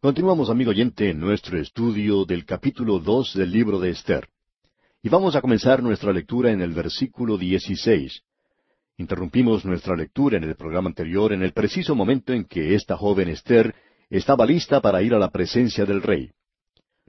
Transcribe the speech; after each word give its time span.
Continuamos, 0.00 0.48
amigo 0.48 0.70
oyente, 0.70 1.10
en 1.10 1.18
nuestro 1.18 1.58
estudio 1.58 2.24
del 2.24 2.44
capítulo 2.44 3.00
dos 3.00 3.34
del 3.34 3.50
libro 3.50 3.80
de 3.80 3.90
Esther. 3.90 4.28
Y 5.02 5.08
vamos 5.08 5.34
a 5.34 5.40
comenzar 5.40 5.82
nuestra 5.82 6.12
lectura 6.12 6.52
en 6.52 6.60
el 6.60 6.72
versículo 6.72 7.36
dieciséis. 7.36 8.22
Interrumpimos 8.96 9.64
nuestra 9.64 9.96
lectura 9.96 10.36
en 10.36 10.44
el 10.44 10.54
programa 10.54 10.88
anterior 10.88 11.32
en 11.32 11.42
el 11.42 11.52
preciso 11.52 11.96
momento 11.96 12.32
en 12.32 12.44
que 12.44 12.76
esta 12.76 12.96
joven 12.96 13.28
Esther 13.28 13.74
estaba 14.08 14.46
lista 14.46 14.80
para 14.80 15.02
ir 15.02 15.14
a 15.14 15.18
la 15.18 15.30
presencia 15.30 15.84
del 15.84 16.00
rey. 16.00 16.30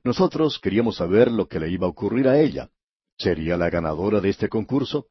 Nosotros 0.04 0.58
queríamos 0.58 0.96
saber 0.96 1.30
lo 1.30 1.48
que 1.48 1.60
le 1.60 1.70
iba 1.70 1.86
a 1.86 1.92
ocurrir 1.92 2.28
a 2.28 2.40
ella. 2.40 2.72
¿Sería 3.20 3.56
la 3.56 3.70
ganadora 3.70 4.20
de 4.20 4.30
este 4.30 4.50
concurso? 4.50 5.06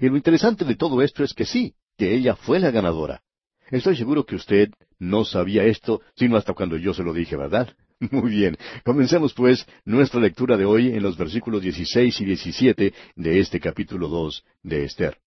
Y 0.00 0.10
lo 0.10 0.18
interesante 0.18 0.66
de 0.66 0.76
todo 0.76 1.00
esto 1.00 1.24
es 1.24 1.32
que 1.32 1.46
sí, 1.46 1.76
que 1.96 2.14
ella 2.14 2.36
fue 2.36 2.58
la 2.58 2.70
ganadora. 2.70 3.22
Estoy 3.70 3.96
seguro 3.96 4.24
que 4.24 4.36
usted 4.36 4.70
no 4.98 5.24
sabía 5.24 5.64
esto, 5.64 6.00
sino 6.14 6.36
hasta 6.36 6.54
cuando 6.54 6.76
yo 6.76 6.94
se 6.94 7.02
lo 7.02 7.12
dije, 7.12 7.36
¿verdad? 7.36 7.74
Muy 8.10 8.30
bien. 8.30 8.56
Comencemos, 8.84 9.34
pues, 9.34 9.66
nuestra 9.84 10.20
lectura 10.20 10.56
de 10.56 10.64
hoy 10.64 10.88
en 10.88 11.02
los 11.02 11.16
versículos 11.16 11.62
16 11.62 12.20
y 12.20 12.24
17 12.24 12.94
de 13.16 13.40
este 13.40 13.58
capítulo 13.58 14.08
2 14.08 14.44
de 14.62 14.84
Esther. 14.84 15.18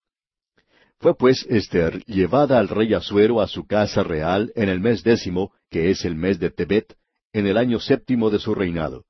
Fue 0.98 1.16
pues 1.16 1.46
Esther 1.48 2.04
llevada 2.04 2.58
al 2.58 2.68
rey 2.68 2.92
Asuero 2.92 3.40
a 3.40 3.48
su 3.48 3.66
casa 3.66 4.02
real 4.02 4.52
en 4.54 4.68
el 4.68 4.80
mes 4.80 5.02
décimo, 5.02 5.52
que 5.70 5.90
es 5.90 6.04
el 6.04 6.14
mes 6.14 6.38
de 6.38 6.50
Tebet, 6.50 6.94
en 7.32 7.46
el 7.46 7.56
año 7.56 7.80
séptimo 7.80 8.28
de 8.28 8.38
su 8.38 8.54
reinado. 8.54 9.04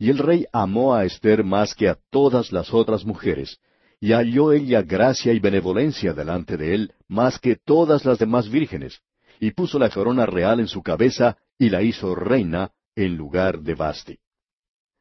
Y 0.00 0.10
el 0.10 0.18
rey 0.18 0.46
amó 0.52 0.94
a 0.94 1.04
Esther 1.04 1.44
más 1.44 1.74
que 1.74 1.88
a 1.88 1.96
todas 2.10 2.50
las 2.50 2.74
otras 2.74 3.04
mujeres, 3.04 3.58
y 4.00 4.12
halló 4.12 4.52
ella 4.52 4.82
gracia 4.82 5.32
y 5.32 5.40
benevolencia 5.40 6.12
delante 6.12 6.56
de 6.56 6.74
él 6.74 6.92
más 7.08 7.38
que 7.38 7.56
todas 7.56 8.04
las 8.04 8.18
demás 8.18 8.48
vírgenes, 8.48 9.00
y 9.40 9.50
puso 9.52 9.78
la 9.78 9.90
corona 9.90 10.26
real 10.26 10.60
en 10.60 10.68
su 10.68 10.82
cabeza 10.82 11.36
y 11.58 11.70
la 11.70 11.82
hizo 11.82 12.14
reina 12.14 12.70
en 12.94 13.16
lugar 13.16 13.60
de 13.60 13.74
Basti. 13.74 14.18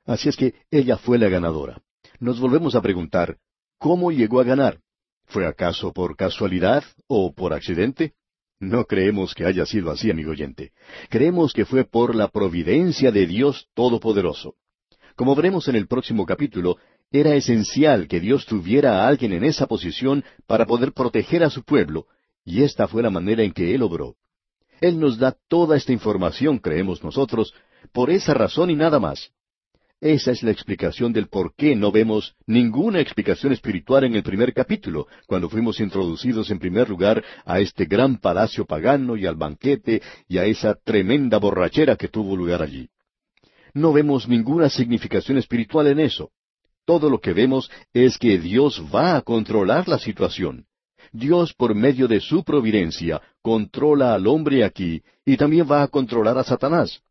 Así 0.05 0.29
es 0.29 0.37
que 0.37 0.55
ella 0.71 0.97
fue 0.97 1.17
la 1.17 1.29
ganadora. 1.29 1.81
Nos 2.19 2.39
volvemos 2.39 2.75
a 2.75 2.81
preguntar, 2.81 3.37
¿cómo 3.77 4.11
llegó 4.11 4.39
a 4.39 4.43
ganar? 4.43 4.79
¿Fue 5.25 5.45
acaso 5.45 5.91
por 5.91 6.15
casualidad 6.15 6.83
o 7.07 7.33
por 7.33 7.53
accidente? 7.53 8.13
No 8.59 8.85
creemos 8.85 9.35
que 9.35 9.45
haya 9.45 9.65
sido 9.65 9.91
así, 9.91 10.09
amigo 10.09 10.31
oyente. 10.31 10.71
Creemos 11.09 11.53
que 11.53 11.65
fue 11.65 11.83
por 11.83 12.15
la 12.15 12.29
providencia 12.29 13.11
de 13.11 13.27
Dios 13.27 13.67
Todopoderoso. 13.75 14.55
Como 15.15 15.35
veremos 15.35 15.67
en 15.67 15.75
el 15.75 15.87
próximo 15.87 16.25
capítulo, 16.25 16.77
era 17.11 17.35
esencial 17.35 18.07
que 18.07 18.19
Dios 18.19 18.45
tuviera 18.45 19.01
a 19.01 19.07
alguien 19.07 19.33
en 19.33 19.43
esa 19.43 19.65
posición 19.65 20.23
para 20.45 20.65
poder 20.65 20.91
proteger 20.91 21.43
a 21.43 21.49
su 21.49 21.63
pueblo, 21.63 22.07
y 22.43 22.63
esta 22.63 22.87
fue 22.87 23.01
la 23.01 23.09
manera 23.09 23.43
en 23.43 23.51
que 23.51 23.73
Él 23.73 23.81
obró. 23.81 24.15
Él 24.81 24.99
nos 24.99 25.17
da 25.17 25.35
toda 25.47 25.77
esta 25.77 25.93
información, 25.93 26.59
creemos 26.59 27.03
nosotros, 27.03 27.53
por 27.91 28.09
esa 28.09 28.33
razón 28.33 28.69
y 28.69 28.75
nada 28.75 28.99
más. 28.99 29.31
Esa 29.99 30.29
es 30.29 30.43
la 30.43 30.51
explicación 30.51 31.11
del 31.11 31.27
por 31.27 31.55
qué 31.55 31.75
no 31.75 31.91
vemos 31.91 32.35
ninguna 32.45 32.99
explicación 32.99 33.51
espiritual 33.51 34.03
en 34.03 34.13
el 34.13 34.21
primer 34.21 34.53
capítulo, 34.53 35.07
cuando 35.25 35.49
fuimos 35.49 35.79
introducidos 35.79 36.51
en 36.51 36.59
primer 36.59 36.87
lugar 36.87 37.23
a 37.45 37.59
este 37.59 37.85
gran 37.85 38.17
palacio 38.17 38.65
pagano 38.65 39.17
y 39.17 39.25
al 39.25 39.35
banquete 39.35 40.03
y 40.27 40.37
a 40.37 40.45
esa 40.45 40.75
tremenda 40.75 41.39
borrachera 41.39 41.95
que 41.95 42.09
tuvo 42.09 42.35
lugar 42.35 42.61
allí. 42.61 42.89
No 43.73 43.91
vemos 43.91 44.27
ninguna 44.27 44.69
significación 44.69 45.39
espiritual 45.39 45.87
en 45.87 45.99
eso. 45.99 46.29
Todo 46.87 47.09
lo 47.09 47.19
que 47.19 47.33
vemos 47.33 47.69
es 47.93 48.17
que 48.17 48.39
Dios 48.39 48.81
va 48.95 49.17
a 49.17 49.21
controlar 49.21 49.89
la 49.89 49.99
situación. 49.99 50.67
Dios, 51.11 51.53
por 51.53 51.75
medio 51.75 52.07
de 52.07 52.21
su 52.21 52.45
providencia, 52.45 53.21
controla 53.41 54.13
al 54.13 54.25
hombre 54.25 54.63
aquí 54.63 55.03
y 55.25 55.35
también 55.35 55.69
va 55.69 55.83
a 55.83 55.89
controlar 55.89 56.37
a 56.37 56.45
Satanás. 56.45 57.01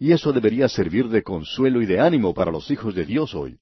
Y 0.00 0.10
eso 0.10 0.32
debería 0.32 0.68
servir 0.68 1.08
de 1.08 1.22
consuelo 1.22 1.80
y 1.80 1.86
de 1.86 2.00
ánimo 2.00 2.34
para 2.34 2.50
los 2.50 2.72
hijos 2.72 2.92
de 2.92 3.06
Dios 3.06 3.32
hoy. 3.36 3.56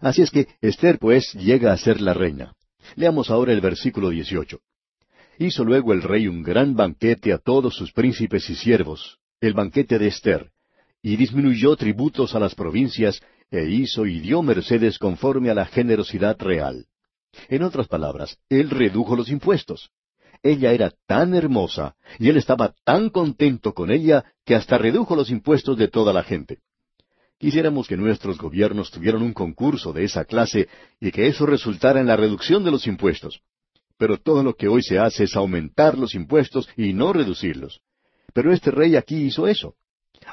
Así 0.00 0.22
es 0.22 0.30
que 0.30 0.46
Esther, 0.60 1.00
pues, 1.00 1.34
llega 1.34 1.72
a 1.72 1.76
ser 1.78 2.00
la 2.00 2.14
reina. 2.14 2.54
Leamos 2.94 3.28
ahora 3.28 3.52
el 3.52 3.60
versículo 3.60 4.10
18. 4.10 4.60
Hizo 5.40 5.64
luego 5.64 5.92
el 5.94 6.02
rey 6.02 6.28
un 6.28 6.44
gran 6.44 6.76
banquete 6.76 7.32
a 7.32 7.38
todos 7.38 7.74
sus 7.74 7.90
príncipes 7.90 8.48
y 8.50 8.54
siervos, 8.54 9.18
el 9.40 9.54
banquete 9.54 9.98
de 9.98 10.06
Esther, 10.06 10.52
y 11.08 11.16
disminuyó 11.16 11.74
tributos 11.74 12.34
a 12.34 12.38
las 12.38 12.54
provincias, 12.54 13.22
e 13.50 13.64
hizo 13.64 14.04
y 14.04 14.20
dio 14.20 14.42
mercedes 14.42 14.98
conforme 14.98 15.48
a 15.48 15.54
la 15.54 15.64
generosidad 15.64 16.36
real. 16.38 16.84
En 17.48 17.62
otras 17.62 17.88
palabras, 17.88 18.36
él 18.50 18.68
redujo 18.68 19.16
los 19.16 19.30
impuestos. 19.30 19.88
Ella 20.42 20.72
era 20.72 20.92
tan 21.06 21.32
hermosa 21.32 21.96
y 22.18 22.28
él 22.28 22.36
estaba 22.36 22.74
tan 22.84 23.08
contento 23.08 23.72
con 23.72 23.90
ella 23.90 24.22
que 24.44 24.54
hasta 24.54 24.76
redujo 24.76 25.16
los 25.16 25.30
impuestos 25.30 25.78
de 25.78 25.88
toda 25.88 26.12
la 26.12 26.24
gente. 26.24 26.58
Quisiéramos 27.38 27.88
que 27.88 27.96
nuestros 27.96 28.36
gobiernos 28.36 28.90
tuvieran 28.90 29.22
un 29.22 29.32
concurso 29.32 29.94
de 29.94 30.04
esa 30.04 30.26
clase 30.26 30.68
y 31.00 31.10
que 31.10 31.26
eso 31.26 31.46
resultara 31.46 32.00
en 32.00 32.06
la 32.08 32.16
reducción 32.16 32.64
de 32.64 32.70
los 32.70 32.86
impuestos. 32.86 33.40
Pero 33.96 34.18
todo 34.18 34.42
lo 34.42 34.54
que 34.54 34.68
hoy 34.68 34.82
se 34.82 34.98
hace 34.98 35.24
es 35.24 35.34
aumentar 35.36 35.96
los 35.96 36.14
impuestos 36.14 36.68
y 36.76 36.92
no 36.92 37.14
reducirlos. 37.14 37.80
Pero 38.34 38.52
este 38.52 38.70
rey 38.70 38.94
aquí 38.94 39.16
hizo 39.16 39.48
eso. 39.48 39.74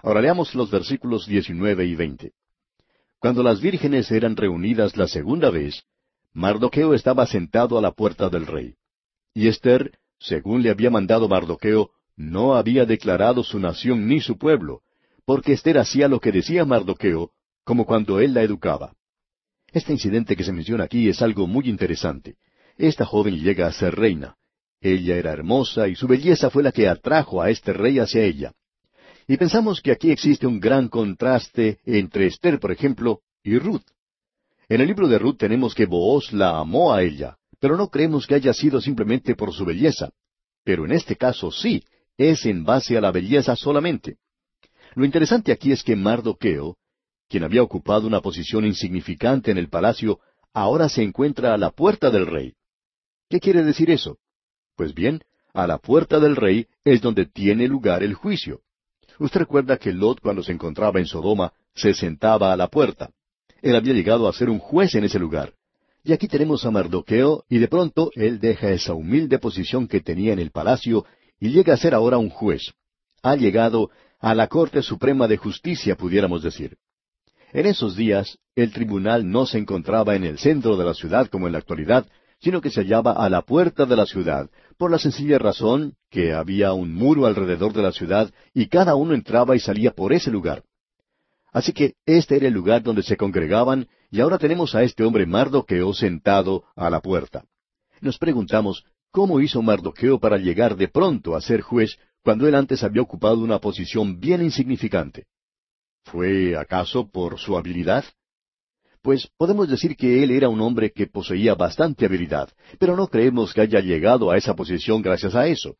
Ahora 0.03 0.21
leamos 0.21 0.55
los 0.55 0.69
versículos 0.71 1.27
19 1.27 1.85
y 1.85 1.95
20. 1.95 2.31
Cuando 3.19 3.43
las 3.43 3.61
vírgenes 3.61 4.11
eran 4.11 4.35
reunidas 4.35 4.97
la 4.97 5.07
segunda 5.07 5.49
vez, 5.49 5.83
Mardoqueo 6.33 6.93
estaba 6.93 7.25
sentado 7.25 7.77
a 7.77 7.81
la 7.81 7.91
puerta 7.91 8.29
del 8.29 8.45
rey. 8.45 8.75
Y 9.33 9.47
Esther, 9.47 9.97
según 10.19 10.61
le 10.63 10.69
había 10.69 10.89
mandado 10.89 11.27
Mardoqueo, 11.27 11.91
no 12.15 12.55
había 12.55 12.85
declarado 12.85 13.43
su 13.43 13.59
nación 13.59 14.07
ni 14.07 14.21
su 14.21 14.37
pueblo, 14.37 14.81
porque 15.25 15.53
Esther 15.53 15.77
hacía 15.77 16.07
lo 16.07 16.19
que 16.19 16.31
decía 16.31 16.65
Mardoqueo, 16.65 17.31
como 17.63 17.85
cuando 17.85 18.19
él 18.19 18.33
la 18.33 18.43
educaba. 18.43 18.93
Este 19.71 19.91
incidente 19.91 20.35
que 20.35 20.43
se 20.43 20.53
menciona 20.53 20.85
aquí 20.85 21.09
es 21.09 21.21
algo 21.21 21.47
muy 21.47 21.67
interesante. 21.67 22.35
Esta 22.77 23.05
joven 23.05 23.39
llega 23.39 23.67
a 23.67 23.71
ser 23.71 23.95
reina. 23.95 24.35
Ella 24.79 25.15
era 25.15 25.33
hermosa 25.33 25.87
y 25.87 25.95
su 25.95 26.07
belleza 26.07 26.49
fue 26.49 26.63
la 26.63 26.71
que 26.71 26.87
atrajo 26.87 27.41
a 27.41 27.49
este 27.49 27.73
rey 27.73 27.99
hacia 27.99 28.23
ella. 28.23 28.53
Y 29.27 29.37
pensamos 29.37 29.81
que 29.81 29.91
aquí 29.91 30.11
existe 30.11 30.45
un 30.45 30.59
gran 30.59 30.87
contraste 30.87 31.79
entre 31.83 32.27
Esther, 32.27 32.59
por 32.59 32.71
ejemplo, 32.71 33.21
y 33.43 33.57
Ruth. 33.57 33.85
En 34.69 34.81
el 34.81 34.87
libro 34.87 35.07
de 35.07 35.17
Ruth 35.17 35.37
tenemos 35.37 35.73
que 35.73 35.85
Booz 35.85 36.31
la 36.31 36.59
amó 36.59 36.93
a 36.93 37.01
ella, 37.01 37.37
pero 37.59 37.77
no 37.77 37.89
creemos 37.89 38.27
que 38.27 38.35
haya 38.35 38.53
sido 38.53 38.81
simplemente 38.81 39.35
por 39.35 39.53
su 39.53 39.65
belleza. 39.65 40.11
Pero 40.63 40.85
en 40.85 40.91
este 40.91 41.15
caso 41.15 41.51
sí, 41.51 41.83
es 42.17 42.45
en 42.45 42.63
base 42.63 42.97
a 42.97 43.01
la 43.01 43.11
belleza 43.11 43.55
solamente. 43.55 44.17
Lo 44.95 45.05
interesante 45.05 45.51
aquí 45.51 45.71
es 45.71 45.83
que 45.83 45.95
Mardoqueo, 45.95 46.77
quien 47.27 47.43
había 47.43 47.63
ocupado 47.63 48.07
una 48.07 48.21
posición 48.21 48.65
insignificante 48.65 49.51
en 49.51 49.57
el 49.57 49.69
palacio, 49.69 50.19
ahora 50.53 50.87
se 50.87 51.03
encuentra 51.03 51.53
a 51.53 51.57
la 51.57 51.71
puerta 51.71 52.11
del 52.11 52.27
rey. 52.27 52.53
¿Qué 53.29 53.39
quiere 53.39 53.63
decir 53.63 53.89
eso? 53.89 54.19
Pues 54.75 54.93
bien, 54.93 55.21
a 55.53 55.67
la 55.67 55.79
puerta 55.79 56.19
del 56.19 56.35
rey 56.35 56.67
es 56.83 57.01
donde 57.01 57.25
tiene 57.25 57.67
lugar 57.67 58.03
el 58.03 58.13
juicio. 58.13 58.61
Usted 59.19 59.39
recuerda 59.39 59.77
que 59.77 59.93
Lot, 59.93 60.19
cuando 60.19 60.43
se 60.43 60.51
encontraba 60.51 60.99
en 60.99 61.05
Sodoma, 61.05 61.53
se 61.73 61.93
sentaba 61.93 62.51
a 62.51 62.57
la 62.57 62.67
puerta. 62.67 63.11
Él 63.61 63.75
había 63.75 63.93
llegado 63.93 64.27
a 64.27 64.33
ser 64.33 64.49
un 64.49 64.59
juez 64.59 64.95
en 64.95 65.05
ese 65.05 65.19
lugar. 65.19 65.53
Y 66.03 66.13
aquí 66.13 66.27
tenemos 66.27 66.65
a 66.65 66.71
Mardoqueo, 66.71 67.45
y 67.49 67.57
de 67.57 67.67
pronto 67.67 68.11
él 68.13 68.39
deja 68.39 68.69
esa 68.69 68.93
humilde 68.93 69.39
posición 69.39 69.87
que 69.87 70.01
tenía 70.01 70.33
en 70.33 70.39
el 70.39 70.51
palacio 70.51 71.05
y 71.39 71.49
llega 71.49 71.73
a 71.73 71.77
ser 71.77 71.95
ahora 71.95 72.17
un 72.17 72.29
juez. 72.29 72.73
Ha 73.23 73.35
llegado 73.35 73.89
a 74.19 74.35
la 74.35 74.47
Corte 74.47 74.81
Suprema 74.81 75.27
de 75.27 75.37
Justicia, 75.37 75.95
pudiéramos 75.95 76.43
decir. 76.43 76.77
En 77.53 77.65
esos 77.65 77.95
días, 77.95 78.37
el 78.55 78.71
tribunal 78.71 79.29
no 79.29 79.45
se 79.45 79.57
encontraba 79.57 80.15
en 80.15 80.25
el 80.25 80.37
centro 80.37 80.77
de 80.77 80.85
la 80.85 80.93
ciudad 80.93 81.27
como 81.27 81.47
en 81.47 81.53
la 81.53 81.59
actualidad, 81.59 82.05
sino 82.45 82.61
que 82.61 82.69
se 82.69 82.81
hallaba 82.81 83.13
a 83.13 83.27
la 83.27 83.41
puerta 83.41 83.87
de 83.87 83.95
la 83.95 84.05
ciudad, 84.05 84.51
por 84.77 84.91
la 84.91 84.99
sencilla 84.99 85.39
razón 85.39 85.95
que 86.11 86.31
había 86.31 86.73
un 86.73 86.93
muro 86.93 87.25
alrededor 87.25 87.73
de 87.73 87.81
la 87.81 87.91
ciudad 87.91 88.31
y 88.53 88.67
cada 88.67 88.93
uno 88.93 89.15
entraba 89.15 89.55
y 89.55 89.59
salía 89.59 89.95
por 89.95 90.13
ese 90.13 90.29
lugar. 90.29 90.61
Así 91.51 91.73
que 91.73 91.95
este 92.05 92.37
era 92.37 92.47
el 92.47 92.53
lugar 92.53 92.83
donde 92.83 93.01
se 93.01 93.17
congregaban 93.17 93.87
y 94.11 94.19
ahora 94.19 94.37
tenemos 94.37 94.75
a 94.75 94.83
este 94.83 95.03
hombre 95.03 95.25
Mardoqueo 95.25 95.91
sentado 95.95 96.65
a 96.75 96.91
la 96.91 96.99
puerta. 96.99 97.45
Nos 97.99 98.19
preguntamos, 98.19 98.85
¿cómo 99.09 99.39
hizo 99.39 99.63
Mardoqueo 99.63 100.19
para 100.19 100.37
llegar 100.37 100.75
de 100.75 100.87
pronto 100.87 101.35
a 101.35 101.41
ser 101.41 101.61
juez 101.61 101.97
cuando 102.23 102.47
él 102.47 102.53
antes 102.53 102.83
había 102.83 103.01
ocupado 103.01 103.39
una 103.39 103.57
posición 103.57 104.19
bien 104.19 104.43
insignificante? 104.43 105.25
¿Fue 106.03 106.55
acaso 106.55 107.09
por 107.09 107.39
su 107.39 107.57
habilidad? 107.57 108.05
Pues 109.05 109.29
podemos 109.37 109.69
decir 109.69 109.95
que 109.95 110.23
él 110.23 110.31
era 110.31 110.49
un 110.49 110.59
hombre 110.61 110.91
que 110.91 111.05
poseía 111.05 111.53
bastante 111.53 112.07
habilidad, 112.07 112.49
pero 112.79 112.95
no 112.95 113.05
creemos 113.05 113.53
que 113.53 113.61
haya 113.61 113.79
llegado 113.79 114.31
a 114.31 114.37
esa 114.37 114.55
posición 114.55 115.03
gracias 115.03 115.35
a 115.35 115.45
eso. 115.45 115.75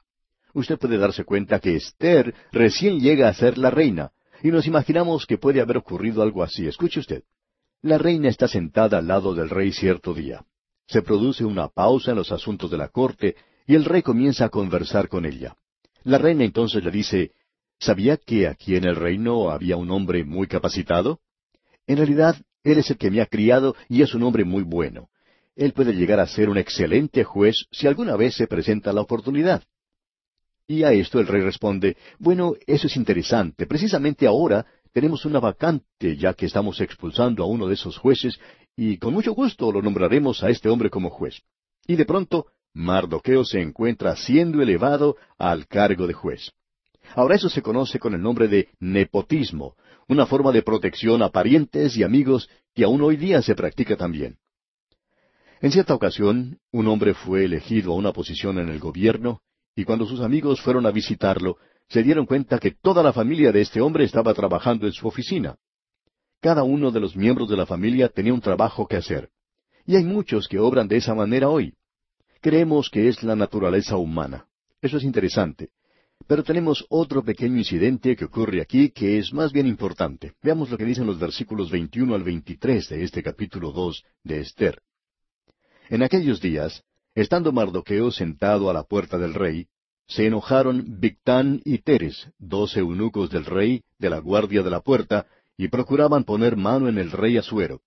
Usted 0.54 0.78
puede 0.78 1.00
darse 1.00 1.24
cuenta 1.24 1.60
que 1.60 1.76
Esther 1.76 2.36
recién 2.52 3.00
llega 3.00 3.28
a 3.28 3.34
ser 3.34 3.58
la 3.58 3.72
reina, 3.72 4.12
y 4.44 4.50
nos 4.50 4.68
imaginamos 4.68 5.26
que 5.26 5.40
puede 5.40 5.60
haber 5.60 5.78
ocurrido 5.78 6.22
algo 6.22 6.44
así. 6.44 6.68
Escuche 6.68 7.00
usted. 7.00 7.24
La 7.82 7.98
reina 7.98 8.30
está 8.30 8.48
sentada 8.48 9.00
al 9.00 9.08
lado 9.08 9.34
del 9.34 9.50
rey 9.50 9.72
cierto 9.72 10.14
día. 10.14 10.46
Se 10.86 11.02
produce 11.02 11.44
una 11.46 11.68
pausa 11.70 12.12
en 12.12 12.18
los 12.18 12.32
asuntos 12.32 12.70
de 12.70 12.78
la 12.78 12.90
corte, 12.90 13.36
y 13.66 13.74
el 13.74 13.86
rey 13.86 14.04
comienza 14.04 14.46
a 14.46 14.50
conversar 14.50 15.08
con 15.08 15.26
ella. 15.26 15.56
La 16.04 16.20
reina 16.20 16.44
entonces 16.44 16.84
le 16.84 16.92
dice, 16.92 17.32
¿Sabía 17.80 18.18
que 18.18 18.48
aquí 18.48 18.76
en 18.76 18.84
el 18.84 18.96
reino 18.96 19.50
había 19.50 19.78
un 19.78 19.90
hombre 19.90 20.24
muy 20.24 20.46
capacitado? 20.46 21.22
En 21.88 21.98
realidad, 21.98 22.36
él 22.66 22.80
es 22.80 22.90
el 22.90 22.98
que 22.98 23.12
me 23.12 23.22
ha 23.22 23.28
criado 23.28 23.76
y 23.88 24.02
es 24.02 24.14
un 24.16 24.24
hombre 24.24 24.44
muy 24.44 24.64
bueno. 24.64 25.10
Él 25.56 25.72
puede 25.72 25.94
llegar 25.94 26.20
a 26.20 26.28
ser 26.28 26.50
un 26.50 26.58
excelente 26.58 27.24
juez 27.24 27.68
si 27.72 27.88
alguna 27.88 28.18
vez 28.18 28.36
se 28.36 28.48
presenta 28.48 28.92
la 28.92 29.02
oportunidad. 29.02 29.64
Y 30.68 30.84
a 30.84 30.92
esto 30.92 31.20
el 31.20 31.28
rey 31.28 31.42
responde, 31.42 31.96
bueno, 32.18 32.56
eso 32.66 32.88
es 32.88 32.98
interesante. 32.98 33.68
Precisamente 33.68 34.26
ahora 34.26 34.66
tenemos 34.92 35.26
una 35.26 35.40
vacante 35.40 36.18
ya 36.18 36.34
que 36.34 36.48
estamos 36.48 36.82
expulsando 36.82 37.44
a 37.44 37.48
uno 37.48 37.68
de 37.68 37.76
esos 37.76 37.98
jueces 37.98 38.40
y 38.76 38.98
con 38.98 39.14
mucho 39.14 39.34
gusto 39.34 39.72
lo 39.72 39.84
nombraremos 39.84 40.44
a 40.44 40.50
este 40.50 40.68
hombre 40.68 40.90
como 40.90 41.12
juez. 41.12 41.42
Y 41.86 41.96
de 41.96 42.06
pronto, 42.06 42.48
Mardoqueo 42.74 43.46
se 43.46 43.62
encuentra 43.62 44.16
siendo 44.16 44.62
elevado 44.62 45.18
al 45.38 45.68
cargo 45.68 46.08
de 46.08 46.14
juez. 46.14 46.52
Ahora 47.14 47.36
eso 47.36 47.48
se 47.48 47.62
conoce 47.62 48.00
con 48.00 48.16
el 48.16 48.22
nombre 48.22 48.48
de 48.48 48.70
nepotismo, 48.80 49.76
una 50.08 50.26
forma 50.26 50.52
de 50.52 50.62
protección 50.62 51.22
a 51.24 51.30
parientes 51.30 51.98
y 51.98 52.04
amigos 52.04 52.50
que 52.74 52.84
aún 52.84 53.02
hoy 53.02 53.18
día 53.18 53.42
se 53.42 53.56
practica 53.56 53.96
también. 53.96 54.38
En 55.62 55.72
cierta 55.72 55.96
ocasión, 55.96 56.60
un 56.72 56.88
hombre 56.88 57.14
fue 57.14 57.46
elegido 57.46 57.94
a 57.94 57.96
una 57.96 58.12
posición 58.12 58.60
en 58.60 58.70
el 58.70 58.80
gobierno, 58.80 59.42
y 59.76 59.84
cuando 59.84 60.06
sus 60.06 60.22
amigos 60.22 60.62
fueron 60.62 60.86
a 60.86 60.92
visitarlo, 60.92 61.58
se 61.90 62.04
dieron 62.04 62.26
cuenta 62.26 62.60
que 62.60 62.72
toda 62.72 63.02
la 63.02 63.14
familia 63.14 63.52
de 63.52 63.62
este 63.62 63.82
hombre 63.82 64.04
estaba 64.04 64.34
trabajando 64.34 64.86
en 64.86 64.94
su 64.94 65.08
oficina. 65.08 65.56
Cada 66.42 66.64
uno 66.64 66.92
de 66.92 67.00
los 67.00 67.16
miembros 67.16 67.50
de 67.50 67.58
la 67.58 67.66
familia 67.66 68.10
tenía 68.10 68.34
un 68.34 68.42
trabajo 68.42 68.88
que 68.88 68.98
hacer. 68.98 69.30
Y 69.86 69.96
hay 69.96 70.04
muchos 70.04 70.48
que 70.48 70.60
obran 70.60 70.88
de 70.88 70.98
esa 70.98 71.16
manera 71.16 71.50
hoy. 71.50 71.74
Creemos 72.42 72.90
que 72.90 73.08
es 73.08 73.24
la 73.24 73.36
naturaleza 73.36 73.98
humana. 73.98 74.48
Eso 74.82 74.98
es 74.98 75.04
interesante. 75.04 75.70
Pero 76.28 76.44
tenemos 76.44 76.86
otro 76.90 77.24
pequeño 77.24 77.58
incidente 77.58 78.16
que 78.16 78.26
ocurre 78.26 78.62
aquí 78.62 78.90
que 78.90 79.20
es 79.20 79.32
más 79.32 79.52
bien 79.52 79.68
importante. 79.68 80.34
Veamos 80.42 80.72
lo 80.72 80.78
que 80.78 80.86
dicen 80.86 81.06
los 81.06 81.20
versículos 81.20 81.70
21 81.70 82.16
al 82.16 82.24
23 82.24 82.90
de 82.90 83.04
este 83.04 83.22
capítulo 83.22 83.72
2 83.72 84.04
de 84.24 84.40
Esther. 84.40 84.82
En 85.90 86.02
aquellos 86.02 86.42
días, 86.42 86.84
estando 87.14 87.52
Mardoqueo 87.52 88.12
sentado 88.12 88.72
a 88.72 88.74
la 88.74 88.84
puerta 88.84 89.20
del 89.20 89.36
rey, 89.36 89.68
se 90.08 90.26
enojaron 90.26 91.00
Bictán 91.00 91.62
y 91.64 91.80
Teres, 91.80 92.30
dos 92.40 92.76
eunucos 92.76 93.30
del 93.30 93.46
rey, 93.46 93.84
de 94.00 94.10
la 94.10 94.20
guardia 94.20 94.64
de 94.64 94.70
la 94.70 94.82
puerta, 94.82 95.28
y 95.58 95.68
procuraban 95.68 96.24
poner 96.24 96.58
mano 96.58 96.90
en 96.90 96.98
el 96.98 97.12
rey 97.12 97.38
Asuero. 97.38 97.82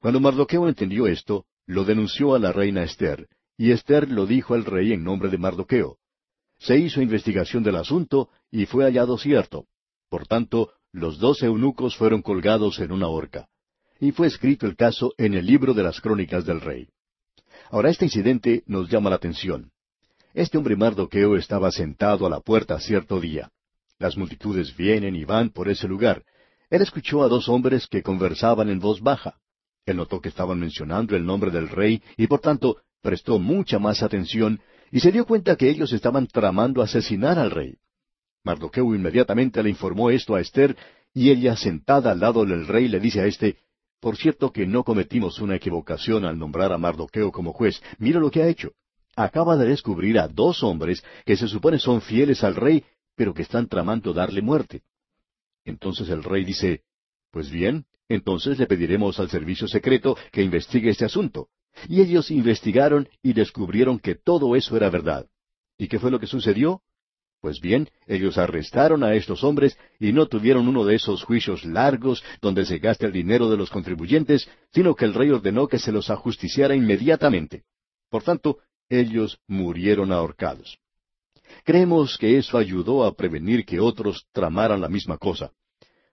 Cuando 0.00 0.20
Mardoqueo 0.20 0.68
entendió 0.68 1.06
esto, 1.06 1.46
lo 1.66 1.84
denunció 1.84 2.34
a 2.34 2.38
la 2.38 2.52
reina 2.52 2.84
Esther, 2.84 3.28
y 3.56 3.72
Esther 3.72 4.10
lo 4.10 4.26
dijo 4.26 4.54
al 4.54 4.64
rey 4.64 4.92
en 4.92 5.04
nombre 5.04 5.30
de 5.30 5.38
Mardoqueo. 5.38 5.98
Se 6.58 6.76
hizo 6.78 7.02
investigación 7.02 7.62
del 7.62 7.76
asunto 7.76 8.30
y 8.50 8.66
fue 8.66 8.84
hallado 8.84 9.18
cierto. 9.18 9.66
Por 10.08 10.26
tanto, 10.26 10.72
los 10.92 11.18
dos 11.18 11.42
eunucos 11.42 11.96
fueron 11.96 12.22
colgados 12.22 12.78
en 12.78 12.92
una 12.92 13.08
horca. 13.08 13.48
Y 14.00 14.12
fue 14.12 14.26
escrito 14.26 14.66
el 14.66 14.76
caso 14.76 15.12
en 15.18 15.34
el 15.34 15.46
libro 15.46 15.74
de 15.74 15.82
las 15.82 16.00
crónicas 16.00 16.44
del 16.44 16.60
rey. 16.60 16.88
Ahora 17.70 17.90
este 17.90 18.04
incidente 18.04 18.62
nos 18.66 18.88
llama 18.88 19.10
la 19.10 19.16
atención. 19.16 19.72
Este 20.34 20.58
hombre 20.58 20.76
Mardoqueo 20.76 21.36
estaba 21.36 21.70
sentado 21.72 22.26
a 22.26 22.30
la 22.30 22.40
puerta 22.40 22.78
cierto 22.78 23.20
día. 23.20 23.50
Las 23.98 24.16
multitudes 24.16 24.76
vienen 24.76 25.16
y 25.16 25.24
van 25.24 25.50
por 25.50 25.68
ese 25.68 25.88
lugar. 25.88 26.24
Él 26.68 26.82
escuchó 26.82 27.22
a 27.22 27.28
dos 27.28 27.48
hombres 27.48 27.86
que 27.86 28.02
conversaban 28.02 28.68
en 28.68 28.78
voz 28.78 29.00
baja. 29.00 29.38
Él 29.86 29.96
notó 29.96 30.20
que 30.20 30.28
estaban 30.28 30.58
mencionando 30.58 31.16
el 31.16 31.24
nombre 31.24 31.50
del 31.50 31.68
rey 31.68 32.02
y 32.16 32.26
por 32.26 32.40
tanto 32.40 32.78
prestó 33.00 33.38
mucha 33.38 33.78
más 33.78 34.02
atención 34.02 34.60
y 34.90 35.00
se 35.00 35.12
dio 35.12 35.26
cuenta 35.26 35.56
que 35.56 35.68
ellos 35.68 35.92
estaban 35.92 36.26
tramando 36.26 36.82
asesinar 36.82 37.38
al 37.38 37.50
rey. 37.50 37.76
Mardoqueo 38.44 38.94
inmediatamente 38.94 39.62
le 39.62 39.70
informó 39.70 40.10
esto 40.10 40.34
a 40.34 40.40
Esther 40.40 40.76
y 41.12 41.30
ella 41.30 41.56
sentada 41.56 42.12
al 42.12 42.20
lado 42.20 42.44
del 42.44 42.66
rey 42.66 42.88
le 42.88 43.00
dice 43.00 43.20
a 43.20 43.26
éste, 43.26 43.56
por 44.00 44.16
cierto 44.16 44.52
que 44.52 44.66
no 44.66 44.84
cometimos 44.84 45.40
una 45.40 45.56
equivocación 45.56 46.24
al 46.24 46.38
nombrar 46.38 46.72
a 46.72 46.78
Mardoqueo 46.78 47.32
como 47.32 47.52
juez. 47.52 47.82
Mira 47.98 48.20
lo 48.20 48.30
que 48.30 48.42
ha 48.42 48.48
hecho. 48.48 48.72
Acaba 49.16 49.56
de 49.56 49.66
descubrir 49.66 50.18
a 50.18 50.28
dos 50.28 50.62
hombres 50.62 51.02
que 51.24 51.36
se 51.36 51.48
supone 51.48 51.78
son 51.78 52.02
fieles 52.02 52.44
al 52.44 52.54
rey, 52.54 52.84
pero 53.16 53.32
que 53.32 53.42
están 53.42 53.66
tramando 53.66 54.12
darle 54.12 54.42
muerte. 54.42 54.82
Entonces 55.64 56.08
el 56.10 56.22
rey 56.22 56.44
dice, 56.44 56.82
Pues 57.30 57.50
bien, 57.50 57.86
entonces 58.08 58.58
le 58.58 58.66
pediremos 58.66 59.18
al 59.18 59.30
servicio 59.30 59.66
secreto 59.66 60.16
que 60.30 60.42
investigue 60.42 60.90
este 60.90 61.06
asunto. 61.06 61.48
Y 61.88 62.00
ellos 62.00 62.30
investigaron 62.30 63.08
y 63.22 63.32
descubrieron 63.32 63.98
que 63.98 64.14
todo 64.14 64.56
eso 64.56 64.76
era 64.76 64.90
verdad. 64.90 65.26
¿Y 65.78 65.88
qué 65.88 65.98
fue 65.98 66.10
lo 66.10 66.18
que 66.18 66.26
sucedió? 66.26 66.82
Pues 67.40 67.60
bien, 67.60 67.88
ellos 68.06 68.38
arrestaron 68.38 69.04
a 69.04 69.14
estos 69.14 69.44
hombres 69.44 69.78
y 70.00 70.12
no 70.12 70.26
tuvieron 70.26 70.68
uno 70.68 70.84
de 70.84 70.96
esos 70.96 71.22
juicios 71.22 71.64
largos 71.64 72.24
donde 72.40 72.64
se 72.64 72.78
gasta 72.78 73.06
el 73.06 73.12
dinero 73.12 73.50
de 73.50 73.56
los 73.56 73.70
contribuyentes, 73.70 74.48
sino 74.72 74.94
que 74.94 75.04
el 75.04 75.14
rey 75.14 75.30
ordenó 75.30 75.68
que 75.68 75.78
se 75.78 75.92
los 75.92 76.10
ajusticiara 76.10 76.74
inmediatamente. 76.74 77.64
Por 78.10 78.22
tanto, 78.22 78.58
ellos 78.88 79.38
murieron 79.46 80.12
ahorcados. 80.12 80.78
Creemos 81.64 82.16
que 82.18 82.38
eso 82.38 82.58
ayudó 82.58 83.04
a 83.04 83.14
prevenir 83.14 83.64
que 83.64 83.80
otros 83.80 84.26
tramaran 84.32 84.80
la 84.80 84.88
misma 84.88 85.18
cosa. 85.18 85.52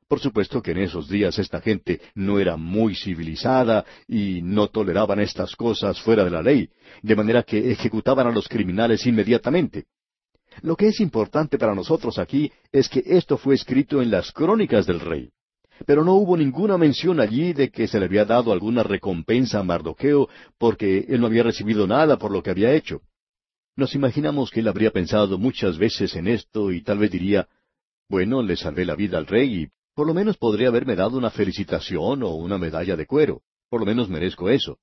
Por 0.08 0.20
supuesto 0.20 0.62
que 0.62 0.72
en 0.72 0.80
esos 0.80 1.10
días 1.10 1.38
esta 1.40 1.62
gente 1.62 2.02
no 2.16 2.40
era 2.40 2.58
muy 2.58 2.96
civilizada 2.96 3.86
y 4.08 4.42
no 4.42 4.68
toleraban 4.68 5.20
estas 5.20 5.56
cosas 5.56 6.00
fuera 6.02 6.24
de 6.24 6.32
la 6.32 6.42
ley, 6.42 6.70
de 7.02 7.16
manera 7.16 7.44
que 7.44 7.72
ejecutaban 7.72 8.28
a 8.28 8.32
los 8.32 8.48
criminales 8.48 9.06
inmediatamente. 9.06 9.86
Lo 10.62 10.76
que 10.76 10.88
es 10.88 11.00
importante 11.00 11.58
para 11.58 11.74
nosotros 11.74 12.20
aquí 12.20 12.52
es 12.72 12.90
que 12.90 13.04
esto 13.06 13.38
fue 13.38 13.56
escrito 13.56 14.02
en 14.02 14.12
las 14.12 14.32
crónicas 14.32 14.86
del 14.86 15.00
rey. 15.00 15.30
Pero 15.86 16.04
no 16.04 16.14
hubo 16.14 16.38
ninguna 16.38 16.78
mención 16.78 17.20
allí 17.20 17.54
de 17.54 17.72
que 17.72 17.88
se 17.88 18.00
le 18.00 18.06
había 18.06 18.26
dado 18.26 18.52
alguna 18.52 18.84
recompensa 18.84 19.60
a 19.60 19.64
Mardoqueo 19.64 20.30
porque 20.60 21.06
él 21.10 21.20
no 21.20 21.28
había 21.28 21.44
recibido 21.44 21.88
nada 21.88 22.18
por 22.18 22.32
lo 22.32 22.44
que 22.44 22.52
había 22.52 22.74
hecho. 22.74 23.02
Nos 23.76 23.96
imaginamos 23.96 24.52
que 24.52 24.60
él 24.60 24.68
habría 24.68 24.92
pensado 24.92 25.40
muchas 25.40 25.80
veces 25.80 26.16
en 26.16 26.28
esto 26.28 26.72
y 26.72 26.84
tal 26.84 27.00
vez 27.00 27.10
diría, 27.10 27.48
bueno, 28.08 28.44
le 28.44 28.56
salvé 28.56 28.86
la 28.86 28.96
vida 28.96 29.18
al 29.18 29.26
rey 29.26 29.64
y 29.64 29.68
por 29.96 30.08
lo 30.08 30.14
menos 30.14 30.38
podría 30.38 30.70
haberme 30.70 30.96
dado 30.96 31.18
una 31.18 31.30
felicitación 31.30 32.24
o 32.24 32.30
una 32.36 32.58
medalla 32.58 32.96
de 32.96 33.06
cuero. 33.06 33.42
Por 33.70 33.80
lo 33.82 33.86
menos 33.86 34.10
merezco 34.10 34.50
eso. 34.50 34.78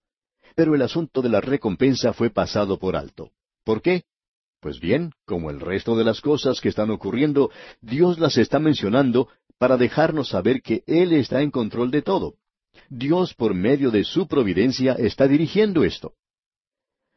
Pero 0.55 0.75
el 0.75 0.83
asunto 0.83 1.23
de 1.23 1.29
la 1.29 1.41
recompensa 1.41 2.12
fue 2.12 2.31
pasado 2.31 2.79
por 2.79 2.97
alto. 2.97 3.31
¿Por 3.65 3.83
qué? 3.83 4.05
Pues 4.61 4.79
bien, 4.81 5.12
como 5.25 5.51
el 5.51 5.61
resto 5.61 5.97
de 5.97 6.05
las 6.05 6.21
cosas 6.21 6.61
que 6.61 6.69
están 6.69 6.91
ocurriendo, 6.91 7.51
Dios 7.81 8.19
las 8.19 8.37
está 8.37 8.59
mencionando 8.59 9.29
para 9.59 9.77
dejarnos 9.77 10.29
saber 10.29 10.61
que 10.62 10.83
Él 10.87 11.13
está 11.13 11.41
en 11.41 11.51
control 11.51 11.91
de 11.91 12.03
todo. 12.03 12.34
Dios, 12.89 13.34
por 13.34 13.55
medio 13.55 13.91
de 13.91 14.05
su 14.05 14.27
providencia, 14.27 14.94
está 14.94 15.29
dirigiendo 15.29 15.84
esto. 15.84 16.15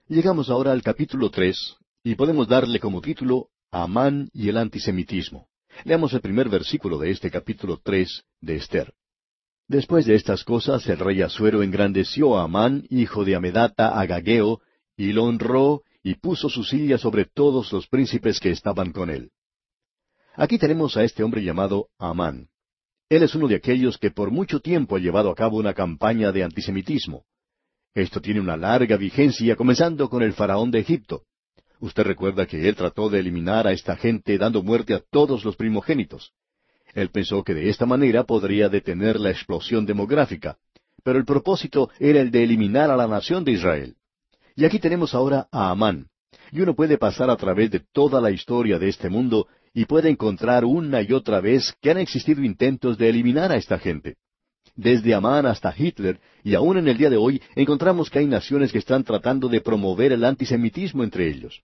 Llegamos 0.07 0.49
ahora 0.49 0.71
al 0.71 0.83
capítulo 0.83 1.29
tres, 1.31 1.77
y 2.03 2.15
podemos 2.15 2.47
darle 2.47 2.79
como 2.79 3.01
título 3.01 3.49
Amán 3.71 4.29
y 4.33 4.49
el 4.49 4.57
antisemitismo. 4.57 5.47
Leamos 5.83 6.13
el 6.13 6.21
primer 6.21 6.49
versículo 6.49 6.97
de 6.97 7.11
este 7.11 7.29
capítulo 7.29 7.79
tres 7.83 8.23
de 8.39 8.55
Esther. 8.55 8.93
Después 9.67 10.05
de 10.05 10.15
estas 10.15 10.43
cosas, 10.43 10.87
el 10.87 10.99
rey 10.99 11.21
Asuero 11.21 11.63
engrandeció 11.63 12.37
a 12.37 12.43
Amán, 12.43 12.85
hijo 12.89 13.25
de 13.25 13.35
Amedata, 13.35 13.99
Agageo, 13.99 14.61
y 14.95 15.13
lo 15.13 15.23
honró 15.25 15.81
y 16.03 16.15
puso 16.15 16.49
su 16.49 16.63
silla 16.63 16.97
sobre 16.97 17.25
todos 17.25 17.71
los 17.71 17.87
príncipes 17.87 18.39
que 18.39 18.51
estaban 18.51 18.91
con 18.91 19.09
él. 19.09 19.31
Aquí 20.35 20.57
tenemos 20.57 20.97
a 20.97 21.03
este 21.03 21.23
hombre 21.23 21.43
llamado 21.43 21.87
Amán. 21.97 22.49
Él 23.09 23.23
es 23.23 23.35
uno 23.35 23.47
de 23.47 23.55
aquellos 23.55 23.97
que 23.97 24.11
por 24.11 24.31
mucho 24.31 24.59
tiempo 24.59 24.95
ha 24.95 24.99
llevado 24.99 25.29
a 25.29 25.35
cabo 25.35 25.57
una 25.57 25.73
campaña 25.73 26.31
de 26.31 26.43
antisemitismo. 26.43 27.25
Esto 27.93 28.21
tiene 28.21 28.39
una 28.39 28.57
larga 28.57 28.97
vigencia, 28.97 29.55
comenzando 29.55 30.09
con 30.09 30.23
el 30.23 30.33
faraón 30.33 30.71
de 30.71 30.79
Egipto. 30.79 31.23
Usted 31.83 32.03
recuerda 32.03 32.45
que 32.45 32.69
él 32.69 32.77
trató 32.77 33.09
de 33.09 33.19
eliminar 33.19 33.67
a 33.67 33.73
esta 33.73 33.97
gente 33.97 34.37
dando 34.37 34.63
muerte 34.63 34.93
a 34.93 35.01
todos 35.01 35.43
los 35.43 35.57
primogénitos. 35.57 36.31
Él 36.93 37.09
pensó 37.09 37.43
que 37.43 37.53
de 37.53 37.67
esta 37.67 37.85
manera 37.85 38.23
podría 38.23 38.69
detener 38.69 39.19
la 39.19 39.31
explosión 39.31 39.85
demográfica, 39.85 40.55
pero 41.03 41.19
el 41.19 41.25
propósito 41.25 41.89
era 41.99 42.21
el 42.21 42.31
de 42.31 42.45
eliminar 42.45 42.89
a 42.89 42.95
la 42.95 43.05
nación 43.05 43.43
de 43.43 43.51
Israel. 43.51 43.95
Y 44.55 44.63
aquí 44.63 44.79
tenemos 44.79 45.13
ahora 45.13 45.49
a 45.51 45.71
Amán. 45.71 46.07
Y 46.53 46.61
uno 46.61 46.73
puede 46.73 46.97
pasar 46.97 47.29
a 47.29 47.35
través 47.35 47.69
de 47.69 47.81
toda 47.91 48.21
la 48.21 48.31
historia 48.31 48.79
de 48.79 48.87
este 48.87 49.09
mundo 49.09 49.47
y 49.73 49.83
puede 49.83 50.09
encontrar 50.09 50.63
una 50.63 51.01
y 51.01 51.11
otra 51.11 51.41
vez 51.41 51.75
que 51.81 51.91
han 51.91 51.97
existido 51.97 52.45
intentos 52.45 52.97
de 52.97 53.09
eliminar 53.09 53.51
a 53.51 53.57
esta 53.57 53.77
gente. 53.77 54.15
Desde 54.73 55.13
Amán 55.13 55.45
hasta 55.45 55.75
Hitler, 55.77 56.21
y 56.45 56.55
aún 56.55 56.77
en 56.77 56.87
el 56.87 56.97
día 56.97 57.09
de 57.09 57.17
hoy, 57.17 57.41
encontramos 57.55 58.09
que 58.09 58.19
hay 58.19 58.25
naciones 58.25 58.71
que 58.71 58.77
están 58.77 59.03
tratando 59.03 59.49
de 59.49 59.59
promover 59.59 60.13
el 60.13 60.23
antisemitismo 60.23 61.03
entre 61.03 61.27
ellos. 61.27 61.61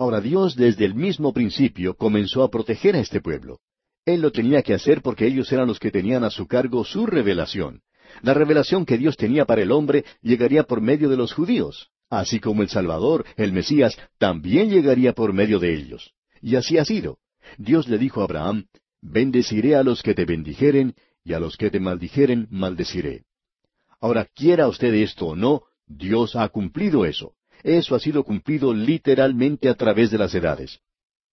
Ahora 0.00 0.22
Dios 0.22 0.56
desde 0.56 0.86
el 0.86 0.94
mismo 0.94 1.34
principio 1.34 1.94
comenzó 1.94 2.42
a 2.42 2.50
proteger 2.50 2.96
a 2.96 3.00
este 3.00 3.20
pueblo. 3.20 3.58
Él 4.06 4.22
lo 4.22 4.32
tenía 4.32 4.62
que 4.62 4.72
hacer 4.72 5.02
porque 5.02 5.26
ellos 5.26 5.52
eran 5.52 5.68
los 5.68 5.78
que 5.78 5.90
tenían 5.90 6.24
a 6.24 6.30
su 6.30 6.46
cargo 6.46 6.86
su 6.86 7.04
revelación. 7.04 7.82
La 8.22 8.32
revelación 8.32 8.86
que 8.86 8.96
Dios 8.96 9.18
tenía 9.18 9.44
para 9.44 9.60
el 9.60 9.70
hombre 9.70 10.06
llegaría 10.22 10.62
por 10.62 10.80
medio 10.80 11.10
de 11.10 11.18
los 11.18 11.34
judíos, 11.34 11.90
así 12.08 12.40
como 12.40 12.62
el 12.62 12.70
Salvador, 12.70 13.26
el 13.36 13.52
Mesías, 13.52 13.98
también 14.16 14.70
llegaría 14.70 15.12
por 15.12 15.34
medio 15.34 15.58
de 15.58 15.74
ellos. 15.74 16.14
Y 16.40 16.56
así 16.56 16.78
ha 16.78 16.86
sido. 16.86 17.18
Dios 17.58 17.86
le 17.86 17.98
dijo 17.98 18.22
a 18.22 18.24
Abraham, 18.24 18.68
Bendeciré 19.02 19.76
a 19.76 19.82
los 19.82 20.02
que 20.02 20.14
te 20.14 20.24
bendijeren, 20.24 20.94
y 21.24 21.34
a 21.34 21.40
los 21.40 21.58
que 21.58 21.68
te 21.68 21.78
maldijeren, 21.78 22.48
maldeciré. 22.48 23.24
Ahora, 24.00 24.26
quiera 24.34 24.66
usted 24.66 24.94
esto 24.94 25.26
o 25.26 25.36
no, 25.36 25.64
Dios 25.86 26.36
ha 26.36 26.48
cumplido 26.48 27.04
eso. 27.04 27.34
Eso 27.62 27.94
ha 27.94 28.00
sido 28.00 28.24
cumplido 28.24 28.72
literalmente 28.72 29.68
a 29.68 29.74
través 29.74 30.10
de 30.10 30.18
las 30.18 30.34
edades. 30.34 30.80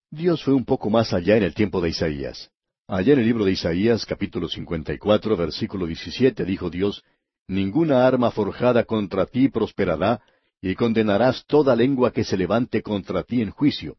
Dios 0.09 0.43
fue 0.43 0.53
un 0.53 0.65
poco 0.65 0.89
más 0.89 1.13
allá 1.13 1.37
en 1.37 1.43
el 1.43 1.53
tiempo 1.53 1.81
de 1.81 1.89
Isaías. 1.89 2.49
Allá 2.87 3.13
en 3.13 3.19
el 3.19 3.25
libro 3.25 3.43
de 3.43 3.51
Isaías, 3.51 4.05
capítulo 4.05 4.47
54, 4.47 5.35
versículo 5.35 5.85
17, 5.85 6.45
dijo 6.45 6.69
Dios, 6.69 7.03
Ninguna 7.47 8.05
arma 8.05 8.31
forjada 8.31 8.83
contra 8.83 9.25
ti 9.25 9.49
prosperará, 9.49 10.21
y 10.61 10.75
condenarás 10.75 11.45
toda 11.45 11.75
lengua 11.75 12.11
que 12.11 12.23
se 12.23 12.37
levante 12.37 12.81
contra 12.81 13.23
ti 13.23 13.41
en 13.41 13.51
juicio. 13.51 13.97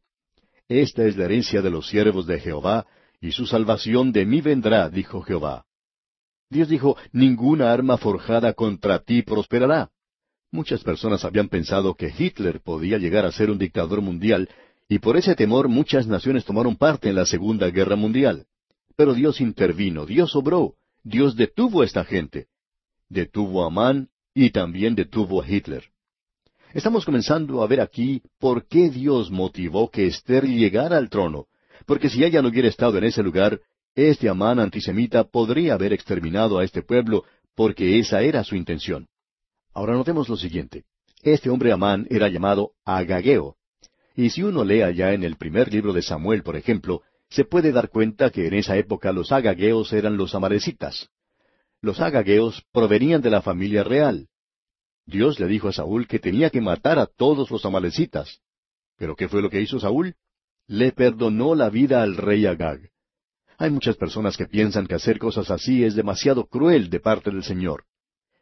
Esta 0.68 1.04
es 1.04 1.16
la 1.16 1.24
herencia 1.24 1.62
de 1.62 1.70
los 1.70 1.88
siervos 1.88 2.26
de 2.26 2.40
Jehová, 2.40 2.86
y 3.20 3.32
su 3.32 3.46
salvación 3.46 4.12
de 4.12 4.26
mí 4.26 4.40
vendrá, 4.40 4.88
dijo 4.88 5.22
Jehová. 5.22 5.64
Dios 6.50 6.68
dijo, 6.68 6.96
ninguna 7.12 7.72
arma 7.72 7.96
forjada 7.98 8.52
contra 8.54 9.00
ti 9.00 9.22
prosperará. 9.22 9.90
Muchas 10.50 10.82
personas 10.82 11.24
habían 11.24 11.48
pensado 11.48 11.94
que 11.94 12.12
Hitler 12.16 12.60
podía 12.60 12.96
llegar 12.96 13.26
a 13.26 13.32
ser 13.32 13.50
un 13.50 13.58
dictador 13.58 14.00
mundial, 14.00 14.48
y 14.88 14.98
por 14.98 15.18
ese 15.18 15.34
temor 15.34 15.68
muchas 15.68 16.06
naciones 16.06 16.44
tomaron 16.44 16.76
parte 16.76 17.10
en 17.10 17.16
la 17.16 17.26
Segunda 17.26 17.68
Guerra 17.68 17.96
Mundial. 17.96 18.46
Pero 18.96 19.12
Dios 19.12 19.40
intervino, 19.42 20.06
Dios 20.06 20.34
obró, 20.34 20.74
Dios 21.04 21.36
detuvo 21.36 21.82
a 21.82 21.84
esta 21.84 22.04
gente. 22.04 22.46
Detuvo 23.10 23.62
a 23.62 23.66
Amán 23.66 24.08
y 24.34 24.50
también 24.50 24.94
detuvo 24.94 25.42
a 25.42 25.48
Hitler. 25.48 25.84
Estamos 26.72 27.04
comenzando 27.04 27.62
a 27.62 27.66
ver 27.66 27.80
aquí 27.80 28.22
por 28.38 28.66
qué 28.66 28.88
Dios 28.88 29.30
motivó 29.30 29.90
que 29.90 30.06
Esther 30.06 30.46
llegara 30.46 30.96
al 30.96 31.10
trono, 31.10 31.46
porque 31.86 32.08
si 32.08 32.24
ella 32.24 32.40
no 32.40 32.48
hubiera 32.48 32.68
estado 32.68 32.96
en 32.98 33.04
ese 33.04 33.22
lugar, 33.22 33.60
este 33.94 34.28
Amán 34.28 34.60
antisemita 34.60 35.24
podría 35.24 35.74
haber 35.74 35.92
exterminado 35.92 36.58
a 36.58 36.64
este 36.64 36.82
pueblo, 36.82 37.24
porque 37.54 37.98
esa 37.98 38.22
era 38.22 38.44
su 38.44 38.56
intención. 38.56 39.08
Ahora 39.78 39.92
notemos 39.92 40.28
lo 40.28 40.36
siguiente. 40.36 40.86
Este 41.22 41.50
hombre 41.50 41.70
Amán 41.70 42.08
era 42.10 42.28
llamado 42.28 42.72
Agageo. 42.84 43.54
Y 44.16 44.30
si 44.30 44.42
uno 44.42 44.64
lee 44.64 44.82
allá 44.82 45.12
en 45.12 45.22
el 45.22 45.36
primer 45.36 45.72
libro 45.72 45.92
de 45.92 46.02
Samuel, 46.02 46.42
por 46.42 46.56
ejemplo, 46.56 47.02
se 47.30 47.44
puede 47.44 47.70
dar 47.70 47.88
cuenta 47.88 48.30
que 48.30 48.48
en 48.48 48.54
esa 48.54 48.76
época 48.76 49.12
los 49.12 49.30
agageos 49.30 49.92
eran 49.92 50.16
los 50.16 50.34
amalecitas. 50.34 51.10
Los 51.80 52.00
agageos 52.00 52.64
provenían 52.72 53.22
de 53.22 53.30
la 53.30 53.40
familia 53.40 53.84
real. 53.84 54.26
Dios 55.06 55.38
le 55.38 55.46
dijo 55.46 55.68
a 55.68 55.72
Saúl 55.72 56.08
que 56.08 56.18
tenía 56.18 56.50
que 56.50 56.60
matar 56.60 56.98
a 56.98 57.06
todos 57.06 57.48
los 57.48 57.64
amalecitas. 57.64 58.40
¿Pero 58.96 59.14
qué 59.14 59.28
fue 59.28 59.42
lo 59.42 59.48
que 59.48 59.60
hizo 59.60 59.78
Saúl? 59.78 60.16
Le 60.66 60.90
perdonó 60.90 61.54
la 61.54 61.70
vida 61.70 62.02
al 62.02 62.16
rey 62.16 62.46
Agag. 62.46 62.80
Hay 63.58 63.70
muchas 63.70 63.94
personas 63.94 64.36
que 64.36 64.46
piensan 64.46 64.88
que 64.88 64.96
hacer 64.96 65.20
cosas 65.20 65.52
así 65.52 65.84
es 65.84 65.94
demasiado 65.94 66.48
cruel 66.48 66.90
de 66.90 66.98
parte 66.98 67.30
del 67.30 67.44
Señor. 67.44 67.84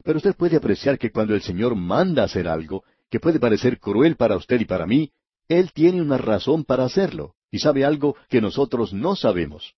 Pero 0.07 0.19
usted 0.19 0.37
puede 0.37 0.57
apreciar 0.57 1.01
que 1.01 1.11
cuando 1.11 1.35
el 1.35 1.43
Señor 1.43 1.75
manda 1.75 2.23
hacer 2.23 2.47
algo, 2.47 2.85
que 3.11 3.19
puede 3.19 3.41
parecer 3.41 3.81
cruel 3.81 4.15
para 4.15 4.37
usted 4.37 4.61
y 4.61 4.65
para 4.65 4.87
mí, 4.87 5.11
Él 5.49 5.73
tiene 5.73 6.01
una 6.01 6.17
razón 6.17 6.63
para 6.63 6.85
hacerlo, 6.85 7.35
y 7.51 7.59
sabe 7.59 7.85
algo 7.85 8.15
que 8.29 8.41
nosotros 8.41 8.93
no 8.93 9.17
sabemos. 9.17 9.75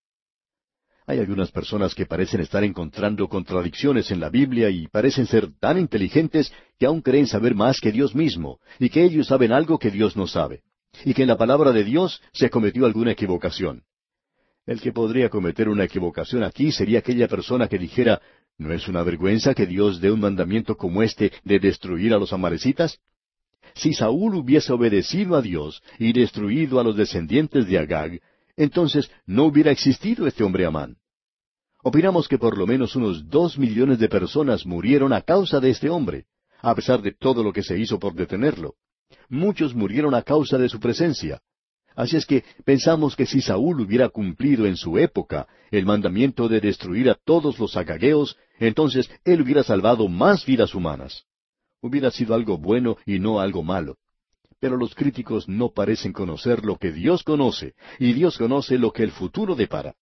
Hay 1.07 1.19
algunas 1.19 1.51
personas 1.51 1.95
que 1.95 2.05
parecen 2.05 2.43
estar 2.43 2.63
encontrando 2.63 3.27
contradicciones 3.27 4.11
en 4.11 4.21
la 4.21 4.29
Biblia 4.29 4.69
y 4.69 4.87
parecen 4.89 5.27
ser 5.27 5.51
tan 5.59 5.79
inteligentes 5.79 6.53
que 6.79 6.85
aún 6.85 7.01
creen 7.01 7.27
saber 7.27 7.55
más 7.55 7.81
que 7.81 7.91
Dios 7.91 8.15
mismo, 8.15 8.61
y 8.79 8.91
que 8.91 9.05
ellos 9.05 9.29
saben 9.29 9.51
algo 9.51 9.79
que 9.79 9.91
Dios 9.91 10.15
no 10.15 10.27
sabe, 10.27 10.61
y 11.07 11.15
que 11.15 11.23
en 11.23 11.29
la 11.29 11.39
palabra 11.39 11.73
de 11.73 11.85
Dios 11.85 12.21
se 12.35 12.51
cometió 12.51 12.85
alguna 12.85 13.13
equivocación. 13.13 13.85
El 14.67 14.83
que 14.83 14.93
podría 14.93 15.31
cometer 15.31 15.71
una 15.71 15.85
equivocación 15.85 16.43
aquí 16.43 16.71
sería 16.71 16.99
aquella 16.99 17.29
persona 17.29 17.67
que 17.67 17.79
dijera, 17.79 18.21
¿no 18.59 18.73
es 18.73 18.89
una 18.89 19.05
vergüenza 19.05 19.55
que 19.55 19.67
Dios 19.67 20.01
dé 20.01 20.11
un 20.11 20.21
mandamiento 20.21 20.77
como 20.77 21.03
este 21.03 21.33
de 21.45 21.61
destruir 21.61 22.13
a 22.13 22.19
los 22.19 22.33
amarecitas? 22.33 22.99
Si 23.75 23.95
Saúl 23.95 24.35
hubiese 24.35 24.73
obedecido 24.73 25.37
a 25.37 25.43
Dios 25.43 25.81
y 25.99 26.13
destruido 26.13 26.81
a 26.81 26.85
los 26.85 26.97
descendientes 26.97 27.67
de 27.69 27.79
Agag, 27.79 28.21
entonces 28.57 29.11
no 29.27 29.45
hubiera 29.45 29.71
existido 29.71 30.27
este 30.27 30.43
hombre 30.43 30.67
Amán. 30.67 30.97
Opinamos 31.85 32.27
que 32.27 32.39
por 32.39 32.59
lo 32.59 32.67
menos 32.67 32.97
unos 32.97 33.29
dos 33.29 33.57
millones 33.57 34.01
de 34.01 34.09
personas 34.09 34.67
murieron 34.67 35.13
a 35.13 35.21
causa 35.21 35.61
de 35.61 35.71
este 35.71 35.89
hombre, 35.89 36.27
a 36.61 36.75
pesar 36.75 37.01
de 37.01 37.13
todo 37.13 37.45
lo 37.45 37.53
que 37.53 37.63
se 37.63 37.79
hizo 37.79 38.01
por 38.01 38.15
detenerlo. 38.15 38.75
Muchos 39.29 39.75
murieron 39.75 40.15
a 40.17 40.23
causa 40.23 40.59
de 40.59 40.69
su 40.69 40.81
presencia. 40.81 41.41
Así 41.95 42.17
es 42.17 42.27
que 42.27 42.45
pensamos 42.65 43.15
que 43.15 43.27
si 43.27 43.41
Saúl 43.41 43.81
hubiera 43.81 44.09
cumplido 44.09 44.67
en 44.67 44.77
su 44.77 44.99
época 44.99 45.47
el 45.71 45.87
mandamiento 45.87 46.49
de 46.49 46.61
destruir 46.61 47.11
a 47.11 47.15
todos 47.15 47.59
los 47.59 47.77
agagueos, 47.77 48.37
entonces 48.67 49.11
él 49.25 49.43
hubiera 49.43 49.63
salvado 49.63 50.09
más 50.09 50.45
vidas 50.45 50.75
humanas. 50.75 51.25
Hubiera 51.81 52.11
sido 52.11 52.35
algo 52.35 52.59
bueno 52.59 52.97
y 53.07 53.19
no 53.19 53.41
algo 53.41 53.63
malo. 53.63 53.97
Pero 54.61 54.77
los 54.77 54.95
críticos 54.95 55.49
no 55.49 55.71
parecen 55.71 56.13
conocer 56.13 56.65
lo 56.65 56.77
que 56.77 56.91
Dios 56.91 57.23
conoce, 57.23 57.75
y 57.99 58.13
Dios 58.13 58.37
conoce 58.37 58.77
lo 58.77 58.93
que 58.93 59.05
el 59.05 59.13
futuro 59.13 59.55
depara. 59.55 59.95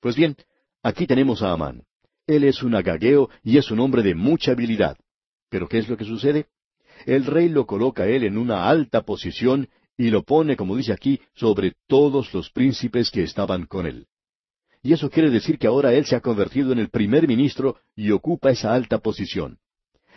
Pues 0.00 0.16
bien, 0.16 0.36
aquí 0.82 1.06
tenemos 1.06 1.42
a 1.42 1.52
Amán. 1.52 1.82
Él 2.26 2.44
es 2.44 2.62
un 2.62 2.74
agagueo 2.74 3.28
y 3.42 3.58
es 3.58 3.70
un 3.70 3.80
hombre 3.80 4.02
de 4.02 4.14
mucha 4.14 4.52
habilidad. 4.52 4.96
Pero 5.50 5.68
¿qué 5.68 5.78
es 5.78 5.88
lo 5.88 5.96
que 5.98 6.04
sucede? 6.04 6.46
El 7.04 7.26
rey 7.26 7.50
lo 7.50 7.66
coloca 7.66 8.06
él 8.06 8.24
en 8.24 8.38
una 8.38 8.68
alta 8.68 9.02
posición 9.02 9.68
y 9.96 10.10
lo 10.10 10.22
pone, 10.22 10.56
como 10.56 10.76
dice 10.76 10.92
aquí, 10.92 11.20
sobre 11.34 11.74
todos 11.86 12.32
los 12.32 12.50
príncipes 12.50 13.10
que 13.10 13.22
estaban 13.22 13.66
con 13.66 13.86
él. 13.86 14.06
Y 14.84 14.92
eso 14.92 15.08
quiere 15.08 15.30
decir 15.30 15.58
que 15.58 15.66
ahora 15.66 15.94
él 15.94 16.04
se 16.04 16.14
ha 16.14 16.20
convertido 16.20 16.70
en 16.70 16.78
el 16.78 16.90
primer 16.90 17.26
ministro 17.26 17.78
y 17.96 18.10
ocupa 18.10 18.50
esa 18.50 18.74
alta 18.74 18.98
posición. 18.98 19.56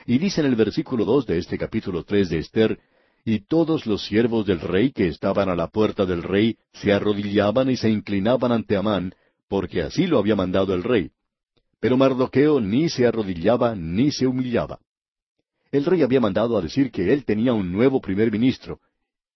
Y 0.06 0.18
dice 0.18 0.42
en 0.42 0.48
el 0.48 0.58
versículo 0.58 1.06
dos 1.06 1.26
de 1.26 1.38
este 1.38 1.58
capítulo 1.58 2.04
tres 2.04 2.30
de 2.30 2.40
Esther, 2.40 2.78
y 3.24 3.40
todos 3.40 3.86
los 3.86 4.06
siervos 4.06 4.46
del 4.46 4.60
rey 4.60 4.92
que 4.92 5.08
estaban 5.08 5.48
a 5.48 5.56
la 5.56 5.70
puerta 5.70 6.06
del 6.06 6.22
rey 6.22 6.58
se 6.74 6.92
arrodillaban 6.92 7.70
y 7.70 7.78
se 7.78 7.90
inclinaban 7.90 8.52
ante 8.52 8.76
Amán, 8.76 9.14
porque 9.48 9.84
así 9.84 10.06
lo 10.06 10.20
había 10.20 10.36
mandado 10.36 10.74
el 10.74 10.84
rey. 10.84 11.12
Pero 11.80 11.96
Mardoqueo 11.96 12.60
ni 12.60 12.90
se 12.90 13.08
arrodillaba 13.08 13.74
ni 13.74 14.12
se 14.12 14.28
humillaba. 14.28 14.80
El 15.72 15.86
rey 15.86 16.04
había 16.04 16.20
mandado 16.20 16.58
a 16.58 16.62
decir 16.62 16.92
que 16.92 17.14
él 17.14 17.24
tenía 17.24 17.54
un 17.54 17.72
nuevo 17.72 18.02
primer 18.02 18.34
ministro, 18.34 18.82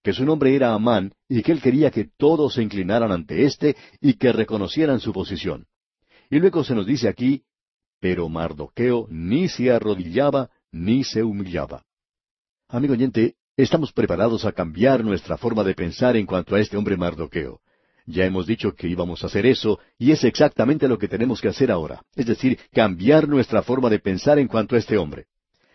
que 0.04 0.14
su 0.14 0.26
nombre 0.26 0.56
era 0.56 0.74
Amán 0.74 1.14
y 1.28 1.42
que 1.42 1.52
él 1.52 1.62
quería 1.62 1.92
que 1.92 2.10
todos 2.18 2.56
se 2.56 2.64
inclinaran 2.64 3.12
ante 3.12 3.46
éste 3.46 3.76
y 4.00 4.14
que 4.14 4.32
reconocieran 4.32 5.00
su 5.00 5.14
posición. 5.14 5.68
Y 6.30 6.40
luego 6.40 6.64
se 6.64 6.76
nos 6.76 6.86
dice 6.86 7.08
aquí, 7.08 7.44
pero 8.00 8.30
Mardoqueo 8.30 9.08
ni 9.10 9.48
se 9.48 9.72
arrodillaba 9.72 10.50
ni 10.72 11.04
se 11.04 11.24
humillaba. 11.24 11.84
Amigo 12.68 12.94
oyente, 12.94 13.36
estamos 13.58 13.92
preparados 13.92 14.46
a 14.46 14.54
cambiar 14.54 15.04
nuestra 15.04 15.38
forma 15.38 15.64
de 15.64 15.76
pensar 15.76 16.16
en 16.16 16.26
cuanto 16.26 16.56
a 16.56 16.60
este 16.60 16.78
hombre 16.78 16.98
Mardoqueo. 16.98 17.60
Ya 18.06 18.26
hemos 18.26 18.48
dicho 18.48 18.74
que 18.74 18.88
íbamos 18.88 19.24
a 19.24 19.28
hacer 19.28 19.46
eso, 19.46 19.80
y 20.00 20.12
es 20.12 20.24
exactamente 20.24 20.88
lo 20.88 20.98
que 20.98 21.08
tenemos 21.08 21.40
que 21.40 21.50
hacer 21.50 21.70
ahora, 21.70 22.04
es 22.16 22.26
decir, 22.26 22.58
cambiar 22.72 23.28
nuestra 23.28 23.62
forma 23.62 23.90
de 23.90 24.00
pensar 24.00 24.40
en 24.40 24.48
cuanto 24.48 24.76
a 24.76 24.80
este 24.80 24.98
hombre. 24.98 25.28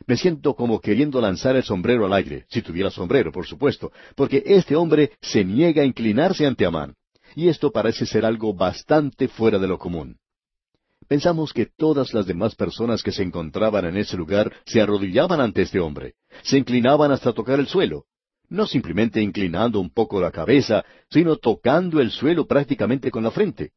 Me 0.06 0.16
siento 0.16 0.54
como 0.54 0.80
queriendo 0.80 1.20
lanzar 1.20 1.56
el 1.56 1.64
sombrero 1.64 2.06
al 2.06 2.12
aire, 2.12 2.46
si 2.48 2.62
tuviera 2.62 2.90
sombrero, 2.90 3.32
por 3.32 3.46
supuesto, 3.46 3.92
porque 4.14 4.42
este 4.46 4.76
hombre 4.76 5.12
se 5.20 5.44
niega 5.44 5.82
a 5.82 5.84
inclinarse 5.84 6.46
ante 6.46 6.64
Amán. 6.64 6.94
Y 7.34 7.48
esto 7.48 7.72
parece 7.72 8.06
ser 8.06 8.24
algo 8.24 8.54
bastante 8.54 9.26
fuera 9.26 9.58
de 9.58 9.66
lo 9.66 9.78
común. 9.78 10.16
Pensamos 11.08 11.52
que 11.52 11.66
todas 11.66 12.14
las 12.14 12.26
demás 12.26 12.54
personas 12.54 13.02
que 13.02 13.12
se 13.12 13.22
encontraban 13.22 13.84
en 13.84 13.96
ese 13.96 14.16
lugar 14.16 14.52
se 14.64 14.80
arrodillaban 14.80 15.40
ante 15.40 15.62
este 15.62 15.80
hombre, 15.80 16.14
se 16.42 16.58
inclinaban 16.58 17.12
hasta 17.12 17.32
tocar 17.32 17.60
el 17.60 17.66
suelo, 17.66 18.04
no 18.48 18.66
simplemente 18.66 19.20
inclinando 19.20 19.80
un 19.80 19.90
poco 19.90 20.20
la 20.20 20.30
cabeza, 20.30 20.84
sino 21.10 21.36
tocando 21.36 22.00
el 22.00 22.10
suelo 22.10 22.46
prácticamente 22.46 23.10
con 23.10 23.24
la 23.24 23.30
frente. 23.30 23.72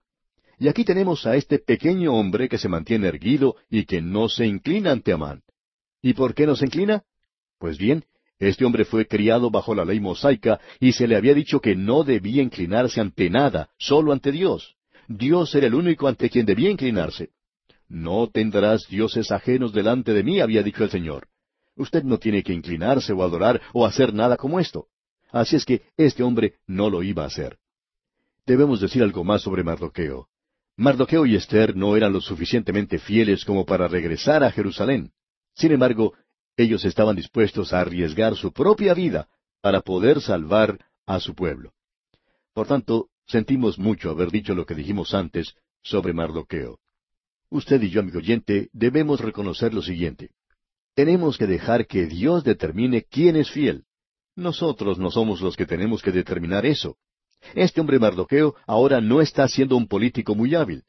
Y 0.59 0.67
aquí 0.67 0.83
tenemos 0.83 1.25
a 1.25 1.36
este 1.36 1.59
pequeño 1.59 2.13
hombre 2.13 2.50
que 2.50 2.57
se 2.57 2.69
mantiene 2.69 3.07
erguido 3.07 3.55
y 3.69 3.86
que 3.86 4.01
no 4.01 4.27
se 4.29 4.45
inclina 4.45 4.91
ante 4.91 5.12
Amán. 5.12 5.41
¿Y 6.01 6.13
por 6.13 6.34
qué 6.34 6.46
no 6.46 6.56
se 6.56 6.65
inclina? 6.65 7.03
Pues 7.58 7.77
bien, 7.77 8.06
este 8.39 8.63
hombre 8.63 8.86
fue 8.86 9.06
criado 9.06 9.51
bajo 9.51 9.75
la 9.75 9.84
ley 9.84 10.00
mosaica 10.00 10.60
y 10.79 10.94
se 10.94 11.08
le 11.08 11.18
había 11.18 11.34
dicho 11.34 11.60
que 11.60 11.75
no 11.75 12.03
debía 12.03 12.41
inclinarse 12.41 13.01
ante 13.01 13.29
nada, 13.29 13.70
solo 13.77 14.13
ante 14.13 14.32
Dios. 14.32 14.75
Dios 15.10 15.53
era 15.56 15.68
el 15.68 15.75
único 15.75 16.08
ante 16.08 16.29
quien 16.29 16.46
debía 16.46 16.70
inclinarse. 16.70 17.32
No 17.89 18.29
tendrás 18.29 18.88
dioses 18.88 19.32
ajenos 19.32 19.74
delante 19.74 20.13
de 20.13 20.24
mí, 20.24 20.39
había 20.39 20.63
dicho 20.63 20.84
el 20.84 20.89
Señor. 20.89 21.27
Usted 21.75 22.03
no 22.03 22.18
tiene 22.18 22.44
que 22.44 22.53
inclinarse 22.53 23.12
o 23.12 23.24
adorar 23.24 23.62
o 23.74 23.86
hacer 23.86 24.13
nada 24.13 24.38
como 24.38 24.60
esto. 24.60 24.88
Así 25.32 25.56
es 25.56 25.65
que 25.65 25.82
este 25.98 26.24
hombre 26.24 26.56
no 26.65 26.89
lo 26.89 27.03
iba 27.03 27.24
a 27.24 27.27
hacer. 27.27 27.58
Debemos 28.46 28.79
decir 28.79 29.03
algo 29.03 29.24
más 29.24 29.41
sobre 29.41 29.63
Mardoqueo. 29.63 30.27
Mardoqueo 30.77 31.25
y 31.25 31.36
Esther 31.36 31.75
no 31.75 31.98
eran 31.98 32.13
lo 32.13 32.22
suficientemente 32.22 33.00
fieles 33.00 33.44
como 33.44 33.65
para 33.65 33.88
regresar 33.88 34.44
a 34.44 34.51
Jerusalén. 34.51 35.12
Sin 35.59 35.73
embargo, 35.73 36.13
ellos 36.55 36.85
estaban 36.85 37.17
dispuestos 37.17 37.73
a 37.73 37.81
arriesgar 37.81 38.35
su 38.35 38.53
propia 38.53 38.93
vida 38.93 39.27
para 39.61 39.81
poder 39.81 40.21
salvar 40.21 40.79
a 41.05 41.19
su 41.19 41.35
pueblo. 41.35 41.73
Por 42.53 42.67
tanto, 42.67 43.09
sentimos 43.27 43.77
mucho 43.77 44.09
haber 44.09 44.31
dicho 44.31 44.55
lo 44.55 44.65
que 44.65 44.73
dijimos 44.73 45.13
antes 45.13 45.55
sobre 45.81 46.13
Mardoqueo. 46.13 46.79
Usted 47.49 47.81
y 47.81 47.89
yo, 47.89 47.99
amigo 47.99 48.19
oyente, 48.19 48.69
debemos 48.71 49.19
reconocer 49.19 49.73
lo 49.73 49.81
siguiente. 49.81 50.29
Tenemos 50.95 51.37
que 51.37 51.45
dejar 51.45 51.87
que 51.87 52.05
Dios 52.05 52.45
determine 52.45 53.03
quién 53.03 53.35
es 53.35 53.51
fiel. 53.51 53.83
Nosotros 54.37 54.97
no 54.97 55.11
somos 55.11 55.41
los 55.41 55.57
que 55.57 55.65
tenemos 55.65 56.01
que 56.01 56.13
determinar 56.13 56.65
eso. 56.65 56.95
Este 57.53 57.81
hombre 57.81 57.99
Mardoqueo 57.99 58.55
ahora 58.65 59.01
no 59.01 59.19
está 59.19 59.45
siendo 59.49 59.75
un 59.75 59.87
político 59.87 60.35
muy 60.35 60.55
hábil. 60.55 60.85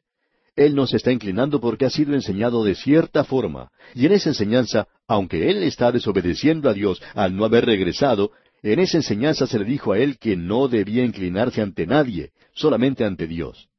Él 0.55 0.75
nos 0.75 0.93
está 0.93 1.11
inclinando 1.11 1.61
porque 1.61 1.85
ha 1.85 1.89
sido 1.89 2.13
enseñado 2.13 2.63
de 2.63 2.75
cierta 2.75 3.23
forma, 3.23 3.71
y 3.95 4.05
en 4.05 4.11
esa 4.11 4.29
enseñanza, 4.29 4.87
aunque 5.07 5.49
él 5.49 5.63
está 5.63 5.91
desobedeciendo 5.91 6.69
a 6.69 6.73
Dios 6.73 7.01
al 7.13 7.35
no 7.35 7.45
haber 7.45 7.65
regresado, 7.65 8.31
en 8.61 8.79
esa 8.79 8.97
enseñanza 8.97 9.47
se 9.47 9.57
le 9.57 9.65
dijo 9.65 9.93
a 9.93 9.99
él 9.99 10.19
que 10.19 10.35
no 10.35 10.67
debía 10.67 11.03
inclinarse 11.03 11.61
ante 11.61 11.87
nadie, 11.87 12.31
solamente 12.53 13.05
ante 13.05 13.27
Dios. 13.27 13.69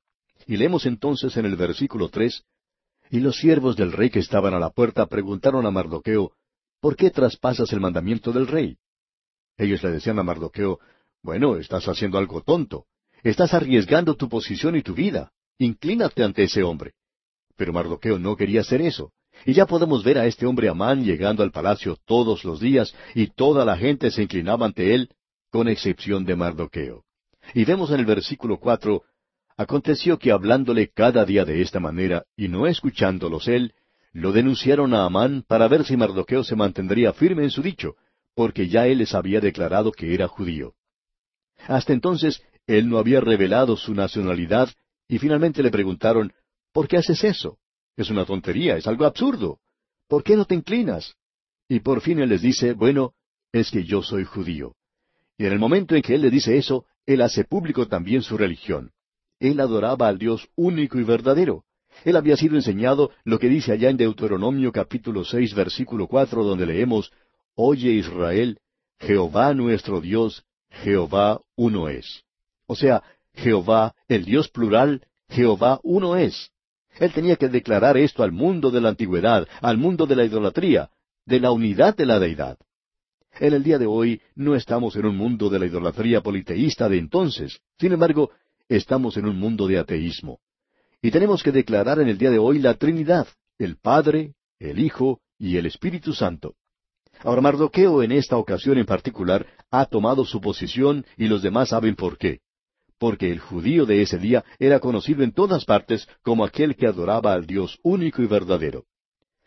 Y 0.46 0.56
leemos 0.56 0.86
entonces 0.86 1.36
en 1.36 1.46
el 1.46 1.56
versículo 1.56 2.08
tres, 2.08 2.44
Y 3.10 3.20
los 3.20 3.36
siervos 3.36 3.76
del 3.76 3.92
rey 3.92 4.08
que 4.08 4.20
estaban 4.20 4.54
a 4.54 4.58
la 4.58 4.70
puerta 4.70 5.06
preguntaron 5.06 5.66
a 5.66 5.70
Mardoqueo, 5.70 6.32
¿por 6.80 6.96
qué 6.96 7.10
traspasas 7.10 7.70
el 7.72 7.80
mandamiento 7.80 8.32
del 8.32 8.46
rey? 8.46 8.78
Ellos 9.58 9.82
le 9.82 9.90
decían 9.90 10.18
a 10.18 10.22
Mardoqueo, 10.22 10.80
Bueno, 11.22 11.56
estás 11.56 11.86
haciendo 11.86 12.16
algo 12.16 12.40
tonto. 12.40 12.86
Estás 13.22 13.52
arriesgando 13.54 14.16
tu 14.16 14.28
posición 14.28 14.74
y 14.76 14.82
tu 14.82 14.94
vida. 14.94 15.30
Inclínate 15.62 16.24
ante 16.24 16.42
ese 16.44 16.62
hombre. 16.64 16.92
Pero 17.56 17.72
Mardoqueo 17.72 18.18
no 18.18 18.36
quería 18.36 18.62
hacer 18.62 18.80
eso. 18.80 19.12
Y 19.46 19.52
ya 19.52 19.66
podemos 19.66 20.02
ver 20.02 20.18
a 20.18 20.26
este 20.26 20.44
hombre 20.44 20.68
Amán 20.68 21.04
llegando 21.04 21.42
al 21.42 21.52
palacio 21.52 21.96
todos 22.04 22.44
los 22.44 22.60
días, 22.60 22.94
y 23.14 23.28
toda 23.28 23.64
la 23.64 23.76
gente 23.76 24.10
se 24.10 24.22
inclinaba 24.22 24.66
ante 24.66 24.94
él, 24.94 25.10
con 25.50 25.68
excepción 25.68 26.24
de 26.24 26.34
Mardoqueo. 26.34 27.04
Y 27.54 27.64
vemos 27.64 27.90
en 27.90 28.00
el 28.00 28.06
versículo 28.06 28.58
cuatro, 28.58 29.04
Aconteció 29.56 30.18
que 30.18 30.32
hablándole 30.32 30.88
cada 30.88 31.24
día 31.24 31.44
de 31.44 31.60
esta 31.62 31.78
manera, 31.78 32.24
y 32.36 32.48
no 32.48 32.66
escuchándolos 32.66 33.46
él, 33.46 33.74
lo 34.12 34.32
denunciaron 34.32 34.94
a 34.94 35.04
Amán 35.04 35.44
para 35.46 35.68
ver 35.68 35.84
si 35.84 35.96
Mardoqueo 35.96 36.42
se 36.42 36.56
mantendría 36.56 37.12
firme 37.12 37.44
en 37.44 37.50
su 37.50 37.62
dicho, 37.62 37.94
porque 38.34 38.68
ya 38.68 38.86
él 38.86 38.98
les 38.98 39.14
había 39.14 39.40
declarado 39.40 39.92
que 39.92 40.14
era 40.14 40.26
judío. 40.26 40.74
Hasta 41.68 41.92
entonces 41.92 42.42
él 42.66 42.88
no 42.88 42.98
había 42.98 43.20
revelado 43.20 43.76
su 43.76 43.94
nacionalidad, 43.94 44.70
y 45.12 45.18
finalmente 45.18 45.62
le 45.62 45.70
preguntaron, 45.70 46.32
¿por 46.72 46.88
qué 46.88 46.96
haces 46.96 47.22
eso? 47.22 47.58
Es 47.98 48.08
una 48.08 48.24
tontería, 48.24 48.78
es 48.78 48.86
algo 48.86 49.04
absurdo. 49.04 49.58
¿Por 50.08 50.24
qué 50.24 50.38
no 50.38 50.46
te 50.46 50.54
inclinas? 50.54 51.16
Y 51.68 51.80
por 51.80 52.00
fin 52.00 52.20
él 52.20 52.30
les 52.30 52.40
dice, 52.40 52.72
bueno, 52.72 53.12
es 53.52 53.70
que 53.70 53.84
yo 53.84 54.02
soy 54.02 54.24
judío. 54.24 54.74
Y 55.36 55.44
en 55.44 55.52
el 55.52 55.58
momento 55.58 55.94
en 55.94 56.00
que 56.00 56.14
él 56.14 56.22
le 56.22 56.30
dice 56.30 56.56
eso, 56.56 56.86
él 57.04 57.20
hace 57.20 57.44
público 57.44 57.88
también 57.88 58.22
su 58.22 58.38
religión. 58.38 58.90
Él 59.38 59.60
adoraba 59.60 60.08
al 60.08 60.18
Dios 60.18 60.48
único 60.56 60.98
y 60.98 61.02
verdadero. 61.02 61.66
Él 62.06 62.16
había 62.16 62.38
sido 62.38 62.56
enseñado 62.56 63.10
lo 63.22 63.38
que 63.38 63.50
dice 63.50 63.72
allá 63.72 63.90
en 63.90 63.98
Deuteronomio 63.98 64.72
capítulo 64.72 65.26
seis 65.26 65.52
versículo 65.54 66.06
cuatro 66.06 66.42
donde 66.42 66.64
leemos, 66.64 67.12
Oye 67.54 67.90
Israel, 67.90 68.60
Jehová 68.98 69.52
nuestro 69.52 70.00
Dios, 70.00 70.46
Jehová 70.70 71.42
uno 71.54 71.90
es. 71.90 72.24
O 72.66 72.74
sea, 72.74 73.02
Jehová, 73.34 73.94
el 74.08 74.24
Dios 74.24 74.48
plural, 74.48 75.06
Jehová 75.28 75.80
uno 75.82 76.16
es. 76.16 76.50
Él 76.98 77.12
tenía 77.12 77.36
que 77.36 77.48
declarar 77.48 77.96
esto 77.96 78.22
al 78.22 78.32
mundo 78.32 78.70
de 78.70 78.80
la 78.80 78.90
antigüedad, 78.90 79.48
al 79.60 79.78
mundo 79.78 80.06
de 80.06 80.16
la 80.16 80.24
idolatría, 80.24 80.90
de 81.24 81.40
la 81.40 81.50
unidad 81.50 81.96
de 81.96 82.06
la 82.06 82.18
deidad. 82.18 82.58
En 83.40 83.54
el 83.54 83.62
día 83.62 83.78
de 83.78 83.86
hoy 83.86 84.20
no 84.34 84.54
estamos 84.54 84.94
en 84.96 85.06
un 85.06 85.16
mundo 85.16 85.48
de 85.48 85.58
la 85.58 85.66
idolatría 85.66 86.20
politeísta 86.20 86.88
de 86.88 86.98
entonces. 86.98 87.60
Sin 87.78 87.92
embargo, 87.92 88.30
estamos 88.68 89.16
en 89.16 89.26
un 89.26 89.38
mundo 89.38 89.66
de 89.66 89.78
ateísmo. 89.78 90.40
Y 91.00 91.10
tenemos 91.10 91.42
que 91.42 91.50
declarar 91.50 91.98
en 91.98 92.08
el 92.08 92.18
día 92.18 92.30
de 92.30 92.38
hoy 92.38 92.58
la 92.58 92.74
Trinidad, 92.74 93.26
el 93.58 93.76
Padre, 93.78 94.34
el 94.58 94.78
Hijo 94.78 95.20
y 95.38 95.56
el 95.56 95.64
Espíritu 95.66 96.12
Santo. 96.12 96.54
Ahora 97.24 97.40
Mardoqueo 97.40 98.02
en 98.02 98.12
esta 98.12 98.36
ocasión 98.36 98.76
en 98.78 98.86
particular 98.86 99.46
ha 99.70 99.86
tomado 99.86 100.24
su 100.24 100.40
posición 100.40 101.06
y 101.16 101.26
los 101.26 101.42
demás 101.42 101.70
saben 101.70 101.96
por 101.96 102.18
qué 102.18 102.40
porque 103.02 103.32
el 103.32 103.40
judío 103.40 103.84
de 103.84 104.00
ese 104.00 104.16
día 104.16 104.44
era 104.60 104.78
conocido 104.78 105.24
en 105.24 105.32
todas 105.32 105.64
partes 105.64 106.06
como 106.22 106.44
aquel 106.44 106.76
que 106.76 106.86
adoraba 106.86 107.32
al 107.32 107.48
Dios 107.48 107.80
único 107.82 108.22
y 108.22 108.26
verdadero. 108.26 108.84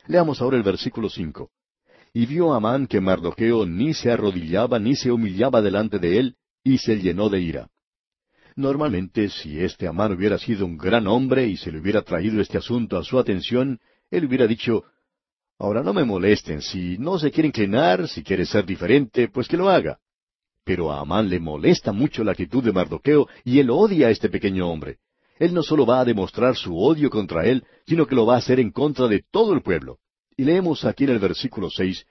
Leamos 0.08 0.42
ahora 0.42 0.58
el 0.58 0.64
versículo 0.64 1.08
cinco. 1.10 1.52
Y 2.12 2.26
vio 2.26 2.54
Amán 2.54 2.86
que 2.86 3.00
Mardoqueo 3.00 3.66
ni 3.66 3.94
se 3.94 4.12
arrodillaba 4.12 4.78
ni 4.78 4.98
se 4.98 5.10
humillaba 5.10 5.62
delante 5.62 6.00
de 6.00 6.20
él, 6.20 6.36
y 6.66 6.80
se 6.80 6.98
llenó 6.98 7.30
de 7.30 7.40
ira. 7.40 7.70
Normalmente, 8.58 9.30
si 9.30 9.58
este 9.62 9.88
Amán 9.88 10.12
hubiera 10.12 10.38
sido 10.38 10.66
un 10.66 10.78
gran 10.78 11.08
hombre 11.08 11.48
y 11.48 11.56
se 11.56 11.72
le 11.72 11.80
hubiera 11.80 12.02
traído 12.02 12.42
este 12.42 12.58
asunto 12.58 12.98
a 12.98 13.06
su 13.06 13.18
atención, 13.18 13.80
él 14.12 14.26
hubiera 14.26 14.48
dicho, 14.48 14.84
Ahora 15.58 15.82
no 15.82 15.94
me 15.94 16.04
molesten, 16.04 16.62
si 16.62 16.98
no 16.98 17.18
se 17.18 17.32
quiere 17.32 17.48
inclinar, 17.48 18.10
si 18.10 18.22
quiere 18.22 18.46
ser 18.46 18.66
diferente, 18.66 19.30
pues 19.30 19.48
que 19.48 19.56
lo 19.56 19.70
haga. 19.70 19.98
Pero 20.66 20.92
a 20.92 21.00
Amán 21.00 21.30
le 21.30 21.40
molesta 21.40 21.94
mucho 21.94 22.24
la 22.24 22.32
actitud 22.32 22.64
de 22.64 22.74
Mardoqueo 22.74 23.30
y 23.44 23.60
él 23.60 23.70
odia 23.70 24.08
a 24.08 24.10
este 24.10 24.30
pequeño 24.30 24.68
hombre. 24.68 24.98
Él 25.38 25.54
no 25.54 25.62
solo 25.62 25.86
va 25.86 26.00
a 26.00 26.06
demostrar 26.06 26.56
su 26.56 26.76
odio 26.78 27.10
contra 27.10 27.46
él, 27.46 27.64
sino 27.86 28.08
que 28.08 28.16
lo 28.16 28.26
va 28.26 28.36
a 28.36 28.40
hacer 28.40 28.60
en 28.60 28.72
contra 28.72 29.08
de 29.08 29.24
todo 29.32 29.54
el 29.54 29.62
pueblo. 29.62 30.00
Y 30.36 30.44
leemos 30.44 30.84
aquí 30.84 31.04
en 31.04 31.12
el 31.12 31.20
versículo 31.20 31.70
seis, 31.70 32.06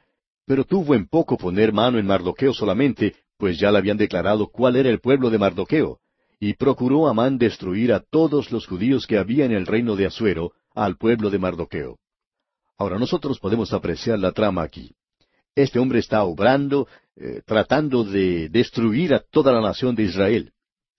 Pero 0.46 0.64
tuvo 0.64 0.94
en 0.94 1.08
poco 1.08 1.36
poner 1.36 1.72
mano 1.72 1.98
en 1.98 2.06
Mardoqueo 2.06 2.54
solamente, 2.54 3.16
pues 3.38 3.58
ya 3.58 3.72
le 3.72 3.78
habían 3.78 3.96
declarado 3.96 4.46
cuál 4.46 4.76
era 4.76 4.88
el 4.88 5.00
pueblo 5.00 5.30
de 5.30 5.38
Mardoqueo. 5.38 5.98
Y 6.38 6.54
procuró 6.54 7.08
Amán 7.08 7.38
destruir 7.38 7.92
a 7.92 8.00
todos 8.00 8.52
los 8.52 8.66
judíos 8.66 9.06
que 9.06 9.18
había 9.18 9.46
en 9.46 9.52
el 9.52 9.66
reino 9.66 9.96
de 9.96 10.06
Asuero, 10.06 10.52
al 10.74 10.96
pueblo 10.96 11.30
de 11.30 11.38
Mardoqueo. 11.38 11.98
Ahora 12.78 12.98
nosotros 12.98 13.40
podemos 13.40 13.72
apreciar 13.72 14.18
la 14.18 14.32
trama 14.32 14.62
aquí. 14.62 14.94
Este 15.54 15.78
hombre 15.78 16.00
está 16.00 16.24
obrando, 16.24 16.88
eh, 17.16 17.42
tratando 17.46 18.02
de 18.02 18.48
destruir 18.48 19.14
a 19.14 19.20
toda 19.20 19.52
la 19.52 19.60
nación 19.60 19.94
de 19.94 20.02
Israel. 20.02 20.52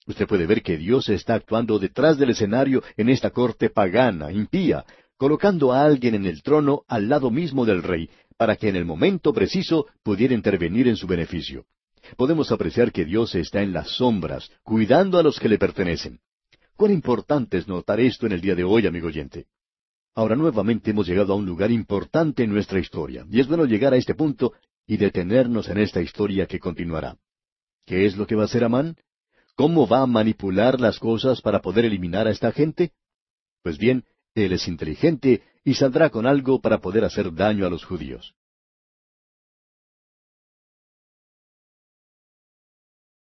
Usted 0.08 0.28
puede 0.28 0.46
ver 0.46 0.62
que 0.62 0.78
Dios 0.78 1.10
está 1.10 1.34
actuando 1.34 1.78
detrás 1.78 2.18
del 2.18 2.30
escenario 2.30 2.82
en 2.96 3.10
esta 3.10 3.32
corte 3.32 3.70
pagana, 3.70 4.32
impía, 4.32 4.86
colocando 5.18 5.74
a 5.74 5.84
alguien 5.84 6.16
en 6.16 6.26
el 6.26 6.42
trono 6.42 6.84
al 6.88 7.10
lado 7.10 7.32
mismo 7.32 7.66
del 7.66 7.84
rey, 7.84 8.10
para 8.38 8.56
que 8.56 8.70
en 8.70 8.78
el 8.78 8.86
momento 8.86 9.34
preciso 9.34 9.88
pudiera 10.04 10.34
intervenir 10.34 10.88
en 10.88 10.96
su 10.96 11.08
beneficio. 11.08 11.66
Podemos 12.16 12.52
apreciar 12.52 12.92
que 12.92 13.04
Dios 13.04 13.36
está 13.36 13.62
en 13.62 13.74
las 13.74 13.90
sombras, 13.90 14.52
cuidando 14.64 15.18
a 15.18 15.24
los 15.24 15.40
que 15.40 15.50
le 15.50 15.58
pertenecen. 15.58 16.20
Cuán 16.78 16.92
importante 16.92 17.58
es 17.58 17.68
notar 17.68 18.00
esto 18.00 18.26
en 18.26 18.34
el 18.34 18.42
día 18.42 18.56
de 18.56 18.64
hoy, 18.64 18.86
amigo 18.86 19.08
oyente. 19.08 19.48
Ahora 20.16 20.38
nuevamente 20.38 20.92
hemos 20.92 21.08
llegado 21.08 21.34
a 21.34 21.36
un 21.36 21.46
lugar 21.46 21.72
importante 21.72 22.44
en 22.44 22.50
nuestra 22.50 22.80
historia, 22.80 23.26
y 23.30 23.42
es 23.42 23.48
bueno 23.48 23.66
llegar 23.66 23.94
a 23.94 23.98
este 23.98 24.16
punto 24.16 24.54
y 24.88 24.96
detenernos 24.96 25.68
en 25.68 25.78
esta 25.78 26.02
historia 26.02 26.48
que 26.48 26.58
continuará. 26.58 27.18
¿Qué 27.86 28.06
es 28.06 28.16
lo 28.16 28.26
que 28.26 28.36
va 28.36 28.44
a 28.44 28.46
hacer 28.46 28.64
Amán? 28.64 28.96
¿Cómo 29.56 29.88
va 29.88 30.02
a 30.02 30.08
manipular 30.08 30.80
las 30.80 31.00
cosas 31.00 31.42
para 31.42 31.62
poder 31.62 31.84
eliminar 31.84 32.28
a 32.28 32.32
esta 32.32 32.54
gente? 32.54 32.94
Pues 33.62 33.78
bien, 33.78 34.06
él 34.34 34.54
es 34.54 34.70
inteligente 34.70 35.44
y 35.66 35.74
saldrá 35.74 36.10
con 36.10 36.26
algo 36.26 36.62
para 36.62 36.80
poder 36.80 37.04
hacer 37.04 37.34
daño 37.34 37.66
a 37.66 37.70
los 37.70 37.84
judíos. 37.84 38.34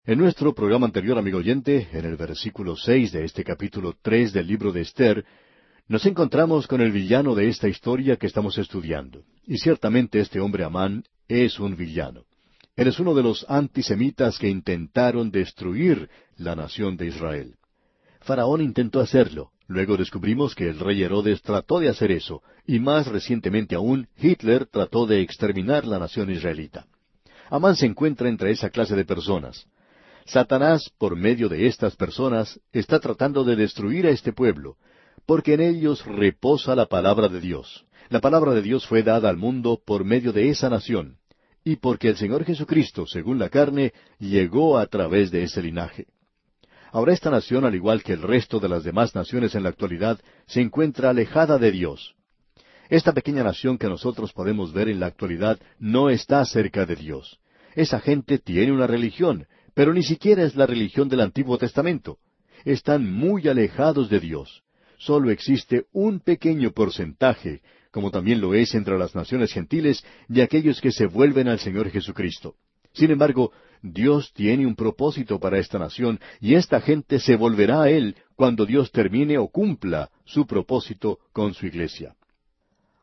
En 0.04 0.20
nuestro 0.20 0.54
programa 0.54 0.86
anterior, 0.86 1.18
amigo 1.18 1.40
oyente, 1.40 1.90
en 1.92 2.06
el 2.06 2.16
versículo 2.16 2.76
seis 2.76 3.12
de 3.12 3.26
este 3.26 3.44
capítulo 3.44 3.96
tres 4.04 4.34
del 4.34 4.46
libro 4.46 4.72
de 4.72 4.82
Esther, 4.82 5.26
nos 5.88 6.06
encontramos 6.06 6.68
con 6.68 6.82
el 6.82 6.92
villano 6.92 7.36
de 7.36 7.48
esta 7.48 7.68
historia 7.68 8.18
que 8.18 8.28
estamos 8.28 8.58
estudiando. 8.58 9.24
Y 9.46 9.58
ciertamente 9.58 10.20
este 10.20 10.40
hombre 10.40 10.64
Amán 10.64 11.04
es 11.28 11.60
un 11.60 11.76
villano. 11.76 12.24
Él 12.76 12.88
es 12.88 13.00
uno 13.00 13.14
de 13.14 13.24
los 13.24 13.46
antisemitas 13.48 14.38
que 14.38 14.50
intentaron 14.50 15.32
destruir 15.32 16.10
la 16.38 16.56
nación 16.56 16.98
de 16.98 17.08
Israel. 17.08 17.56
Faraón 18.22 18.62
intentó 18.62 19.00
hacerlo. 19.00 19.52
Luego 19.68 19.98
descubrimos 19.98 20.54
que 20.54 20.70
el 20.70 20.80
rey 20.80 21.02
Herodes 21.02 21.42
trató 21.42 21.80
de 21.80 21.90
hacer 21.90 22.12
eso, 22.12 22.44
y 22.68 22.80
más 22.80 23.08
recientemente 23.08 23.76
aún 23.76 24.08
Hitler 24.18 24.68
trató 24.68 25.08
de 25.08 25.22
exterminar 25.22 25.86
la 25.86 25.98
nación 25.98 26.30
israelita. 26.30 26.86
Amán 27.50 27.76
se 27.76 27.86
encuentra 27.86 28.30
entre 28.30 28.52
esa 28.52 28.70
clase 28.70 28.96
de 28.96 29.06
personas. 29.06 29.66
Satanás, 30.26 30.92
por 30.98 31.16
medio 31.16 31.50
de 31.50 31.68
estas 31.68 31.96
personas, 31.96 32.60
está 32.74 33.00
tratando 33.00 33.44
de 33.44 33.56
destruir 33.56 34.06
a 34.08 34.10
este 34.10 34.34
pueblo, 34.34 34.78
porque 35.26 35.54
en 35.54 35.62
ellos 35.62 36.06
reposa 36.06 36.76
la 36.76 36.86
palabra 36.86 37.28
de 37.28 37.40
Dios. 37.40 37.86
La 38.10 38.22
palabra 38.22 38.54
de 38.54 38.62
Dios 38.62 38.86
fue 38.86 39.04
dada 39.04 39.30
al 39.30 39.38
mundo 39.38 39.82
por 39.84 40.04
medio 40.04 40.32
de 40.32 40.50
esa 40.50 40.70
nación, 40.70 41.18
y 41.64 41.78
porque 41.78 42.10
el 42.10 42.18
Señor 42.18 42.46
Jesucristo, 42.46 43.08
según 43.08 43.40
la 43.40 43.50
carne, 43.50 43.94
llegó 44.20 44.78
a 44.78 44.86
través 44.86 45.32
de 45.32 45.44
ese 45.44 45.62
linaje. 45.64 46.06
Ahora 46.92 47.14
esta 47.14 47.32
nación, 47.32 47.66
al 47.66 47.76
igual 47.76 48.04
que 48.04 48.14
el 48.14 48.22
resto 48.22 48.60
de 48.60 48.70
las 48.70 48.84
demás 48.84 49.16
naciones 49.16 49.56
en 49.56 49.64
la 49.64 49.70
actualidad, 49.70 50.20
se 50.46 50.62
encuentra 50.62 51.10
alejada 51.10 51.58
de 51.58 51.72
Dios. 51.72 52.16
Esta 52.90 53.12
pequeña 53.12 53.44
nación 53.44 53.78
que 53.78 53.88
nosotros 53.88 54.32
podemos 54.32 54.72
ver 54.72 54.90
en 54.90 55.00
la 55.00 55.08
actualidad 55.08 55.60
no 55.80 56.10
está 56.10 56.46
cerca 56.46 56.86
de 56.86 56.96
Dios. 56.96 57.40
Esa 57.74 58.00
gente 58.00 58.38
tiene 58.38 58.72
una 58.72 58.88
religión, 58.88 59.48
pero 59.74 59.92
ni 59.92 60.04
siquiera 60.04 60.44
es 60.44 60.56
la 60.56 60.68
religión 60.68 61.10
del 61.10 61.22
Antiguo 61.22 61.58
Testamento. 61.58 62.20
están 62.64 63.12
muy 63.12 63.48
alejados 63.48 64.10
de 64.10 64.20
Dios. 64.20 64.64
Solo 65.06 65.30
existe 65.30 65.86
un 65.94 66.20
pequeño 66.20 66.72
porcentaje, 66.72 67.62
como 67.92 68.10
también 68.10 68.42
lo 68.42 68.56
es 68.56 68.74
entre 68.74 68.98
las 68.98 69.14
naciones 69.14 69.54
gentiles, 69.54 70.04
de 70.28 70.42
aquellos 70.42 70.82
que 70.82 70.92
se 70.92 71.06
vuelven 71.06 71.48
al 71.48 71.60
Señor 71.60 71.92
Jesucristo. 71.92 72.56
Sin 72.92 73.12
embargo, 73.12 73.52
Dios 73.84 74.34
tiene 74.34 74.66
un 74.66 74.76
propósito 74.76 75.40
para 75.40 75.60
esta 75.60 75.78
nación 75.78 76.20
y 76.42 76.56
esta 76.56 76.82
gente 76.82 77.20
se 77.20 77.36
volverá 77.36 77.84
a 77.84 77.90
Él 77.92 78.16
cuando 78.36 78.66
Dios 78.66 78.92
termine 78.92 79.38
o 79.38 79.48
cumpla 79.48 80.10
su 80.24 80.48
propósito 80.48 81.20
con 81.34 81.54
su 81.54 81.68
iglesia. 81.68 82.16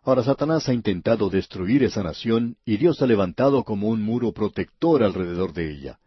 Ahora 0.03 0.25
Satanás 0.25 0.69
ha 0.69 0.75
intentado 0.75 1.31
destruir 1.31 1.85
esa 1.85 2.03
nación 2.03 2.57
y 2.65 2.79
Dios 2.79 3.01
ha 3.01 3.07
levantado 3.07 3.63
como 3.63 3.87
un 3.87 4.03
muro 4.03 4.33
protector 4.33 5.05
alrededor 5.05 5.53
de 5.53 5.71
ella. 5.71 6.01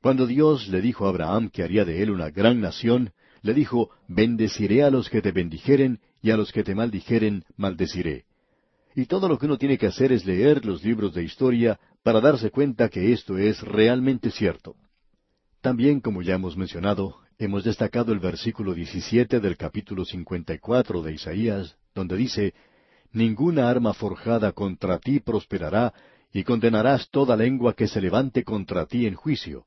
Cuando 0.00 0.28
Dios 0.28 0.68
le 0.68 0.80
dijo 0.80 1.06
a 1.06 1.08
Abraham 1.08 1.50
que 1.52 1.64
haría 1.64 1.84
de 1.84 2.00
él 2.00 2.10
una 2.10 2.30
gran 2.30 2.60
nación, 2.60 3.12
le 3.42 3.54
dijo, 3.54 3.90
bendeciré 4.08 4.82
a 4.84 4.90
los 4.90 5.10
que 5.10 5.20
te 5.20 5.32
bendijeren 5.32 6.00
y 6.22 6.30
a 6.30 6.36
los 6.36 6.52
que 6.52 6.62
te 6.64 6.74
maldijeren 6.74 7.44
maldeciré. 7.56 8.24
Y 8.94 9.06
todo 9.06 9.28
lo 9.28 9.38
que 9.38 9.46
uno 9.46 9.58
tiene 9.58 9.78
que 9.78 9.86
hacer 9.86 10.12
es 10.12 10.24
leer 10.24 10.64
los 10.64 10.84
libros 10.84 11.14
de 11.14 11.24
historia 11.24 11.80
para 12.02 12.20
darse 12.20 12.50
cuenta 12.50 12.88
que 12.88 13.12
esto 13.12 13.38
es 13.38 13.60
realmente 13.62 14.30
cierto. 14.30 14.76
También, 15.60 16.00
como 16.00 16.22
ya 16.22 16.34
hemos 16.34 16.56
mencionado, 16.56 17.16
hemos 17.38 17.64
destacado 17.64 18.12
el 18.12 18.18
versículo 18.18 18.74
17 18.74 19.40
del 19.40 19.56
capítulo 19.56 20.04
54 20.04 21.02
de 21.02 21.12
Isaías, 21.14 21.76
donde 21.94 22.16
dice, 22.16 22.54
Ninguna 23.12 23.68
arma 23.68 23.94
forjada 23.94 24.52
contra 24.52 24.98
ti 24.98 25.20
prosperará, 25.20 25.92
y 26.32 26.44
condenarás 26.44 27.10
toda 27.10 27.36
lengua 27.36 27.74
que 27.74 27.86
se 27.86 28.00
levante 28.00 28.42
contra 28.42 28.86
ti 28.86 29.06
en 29.06 29.14
juicio. 29.14 29.66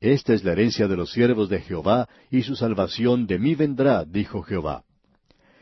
Esta 0.00 0.32
es 0.32 0.44
la 0.44 0.52
herencia 0.52 0.86
de 0.86 0.96
los 0.96 1.10
siervos 1.10 1.48
de 1.48 1.60
Jehová, 1.60 2.08
y 2.30 2.42
su 2.42 2.54
salvación 2.54 3.26
de 3.26 3.38
mí 3.38 3.54
vendrá, 3.54 4.04
dijo 4.04 4.42
Jehová. 4.42 4.84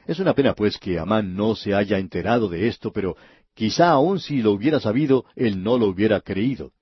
Es 0.07 0.19
una 0.21 0.35
pena 0.35 0.55
pues 0.55 0.79
que 0.79 0.99
Amán 0.99 1.35
no 1.35 1.57
se 1.57 1.75
haya 1.75 1.99
enterado 1.99 2.49
de 2.49 2.69
esto, 2.69 2.93
pero 2.93 3.17
quizá 3.55 3.91
aun 3.91 4.21
si 4.21 4.43
lo 4.43 4.53
hubiera 4.53 4.79
sabido, 4.79 5.25
él 5.35 5.63
no 5.63 5.79
lo 5.79 5.87
hubiera 5.87 6.21
creído. 6.21 6.73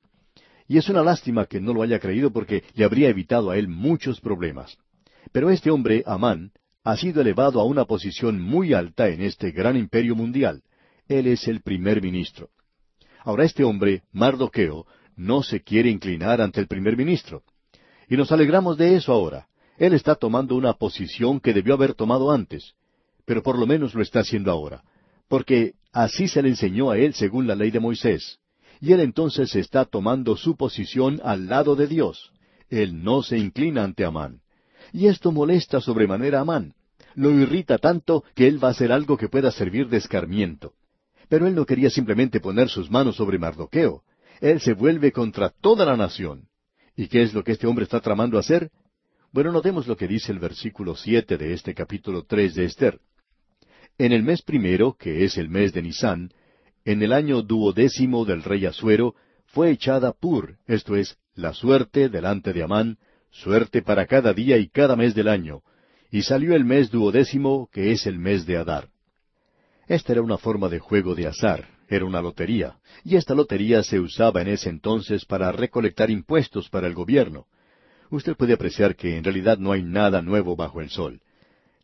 Y 0.66 0.78
es 0.78 0.88
una 0.88 1.02
lástima 1.02 1.46
que 1.46 1.60
no 1.60 1.72
lo 1.72 1.82
haya 1.82 1.98
creído 1.98 2.32
porque 2.32 2.64
le 2.74 2.84
habría 2.84 3.08
evitado 3.08 3.50
a 3.50 3.56
él 3.56 3.68
muchos 3.68 4.20
problemas. 4.20 4.76
Pero 5.32 5.50
este 5.50 5.70
hombre, 5.70 6.02
Amán, 6.06 6.52
ha 6.82 6.96
sido 6.96 7.20
elevado 7.20 7.60
a 7.60 7.64
una 7.64 7.84
posición 7.84 8.40
muy 8.40 8.74
alta 8.74 9.08
en 9.08 9.22
este 9.22 9.52
gran 9.52 9.76
imperio 9.76 10.14
mundial. 10.16 10.62
Él 11.08 11.26
es 11.26 11.48
el 11.48 11.60
primer 11.60 12.02
ministro. 12.02 12.50
Ahora 13.22 13.44
este 13.44 13.64
hombre, 13.64 14.02
Mardoqueo, 14.12 14.86
no 15.16 15.42
se 15.42 15.62
quiere 15.62 15.90
inclinar 15.90 16.40
ante 16.40 16.60
el 16.60 16.66
primer 16.66 16.96
ministro. 16.96 17.42
Y 18.08 18.16
nos 18.16 18.32
alegramos 18.32 18.76
de 18.76 18.96
eso 18.96 19.12
ahora. 19.12 19.48
Él 19.78 19.94
está 19.94 20.14
tomando 20.14 20.54
una 20.54 20.74
posición 20.74 21.40
que 21.40 21.52
debió 21.52 21.74
haber 21.74 21.94
tomado 21.94 22.30
antes, 22.30 22.74
pero 23.24 23.42
por 23.42 23.58
lo 23.58 23.66
menos 23.66 23.94
lo 23.94 24.02
está 24.02 24.20
haciendo 24.20 24.50
ahora, 24.50 24.84
porque 25.28 25.74
así 25.92 26.28
se 26.28 26.42
le 26.42 26.50
enseñó 26.50 26.90
a 26.90 26.98
él 26.98 27.14
según 27.14 27.46
la 27.46 27.54
ley 27.54 27.70
de 27.70 27.80
Moisés. 27.80 28.38
Y 28.80 28.92
él 28.92 29.00
entonces 29.00 29.54
está 29.56 29.84
tomando 29.84 30.36
su 30.36 30.56
posición 30.56 31.20
al 31.24 31.48
lado 31.48 31.74
de 31.74 31.86
Dios. 31.86 32.32
Él 32.68 33.02
no 33.02 33.22
se 33.22 33.38
inclina 33.38 33.84
ante 33.84 34.04
Amán. 34.04 34.40
Y 34.92 35.06
esto 35.06 35.32
molesta 35.32 35.80
sobremanera 35.80 36.38
a 36.38 36.42
Amán. 36.42 36.74
Lo 37.14 37.30
irrita 37.30 37.78
tanto 37.78 38.24
que 38.34 38.46
él 38.46 38.62
va 38.62 38.68
a 38.68 38.70
hacer 38.72 38.92
algo 38.92 39.16
que 39.16 39.28
pueda 39.28 39.50
servir 39.50 39.88
de 39.88 39.98
escarmiento. 39.98 40.72
Pero 41.28 41.46
él 41.46 41.54
no 41.54 41.64
quería 41.64 41.90
simplemente 41.90 42.40
poner 42.40 42.68
sus 42.68 42.90
manos 42.90 43.16
sobre 43.16 43.38
Mardoqueo. 43.38 44.02
Él 44.40 44.60
se 44.60 44.74
vuelve 44.74 45.12
contra 45.12 45.50
toda 45.50 45.84
la 45.84 45.96
nación. 45.96 46.48
¿Y 46.96 47.08
qué 47.08 47.22
es 47.22 47.34
lo 47.34 47.42
que 47.42 47.52
este 47.52 47.66
hombre 47.66 47.84
está 47.84 48.00
tramando 48.00 48.38
hacer? 48.38 48.70
Bueno, 49.32 49.50
notemos 49.50 49.86
lo 49.86 49.96
que 49.96 50.06
dice 50.06 50.30
el 50.30 50.38
versículo 50.38 50.94
siete 50.94 51.36
de 51.36 51.52
este 51.52 51.74
capítulo 51.74 52.24
tres 52.24 52.54
de 52.54 52.64
Esther. 52.64 53.00
En 53.98 54.12
el 54.12 54.22
mes 54.22 54.42
primero, 54.42 54.96
que 54.98 55.24
es 55.24 55.36
el 55.38 55.48
mes 55.48 55.72
de 55.72 55.82
Nisán, 55.82 56.30
en 56.84 57.02
el 57.02 57.12
año 57.12 57.42
duodécimo 57.42 58.24
del 58.24 58.42
rey 58.42 58.66
Asuero, 58.66 59.14
fue 59.46 59.70
echada 59.70 60.12
Pur, 60.12 60.56
esto 60.66 60.96
es, 60.96 61.16
la 61.34 61.52
suerte 61.52 62.08
delante 62.08 62.52
de 62.52 62.62
Amán, 62.62 62.98
suerte 63.30 63.82
para 63.82 64.06
cada 64.06 64.32
día 64.32 64.58
y 64.58 64.68
cada 64.68 64.96
mes 64.96 65.14
del 65.14 65.28
año, 65.28 65.62
y 66.10 66.22
salió 66.22 66.54
el 66.54 66.64
mes 66.64 66.90
duodécimo, 66.90 67.68
que 67.72 67.92
es 67.92 68.06
el 68.06 68.18
mes 68.18 68.46
de 68.46 68.56
Adar. 68.56 68.88
Esta 69.86 70.12
era 70.12 70.22
una 70.22 70.38
forma 70.38 70.68
de 70.68 70.78
juego 70.78 71.14
de 71.14 71.26
azar, 71.26 71.68
era 71.88 72.04
una 72.04 72.22
lotería, 72.22 72.78
y 73.04 73.16
esta 73.16 73.34
lotería 73.34 73.82
se 73.82 74.00
usaba 74.00 74.40
en 74.42 74.48
ese 74.48 74.70
entonces 74.70 75.24
para 75.24 75.52
recolectar 75.52 76.10
impuestos 76.10 76.68
para 76.70 76.86
el 76.86 76.94
gobierno. 76.94 77.46
Usted 78.10 78.36
puede 78.36 78.54
apreciar 78.54 78.96
que 78.96 79.16
en 79.16 79.24
realidad 79.24 79.58
no 79.58 79.72
hay 79.72 79.82
nada 79.82 80.22
nuevo 80.22 80.56
bajo 80.56 80.80
el 80.80 80.90
sol. 80.90 81.20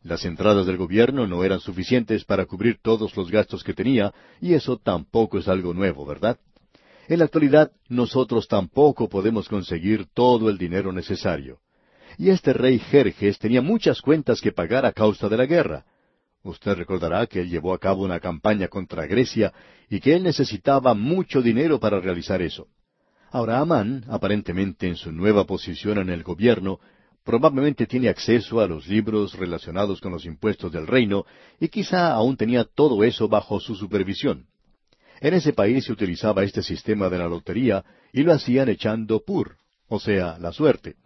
Las 0.02 0.24
entradas 0.24 0.66
del 0.66 0.78
gobierno 0.78 1.26
no 1.26 1.44
eran 1.44 1.60
suficientes 1.60 2.24
para 2.24 2.46
cubrir 2.46 2.78
todos 2.80 3.14
los 3.16 3.30
gastos 3.30 3.62
que 3.62 3.74
tenía, 3.74 4.14
y 4.40 4.54
eso 4.54 4.78
tampoco 4.78 5.38
es 5.38 5.48
algo 5.48 5.74
nuevo, 5.74 6.06
¿verdad? 6.06 6.38
En 7.06 7.18
la 7.18 7.26
actualidad 7.26 7.72
nosotros 7.88 8.48
tampoco 8.48 9.08
podemos 9.08 9.48
conseguir 9.48 10.06
todo 10.14 10.48
el 10.48 10.56
dinero 10.56 10.92
necesario. 10.92 11.58
Y 12.16 12.30
este 12.30 12.52
rey 12.52 12.78
Jerjes 12.78 13.38
tenía 13.38 13.60
muchas 13.60 14.00
cuentas 14.00 14.40
que 14.40 14.52
pagar 14.52 14.86
a 14.86 14.92
causa 14.92 15.28
de 15.28 15.36
la 15.36 15.46
guerra. 15.46 15.84
Usted 16.42 16.74
recordará 16.74 17.26
que 17.26 17.40
él 17.40 17.50
llevó 17.50 17.74
a 17.74 17.78
cabo 17.78 18.04
una 18.04 18.18
campaña 18.18 18.68
contra 18.68 19.06
Grecia 19.06 19.52
y 19.88 20.00
que 20.00 20.14
él 20.14 20.22
necesitaba 20.22 20.94
mucho 20.94 21.42
dinero 21.42 21.78
para 21.78 22.00
realizar 22.00 22.40
eso. 22.40 22.68
Ahora 23.30 23.58
Amán, 23.58 24.04
aparentemente 24.08 24.88
en 24.88 24.96
su 24.96 25.12
nueva 25.12 25.44
posición 25.44 25.98
en 25.98 26.08
el 26.08 26.22
gobierno, 26.22 26.80
probablemente 27.24 27.86
tiene 27.86 28.08
acceso 28.08 28.60
a 28.60 28.66
los 28.66 28.88
libros 28.88 29.34
relacionados 29.34 30.00
con 30.00 30.12
los 30.12 30.24
impuestos 30.24 30.72
del 30.72 30.86
reino 30.86 31.26
y 31.60 31.68
quizá 31.68 32.12
aún 32.12 32.36
tenía 32.36 32.64
todo 32.64 33.04
eso 33.04 33.28
bajo 33.28 33.60
su 33.60 33.74
supervisión. 33.74 34.46
En 35.20 35.34
ese 35.34 35.52
país 35.52 35.84
se 35.84 35.92
utilizaba 35.92 36.42
este 36.42 36.62
sistema 36.62 37.10
de 37.10 37.18
la 37.18 37.28
lotería 37.28 37.84
y 38.12 38.22
lo 38.22 38.32
hacían 38.32 38.70
echando 38.70 39.20
pur, 39.20 39.56
o 39.88 40.00
sea, 40.00 40.38
la 40.38 40.50
suerte. 40.50 40.96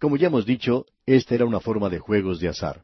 Como 0.00 0.16
ya 0.16 0.28
hemos 0.28 0.46
dicho, 0.46 0.86
esta 1.04 1.34
era 1.34 1.44
una 1.44 1.60
forma 1.60 1.90
de 1.90 1.98
juegos 1.98 2.40
de 2.40 2.48
azar. 2.48 2.82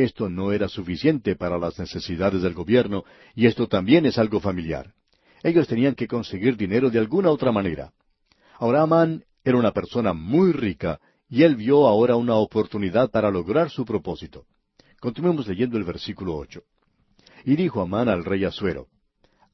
Esto 0.00 0.30
no 0.30 0.50
era 0.50 0.66
suficiente 0.66 1.36
para 1.36 1.58
las 1.58 1.78
necesidades 1.78 2.40
del 2.40 2.54
gobierno 2.54 3.04
y 3.34 3.44
esto 3.44 3.68
también 3.68 4.06
es 4.06 4.16
algo 4.16 4.40
familiar. 4.40 4.94
Ellos 5.42 5.68
tenían 5.68 5.94
que 5.94 6.08
conseguir 6.08 6.56
dinero 6.56 6.88
de 6.88 6.98
alguna 6.98 7.30
otra 7.30 7.52
manera. 7.52 7.92
Ahora 8.58 8.80
Amán 8.80 9.24
era 9.44 9.58
una 9.58 9.72
persona 9.72 10.14
muy 10.14 10.52
rica 10.52 10.98
y 11.28 11.42
él 11.42 11.54
vio 11.54 11.86
ahora 11.86 12.16
una 12.16 12.36
oportunidad 12.36 13.10
para 13.10 13.30
lograr 13.30 13.68
su 13.68 13.84
propósito. 13.84 14.46
Continuemos 15.00 15.46
leyendo 15.46 15.76
el 15.76 15.84
versículo 15.84 16.34
ocho. 16.34 16.62
Y 17.44 17.56
dijo 17.56 17.82
Amán 17.82 18.08
al 18.08 18.24
rey 18.24 18.44
Asuero, 18.44 18.86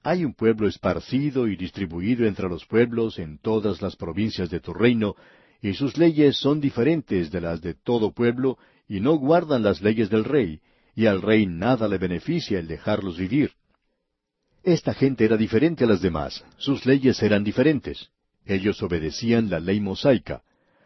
hay 0.04 0.24
un 0.24 0.34
pueblo 0.34 0.68
esparcido 0.68 1.48
y 1.48 1.56
distribuido 1.56 2.24
entre 2.24 2.48
los 2.48 2.64
pueblos 2.66 3.18
en 3.18 3.38
todas 3.38 3.82
las 3.82 3.96
provincias 3.96 4.48
de 4.48 4.60
tu 4.60 4.72
reino, 4.72 5.16
y 5.60 5.74
sus 5.74 5.98
leyes 5.98 6.36
son 6.36 6.60
diferentes 6.60 7.32
de 7.32 7.40
las 7.40 7.60
de 7.60 7.74
todo 7.74 8.12
pueblo, 8.12 8.58
y 8.88 9.00
no 9.00 9.14
guardan 9.14 9.62
las 9.62 9.82
leyes 9.82 10.10
del 10.10 10.24
rey, 10.24 10.60
y 10.94 11.06
al 11.06 11.22
rey 11.22 11.46
nada 11.46 11.88
le 11.88 11.98
beneficia 11.98 12.58
el 12.58 12.68
dejarlos 12.68 13.18
vivir. 13.18 13.52
Esta 14.62 14.94
gente 14.94 15.24
era 15.24 15.36
diferente 15.36 15.84
a 15.84 15.86
las 15.86 16.00
demás, 16.00 16.44
sus 16.56 16.86
leyes 16.86 17.22
eran 17.22 17.44
diferentes. 17.44 18.10
Ellos 18.44 18.82
obedecían 18.82 19.50
la 19.50 19.60
ley 19.60 19.80
mosaica. 19.80 20.42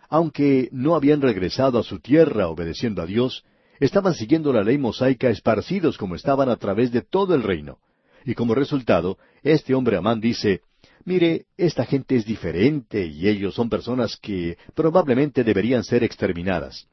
Aunque 0.08 0.68
no 0.72 0.94
habían 0.96 1.22
regresado 1.22 1.78
a 1.78 1.82
su 1.82 2.00
tierra 2.00 2.48
obedeciendo 2.48 3.02
a 3.02 3.06
Dios, 3.06 3.44
estaban 3.78 4.14
siguiendo 4.14 4.52
la 4.52 4.62
ley 4.62 4.76
mosaica 4.76 5.30
esparcidos 5.30 5.96
como 5.96 6.14
estaban 6.14 6.48
a 6.48 6.56
través 6.56 6.90
de 6.90 7.02
todo 7.02 7.34
el 7.34 7.42
reino. 7.42 7.78
Y 8.24 8.34
como 8.34 8.54
resultado, 8.54 9.18
este 9.42 9.74
hombre 9.74 9.96
Amán 9.96 10.20
dice, 10.20 10.62
mire, 11.04 11.46
esta 11.56 11.86
gente 11.86 12.16
es 12.16 12.26
diferente 12.26 13.06
y 13.06 13.28
ellos 13.28 13.54
son 13.54 13.70
personas 13.70 14.16
que 14.16 14.58
probablemente 14.74 15.44
deberían 15.44 15.84
ser 15.84 16.04
exterminadas. 16.04 16.86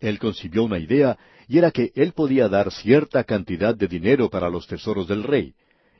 Él 0.00 0.18
concibió 0.18 0.64
una 0.64 0.78
idea 0.78 1.18
y 1.48 1.58
era 1.58 1.70
que 1.70 1.92
él 1.94 2.12
podía 2.12 2.48
dar 2.48 2.70
cierta 2.70 3.24
cantidad 3.24 3.74
de 3.74 3.88
dinero 3.88 4.28
para 4.28 4.50
los 4.50 4.66
tesoros 4.66 5.08
del 5.08 5.24
rey, 5.24 5.54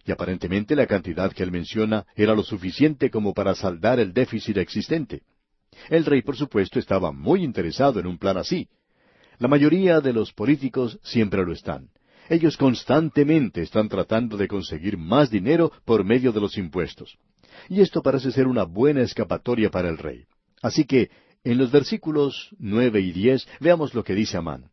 y 0.04 0.12
aparentemente 0.12 0.76
la 0.76 0.86
cantidad 0.86 1.32
que 1.32 1.42
él 1.42 1.50
menciona 1.50 2.06
era 2.16 2.34
lo 2.34 2.42
suficiente 2.42 3.10
como 3.10 3.34
para 3.34 3.54
saldar 3.54 4.00
el 4.00 4.12
déficit 4.12 4.56
existente. 4.56 5.22
El 5.90 6.04
rey, 6.04 6.22
por 6.22 6.36
supuesto, 6.36 6.78
estaba 6.78 7.12
muy 7.12 7.44
interesado 7.44 8.00
en 8.00 8.06
un 8.06 8.18
plan 8.18 8.36
así. 8.36 8.68
La 9.38 9.48
mayoría 9.48 10.00
de 10.00 10.12
los 10.12 10.32
políticos 10.32 10.98
siempre 11.02 11.44
lo 11.44 11.52
están. 11.52 11.90
Ellos 12.28 12.56
constantemente 12.56 13.62
están 13.62 13.88
tratando 13.88 14.36
de 14.36 14.48
conseguir 14.48 14.98
más 14.98 15.30
dinero 15.30 15.72
por 15.84 16.04
medio 16.04 16.32
de 16.32 16.40
los 16.40 16.58
impuestos. 16.58 17.16
Y 17.68 17.80
esto 17.80 18.02
parece 18.02 18.32
ser 18.32 18.46
una 18.46 18.64
buena 18.64 19.02
escapatoria 19.02 19.70
para 19.70 19.88
el 19.88 19.98
rey. 19.98 20.24
Así 20.62 20.84
que, 20.84 21.10
en 21.50 21.56
los 21.56 21.70
versículos 21.70 22.54
nueve 22.58 23.00
y 23.00 23.10
diez, 23.10 23.48
veamos 23.58 23.94
lo 23.94 24.04
que 24.04 24.14
dice 24.14 24.36
Amán. 24.36 24.70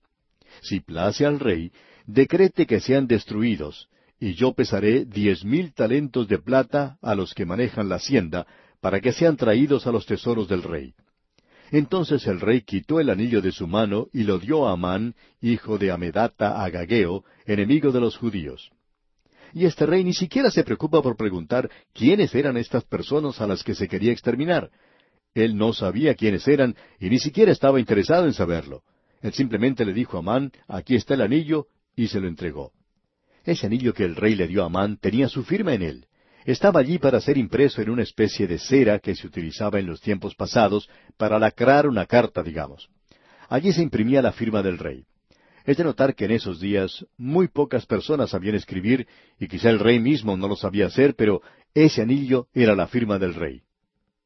Si 0.62 0.82
place 0.82 1.26
al 1.26 1.40
rey, 1.40 1.72
decrete 2.06 2.66
que 2.66 2.82
sean 2.82 3.08
destruidos, 3.08 3.88
y 4.20 4.34
yo 4.34 4.52
pesaré 4.52 5.06
diez 5.06 5.46
mil 5.46 5.74
talentos 5.74 6.28
de 6.28 6.38
plata 6.38 6.98
a 7.02 7.16
los 7.16 7.34
que 7.34 7.46
manejan 7.46 7.88
la 7.88 7.96
hacienda, 7.96 8.46
para 8.82 9.00
que 9.00 9.14
sean 9.14 9.38
traídos 9.38 9.88
a 9.88 9.92
los 9.94 10.06
tesoros 10.06 10.50
del 10.50 10.64
rey. 10.64 10.94
Entonces 11.72 12.28
el 12.28 12.42
rey 12.42 12.60
quitó 12.64 13.00
el 13.00 13.10
anillo 13.10 13.42
de 13.42 13.54
su 13.54 13.68
mano 13.68 14.08
y 14.12 14.24
lo 14.24 14.38
dio 14.38 14.68
a 14.68 14.74
Amán, 14.74 15.16
hijo 15.40 15.78
de 15.78 15.92
Amedata 15.92 16.62
Agageo, 16.62 17.24
enemigo 17.46 17.94
de 17.94 18.02
los 18.02 18.18
judíos. 18.18 18.70
Y 19.54 19.64
este 19.64 19.86
rey 19.86 20.04
ni 20.04 20.14
siquiera 20.14 20.52
se 20.52 20.66
preocupa 20.66 21.02
por 21.02 21.16
preguntar 21.16 21.72
quiénes 21.94 22.36
eran 22.36 22.58
estas 22.58 22.84
personas 22.84 23.40
a 23.40 23.48
las 23.48 23.64
que 23.64 23.76
se 23.76 23.88
quería 23.88 24.12
exterminar. 24.12 24.70
Él 25.36 25.58
no 25.58 25.74
sabía 25.74 26.16
quiénes 26.16 26.48
eran 26.48 26.76
y 27.00 27.10
ni 27.10 27.20
siquiera 27.20 27.52
estaba 27.52 27.80
interesado 27.80 28.26
en 28.26 28.34
saberlo. 28.34 28.84
Él 29.22 29.34
simplemente 29.34 29.86
le 29.86 29.94
dijo 29.94 30.18
a 30.18 30.22
Amán, 30.22 30.52
aquí 30.68 30.96
está 30.96 31.14
el 31.14 31.22
anillo, 31.22 31.68
y 31.96 32.08
se 32.08 32.20
lo 32.20 32.28
entregó. 32.28 32.72
Ese 33.44 33.68
anillo 33.68 33.94
que 33.94 34.06
el 34.06 34.16
rey 34.16 34.36
le 34.36 34.48
dio 34.48 34.64
a 34.64 34.68
Amán 34.68 34.98
tenía 34.98 35.28
su 35.28 35.44
firma 35.44 35.74
en 35.74 35.84
él. 35.84 36.06
Estaba 36.46 36.80
allí 36.80 37.00
para 37.00 37.20
ser 37.20 37.38
impreso 37.38 37.82
en 37.82 37.90
una 37.90 38.04
especie 38.04 38.48
de 38.48 38.60
cera 38.60 39.00
que 39.00 39.16
se 39.16 39.28
utilizaba 39.28 39.80
en 39.80 39.88
los 39.88 40.00
tiempos 40.00 40.36
pasados 40.36 40.90
para 41.18 41.38
lacrar 41.38 41.88
una 41.88 42.06
carta, 42.06 42.42
digamos. 42.42 42.90
Allí 43.50 43.74
se 43.74 43.82
imprimía 43.82 44.22
la 44.22 44.32
firma 44.32 44.64
del 44.64 44.78
rey. 44.78 45.06
Es 45.66 45.78
de 45.78 45.84
notar 45.84 46.16
que 46.16 46.26
en 46.26 46.32
esos 46.32 46.60
días 46.60 47.06
muy 47.18 47.48
pocas 47.48 47.86
personas 47.86 48.30
sabían 48.30 48.56
escribir, 48.56 49.08
y 49.40 49.48
quizá 49.48 49.70
el 49.70 49.80
rey 49.80 50.00
mismo 50.00 50.38
no 50.38 50.48
lo 50.48 50.56
sabía 50.56 50.86
hacer, 50.86 51.16
pero 51.16 51.42
ese 51.74 52.04
anillo 52.04 52.48
era 52.54 52.76
la 52.76 52.88
firma 52.88 53.18
del 53.18 53.34
rey. 53.34 53.65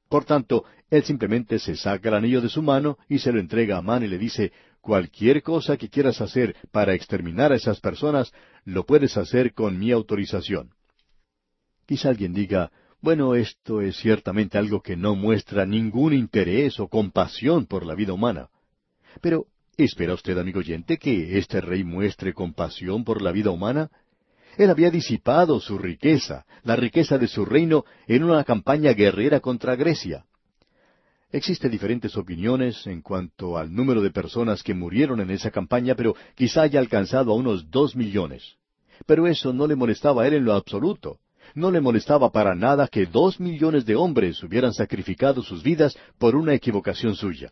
Por 0.09 0.25
tanto, 0.25 0.65
él 0.89 1.03
simplemente 1.03 1.59
se 1.59 1.75
saca 1.75 2.09
el 2.09 2.15
anillo 2.15 2.41
de 2.41 2.49
su 2.49 2.63
mano 2.63 2.97
y 3.07 3.19
se 3.19 3.31
lo 3.31 3.39
entrega 3.39 3.75
a 3.75 3.79
Amán 3.79 4.03
y 4.03 4.07
le 4.07 4.17
dice, 4.17 4.51
cualquier 4.81 5.43
cosa 5.43 5.77
que 5.77 5.89
quieras 5.89 6.19
hacer 6.19 6.55
para 6.71 6.95
exterminar 6.95 7.51
a 7.51 7.55
esas 7.55 7.79
personas, 7.79 8.33
lo 8.65 8.85
puedes 8.85 9.17
hacer 9.17 9.53
con 9.53 9.77
mi 9.77 9.91
autorización. 9.91 10.71
Quizá 11.85 12.09
alguien 12.09 12.33
diga, 12.33 12.71
bueno, 13.01 13.35
esto 13.35 13.81
es 13.81 13.97
ciertamente 13.97 14.57
algo 14.57 14.81
que 14.81 14.97
no 14.97 15.15
muestra 15.15 15.65
ningún 15.65 16.13
interés 16.13 16.79
o 16.79 16.87
compasión 16.87 17.67
por 17.67 17.85
la 17.85 17.95
vida 17.95 18.11
humana. 18.11 18.49
Pero, 19.21 19.45
¿espera 19.77 20.15
usted, 20.15 20.37
amigo 20.37 20.59
oyente, 20.59 20.97
que 20.97 21.37
este 21.37 21.61
rey 21.61 21.83
muestre 21.83 22.33
compasión 22.33 23.03
por 23.03 23.21
la 23.21 23.31
vida 23.31 23.51
humana? 23.51 23.89
Él 24.57 24.69
había 24.69 24.91
disipado 24.91 25.59
su 25.59 25.77
riqueza, 25.77 26.45
la 26.63 26.75
riqueza 26.75 27.17
de 27.17 27.27
su 27.27 27.45
reino, 27.45 27.85
en 28.07 28.23
una 28.23 28.43
campaña 28.43 28.93
guerrera 28.93 29.39
contra 29.39 29.75
Grecia. 29.75 30.25
Existen 31.31 31.69
diferentes 31.69 32.17
opiniones 32.17 32.87
en 32.87 33.01
cuanto 33.01 33.57
al 33.57 33.73
número 33.73 34.01
de 34.01 34.09
personas 34.09 34.63
que 34.63 34.73
murieron 34.73 35.21
en 35.21 35.29
esa 35.29 35.51
campaña, 35.51 35.93
pero 35.93 36.15
quizá 36.35 36.63
haya 36.63 36.79
alcanzado 36.79 37.31
a 37.31 37.35
unos 37.35 37.69
dos 37.69 37.95
millones. 37.95 38.55
Pero 39.05 39.27
eso 39.27 39.53
no 39.53 39.67
le 39.67 39.75
molestaba 39.75 40.23
a 40.23 40.27
él 40.27 40.33
en 40.33 40.45
lo 40.45 40.53
absoluto. 40.53 41.19
No 41.53 41.71
le 41.71 41.81
molestaba 41.81 42.31
para 42.31 42.55
nada 42.55 42.87
que 42.87 43.05
dos 43.05 43.39
millones 43.39 43.85
de 43.85 43.95
hombres 43.95 44.41
hubieran 44.43 44.73
sacrificado 44.73 45.43
sus 45.43 45.63
vidas 45.63 45.95
por 46.17 46.35
una 46.35 46.53
equivocación 46.53 47.15
suya. 47.15 47.51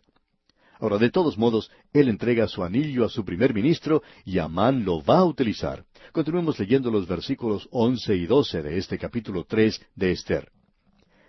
Ahora, 0.80 0.98
de 0.98 1.10
todos 1.10 1.36
modos, 1.36 1.70
él 1.92 2.08
entrega 2.08 2.46
su 2.46 2.62
anillo 2.62 3.04
a 3.04 3.08
su 3.08 3.24
primer 3.24 3.52
ministro 3.52 4.02
y 4.24 4.38
Amán 4.38 4.84
lo 4.84 5.02
va 5.02 5.18
a 5.18 5.24
utilizar. 5.24 5.84
Continuemos 6.12 6.58
leyendo 6.58 6.90
los 6.90 7.06
versículos 7.06 7.68
once 7.72 8.14
y 8.14 8.26
doce 8.26 8.62
de 8.62 8.78
este 8.78 8.96
capítulo 8.96 9.44
tres 9.44 9.80
de 9.96 10.12
Esther. 10.12 10.50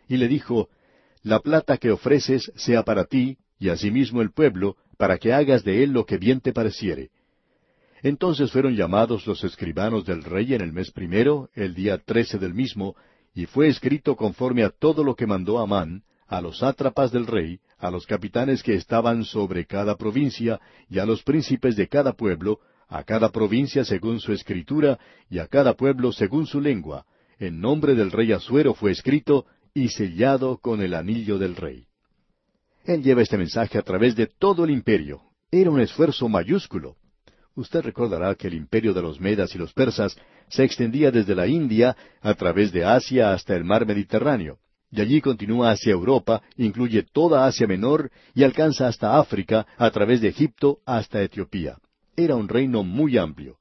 Y 0.08 0.18
le 0.18 0.28
dijo, 0.28 0.70
La 1.24 1.40
plata 1.40 1.78
que 1.78 1.92
ofreces 1.92 2.52
sea 2.56 2.84
para 2.84 3.06
ti, 3.06 3.38
y 3.58 3.70
asimismo 3.70 4.22
el 4.22 4.32
pueblo, 4.32 4.78
para 4.98 5.18
que 5.18 5.34
hagas 5.34 5.64
de 5.64 5.84
él 5.84 5.92
lo 5.92 6.06
que 6.06 6.18
bien 6.18 6.42
te 6.42 6.54
pareciere. 6.54 7.10
Entonces 8.02 8.52
fueron 8.52 8.76
llamados 8.76 9.26
los 9.28 9.44
escribanos 9.44 10.06
del 10.06 10.24
rey 10.24 10.54
en 10.54 10.62
el 10.62 10.72
mes 10.72 10.92
primero, 10.92 11.50
el 11.54 11.74
día 11.74 11.98
trece 11.98 12.38
del 12.38 12.54
mismo, 12.54 12.96
y 13.34 13.46
fue 13.46 13.68
escrito 13.68 14.16
conforme 14.16 14.64
a 14.64 14.70
todo 14.70 15.04
lo 15.04 15.16
que 15.16 15.28
mandó 15.28 15.60
Amán, 15.60 16.04
a 16.30 16.42
los 16.42 16.60
sátrapas 16.60 17.12
del 17.12 17.26
rey, 17.26 17.60
a 17.80 17.90
los 17.90 18.06
capitanes 18.06 18.62
que 18.62 18.76
estaban 18.76 19.26
sobre 19.26 19.66
cada 19.66 19.98
provincia, 19.98 20.60
y 20.88 21.00
a 21.00 21.06
los 21.06 21.24
príncipes 21.24 21.76
de 21.76 21.88
cada 21.88 22.14
pueblo, 22.14 22.60
a 22.88 23.04
cada 23.04 23.30
provincia 23.32 23.84
según 23.84 24.20
su 24.20 24.32
escritura, 24.32 25.00
y 25.30 25.40
a 25.40 25.48
cada 25.48 25.74
pueblo 25.74 26.12
según 26.12 26.46
su 26.46 26.62
lengua. 26.62 27.06
En 27.40 27.60
nombre 27.60 27.96
del 27.96 28.12
rey 28.12 28.32
Asuero 28.32 28.76
fue 28.76 28.92
escrito, 28.92 29.48
y 29.74 29.90
sellado 29.90 30.60
con 30.60 30.82
el 30.82 30.94
anillo 30.94 31.40
del 31.40 31.56
rey. 31.56 31.88
Él 32.86 33.02
lleva 33.02 33.24
este 33.24 33.38
mensaje 33.38 33.80
a 33.80 33.82
través 33.82 34.16
de 34.16 34.28
todo 34.28 34.66
el 34.66 34.70
imperio. 34.70 35.22
Era 35.52 35.72
un 35.72 35.80
esfuerzo 35.80 36.30
mayúsculo. 36.30 36.96
Usted 37.56 37.82
recordará 37.82 38.36
que 38.36 38.48
el 38.48 38.54
imperio 38.54 38.94
de 38.94 39.02
los 39.02 39.20
Medas 39.20 39.56
y 39.56 39.58
los 39.58 39.74
persas 39.74 40.16
se 40.48 40.64
extendía 40.64 41.10
desde 41.10 41.34
la 41.34 41.48
India 41.48 41.98
a 42.22 42.36
través 42.36 42.72
de 42.72 42.86
Asia 42.86 43.34
hasta 43.34 43.56
el 43.56 43.64
mar 43.64 43.86
Mediterráneo, 43.86 44.60
y 44.92 45.02
allí 45.02 45.22
continúa 45.22 45.72
hacia 45.72 45.92
Europa, 45.92 46.42
incluye 46.58 47.04
toda 47.04 47.46
Asia 47.46 47.68
Menor 47.68 48.10
y 48.34 48.44
alcanza 48.44 48.88
hasta 48.88 49.20
África 49.20 49.68
a 49.78 49.92
través 49.92 50.22
de 50.22 50.30
Egipto 50.30 50.80
hasta 50.86 51.22
Etiopía. 51.22 51.78
Era 52.16 52.36
un 52.36 52.48
reino 52.48 52.84
muy 52.84 53.18
amplio. 53.18 53.58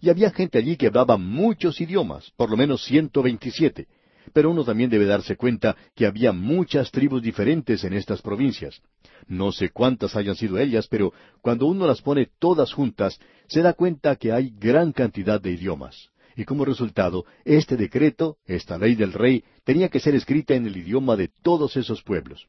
Y 0.00 0.10
había 0.10 0.30
gente 0.30 0.58
allí 0.58 0.76
que 0.76 0.88
hablaba 0.88 1.16
muchos 1.16 1.80
idiomas, 1.80 2.32
por 2.36 2.50
lo 2.50 2.56
menos 2.56 2.84
ciento 2.84 3.22
veintisiete. 3.22 3.86
Pero 4.32 4.50
uno 4.50 4.64
también 4.64 4.90
debe 4.90 5.04
darse 5.04 5.36
cuenta 5.36 5.76
que 5.94 6.06
había 6.06 6.32
muchas 6.32 6.90
tribus 6.90 7.22
diferentes 7.22 7.84
en 7.84 7.92
estas 7.92 8.20
provincias. 8.20 8.80
No 9.28 9.52
sé 9.52 9.70
cuántas 9.70 10.16
hayan 10.16 10.34
sido 10.34 10.58
ellas, 10.58 10.88
pero 10.88 11.12
cuando 11.40 11.66
uno 11.66 11.86
las 11.86 12.02
pone 12.02 12.28
todas 12.38 12.72
juntas, 12.72 13.20
se 13.46 13.62
da 13.62 13.74
cuenta 13.74 14.16
que 14.16 14.32
hay 14.32 14.52
gran 14.58 14.92
cantidad 14.92 15.40
de 15.40 15.52
idiomas. 15.52 16.11
Y 16.36 16.44
como 16.44 16.64
resultado, 16.64 17.24
este 17.44 17.76
decreto, 17.76 18.36
esta 18.46 18.78
ley 18.78 18.94
del 18.94 19.12
rey, 19.12 19.44
tenía 19.64 19.88
que 19.88 20.00
ser 20.00 20.14
escrita 20.14 20.54
en 20.54 20.66
el 20.66 20.76
idioma 20.76 21.16
de 21.16 21.28
todos 21.42 21.76
esos 21.76 22.02
pueblos. 22.02 22.46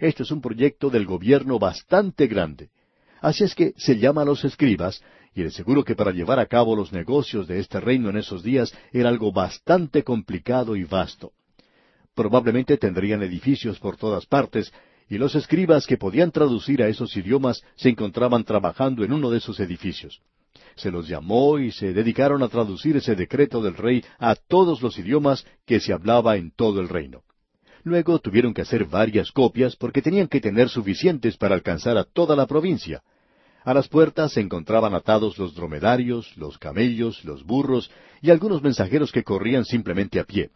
Este 0.00 0.24
es 0.24 0.30
un 0.30 0.40
proyecto 0.40 0.90
del 0.90 1.06
gobierno 1.06 1.58
bastante 1.58 2.26
grande. 2.26 2.70
Así 3.20 3.44
es 3.44 3.54
que 3.54 3.72
se 3.76 3.98
llama 3.98 4.22
a 4.22 4.24
los 4.24 4.44
escribas, 4.44 5.02
y 5.34 5.42
de 5.42 5.50
seguro 5.50 5.84
que 5.84 5.94
para 5.94 6.10
llevar 6.10 6.38
a 6.38 6.46
cabo 6.46 6.76
los 6.76 6.92
negocios 6.92 7.46
de 7.46 7.60
este 7.60 7.80
reino 7.80 8.10
en 8.10 8.16
esos 8.16 8.42
días 8.42 8.74
era 8.92 9.08
algo 9.08 9.32
bastante 9.32 10.02
complicado 10.02 10.76
y 10.76 10.84
vasto. 10.84 11.32
Probablemente 12.14 12.76
tendrían 12.76 13.22
edificios 13.22 13.78
por 13.78 13.96
todas 13.96 14.26
partes, 14.26 14.72
y 15.08 15.18
los 15.18 15.34
escribas 15.34 15.86
que 15.86 15.96
podían 15.96 16.30
traducir 16.30 16.82
a 16.82 16.88
esos 16.88 17.16
idiomas 17.16 17.62
se 17.76 17.88
encontraban 17.88 18.44
trabajando 18.44 19.04
en 19.04 19.12
uno 19.12 19.30
de 19.30 19.38
esos 19.38 19.60
edificios. 19.60 20.20
Se 20.76 20.90
los 20.90 21.06
llamó 21.08 21.58
y 21.58 21.70
se 21.70 21.92
dedicaron 21.92 22.42
a 22.42 22.48
traducir 22.48 22.96
ese 22.96 23.14
decreto 23.14 23.62
del 23.62 23.74
rey 23.74 24.04
a 24.18 24.34
todos 24.34 24.82
los 24.82 24.98
idiomas 24.98 25.46
que 25.66 25.80
se 25.80 25.92
hablaba 25.92 26.36
en 26.36 26.50
todo 26.50 26.80
el 26.80 26.88
reino. 26.88 27.22
Luego 27.84 28.18
tuvieron 28.20 28.54
que 28.54 28.62
hacer 28.62 28.84
varias 28.84 29.32
copias 29.32 29.76
porque 29.76 30.02
tenían 30.02 30.28
que 30.28 30.40
tener 30.40 30.68
suficientes 30.68 31.36
para 31.36 31.54
alcanzar 31.54 31.96
a 31.98 32.04
toda 32.04 32.36
la 32.36 32.46
provincia. 32.46 33.02
A 33.64 33.74
las 33.74 33.88
puertas 33.88 34.32
se 34.32 34.40
encontraban 34.40 34.94
atados 34.94 35.38
los 35.38 35.54
dromedarios, 35.54 36.36
los 36.36 36.58
camellos, 36.58 37.24
los 37.24 37.44
burros 37.44 37.90
y 38.20 38.30
algunos 38.30 38.62
mensajeros 38.62 39.12
que 39.12 39.22
corrían 39.22 39.64
simplemente 39.64 40.18
a 40.18 40.24
pie. 40.24 40.50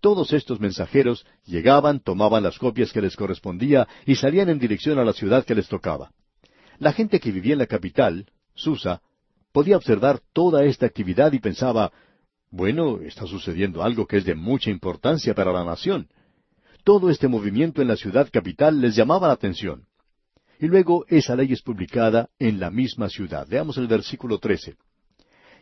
Todos 0.00 0.32
estos 0.32 0.60
mensajeros 0.60 1.26
llegaban, 1.44 2.00
tomaban 2.00 2.42
las 2.42 2.58
copias 2.58 2.92
que 2.92 3.02
les 3.02 3.16
correspondía 3.16 3.88
y 4.06 4.14
salían 4.14 4.48
en 4.48 4.58
dirección 4.58 4.98
a 4.98 5.04
la 5.04 5.12
ciudad 5.12 5.44
que 5.44 5.54
les 5.54 5.68
tocaba. 5.68 6.12
La 6.78 6.92
gente 6.92 7.18
que 7.18 7.32
vivía 7.32 7.54
en 7.54 7.58
la 7.58 7.66
capital, 7.66 8.26
Susa, 8.54 9.00
podía 9.52 9.76
observar 9.76 10.20
toda 10.32 10.64
esta 10.64 10.86
actividad 10.86 11.32
y 11.32 11.38
pensaba, 11.38 11.92
bueno, 12.50 13.00
está 13.00 13.26
sucediendo 13.26 13.82
algo 13.82 14.06
que 14.06 14.18
es 14.18 14.24
de 14.24 14.34
mucha 14.34 14.70
importancia 14.70 15.34
para 15.34 15.52
la 15.52 15.64
nación. 15.64 16.08
Todo 16.84 17.10
este 17.10 17.28
movimiento 17.28 17.82
en 17.82 17.88
la 17.88 17.96
ciudad 17.96 18.28
capital 18.32 18.80
les 18.80 18.96
llamaba 18.96 19.28
la 19.28 19.34
atención. 19.34 19.84
Y 20.60 20.66
luego 20.66 21.04
esa 21.08 21.36
ley 21.36 21.52
es 21.52 21.62
publicada 21.62 22.30
en 22.38 22.58
la 22.58 22.70
misma 22.70 23.08
ciudad. 23.08 23.46
Veamos 23.48 23.76
el 23.76 23.86
versículo 23.86 24.38
13. 24.38 24.76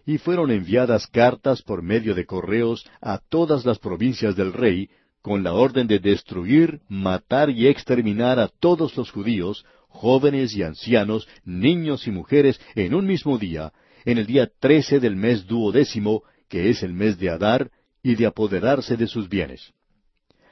Y 0.07 0.19
fueron 0.19 0.51
enviadas 0.51 1.07
cartas 1.09 1.63
por 1.63 1.83
medio 1.83 2.15
de 2.15 2.25
correos 2.25 2.89
a 3.01 3.19
todas 3.19 3.67
las 3.67 3.79
provincias 3.79 4.37
del 4.37 4.53
rey, 4.53 4.89
con 5.21 5.43
la 5.43 5.53
orden 5.53 5.89
de 5.89 5.99
destruir, 5.99 6.81
matar 6.89 7.51
y 7.51 7.67
exterminar 7.67 8.39
a 8.39 8.49
todos 8.49 8.97
los 8.97 9.11
judíos, 9.11 9.67
jóvenes 9.97 10.55
y 10.55 10.63
ancianos, 10.63 11.27
niños 11.45 12.07
y 12.07 12.11
mujeres, 12.11 12.61
en 12.75 12.95
un 12.95 13.07
mismo 13.07 13.39
día, 13.39 13.73
en 14.05 14.19
el 14.19 14.27
día 14.27 14.49
trece 14.61 15.01
del 15.01 15.17
mes 15.17 15.47
duodécimo, 15.47 16.23
que 16.49 16.69
es 16.71 16.83
el 16.83 16.93
mes 16.93 17.19
de 17.19 17.31
Adar, 17.31 17.71
y 18.03 18.15
de 18.15 18.27
apoderarse 18.27 18.97
de 18.97 19.09
sus 19.09 19.29
bienes. 19.29 19.73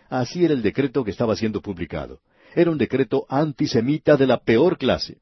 Así 0.09 0.45
era 0.45 0.55
el 0.55 0.63
decreto 0.63 1.05
que 1.05 1.11
estaba 1.11 1.37
siendo 1.37 1.61
publicado. 1.61 2.21
Era 2.55 2.71
un 2.71 2.79
decreto 2.79 3.27
antisemita 3.29 4.17
de 4.17 4.27
la 4.27 4.39
peor 4.39 4.79
clase. 4.79 5.19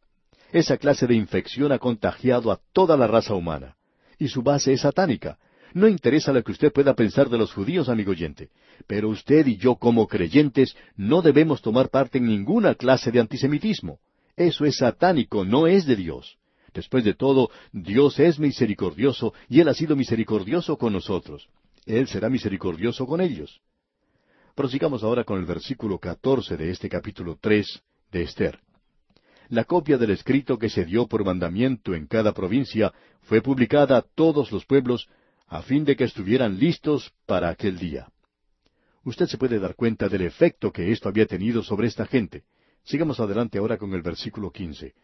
Esa 0.53 0.77
clase 0.77 1.07
de 1.07 1.15
infección 1.15 1.73
ha 1.73 1.79
contagiado 1.79 2.53
a 2.53 2.61
toda 2.73 2.97
la 2.97 3.07
raza 3.07 3.35
humana. 3.35 3.77
Y 4.19 4.29
su 4.29 4.43
base 4.43 4.73
es 4.73 4.83
satánica. 4.83 5.39
No 5.75 5.89
interesa 5.89 6.33
lo 6.33 6.43
que 6.43 6.53
usted 6.53 6.73
pueda 6.73 6.95
pensar 6.95 7.29
de 7.29 7.39
los 7.39 7.53
judíos, 7.53 7.89
amigo 7.89 8.11
oyente, 8.11 8.51
pero 8.87 9.09
usted 9.09 9.47
y 9.47 9.57
yo 9.57 9.77
como 9.77 10.07
creyentes 10.07 10.77
no 10.97 11.23
debemos 11.23 11.63
tomar 11.63 11.89
parte 11.89 12.19
en 12.19 12.27
ninguna 12.27 12.75
clase 12.75 13.11
de 13.11 13.21
antisemitismo. 13.21 13.99
Eso 14.37 14.65
es 14.65 14.77
satánico, 14.77 15.45
no 15.45 15.67
es 15.67 15.87
de 15.87 15.97
Dios. 15.97 16.39
Después 16.73 17.05
de 17.05 17.15
todo, 17.15 17.51
Dios 17.73 18.19
es 18.19 18.39
misericordioso 18.39 19.35
y 19.49 19.61
Él 19.61 19.69
ha 19.69 19.75
sido 19.75 19.95
misericordioso 19.95 20.79
con 20.79 20.95
nosotros. 20.95 21.49
Él 21.85 22.07
será 22.09 22.31
misericordioso 22.31 23.07
con 23.07 23.21
ellos. 23.21 23.61
Prosigamos 24.55 25.03
ahora 25.03 25.25
con 25.25 25.39
el 25.39 25.45
versículo 25.45 25.99
catorce 25.99 26.57
de 26.57 26.71
este 26.71 26.89
capítulo 26.89 27.39
tres 27.41 27.83
de 28.11 28.23
Esther. 28.23 28.59
la 29.53 29.65
copia 29.65 29.99
del 29.99 30.13
escrito 30.13 30.59
que 30.59 30.71
se 30.71 30.87
dio 30.87 31.07
por 31.07 31.25
mandamiento 31.27 31.95
en 31.95 32.07
cada 32.07 32.33
provincia 32.33 32.91
fue 33.23 33.43
publicada 33.43 33.99
a 33.99 34.03
todos 34.03 34.51
los 34.51 34.65
pueblos 34.65 35.09
a 35.47 35.61
fin 35.61 35.85
de 35.85 35.95
que 35.95 36.05
estuvieran 36.05 36.59
listos 36.59 37.13
para 37.27 37.51
aquel 37.51 37.79
día. 37.79 38.09
Usted 39.05 39.27
se 39.27 39.37
puede 39.37 39.59
dar 39.59 39.75
cuenta 39.75 40.09
del 40.09 40.23
efecto 40.23 40.73
que 40.73 40.91
esto 40.91 41.07
había 41.07 41.27
tenido 41.27 41.63
sobre 41.63 41.87
esta 41.89 42.07
gente. 42.07 42.45
Sigamos 42.85 43.21
adelante 43.21 43.59
ahora 43.59 43.77
con 43.77 43.93
el 43.95 44.03
versículo 44.03 44.51
quince. 44.51 44.95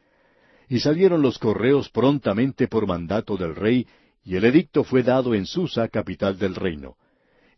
Y 0.68 0.80
salieron 0.80 1.22
los 1.22 1.38
correos 1.38 1.88
prontamente 1.88 2.68
por 2.68 2.86
mandato 2.86 3.36
del 3.36 3.54
rey, 3.54 3.86
y 4.24 4.36
el 4.36 4.44
edicto 4.44 4.84
fue 4.84 5.02
dado 5.02 5.34
en 5.34 5.46
Susa, 5.46 5.88
capital 5.88 6.38
del 6.38 6.54
reino. 6.54 6.96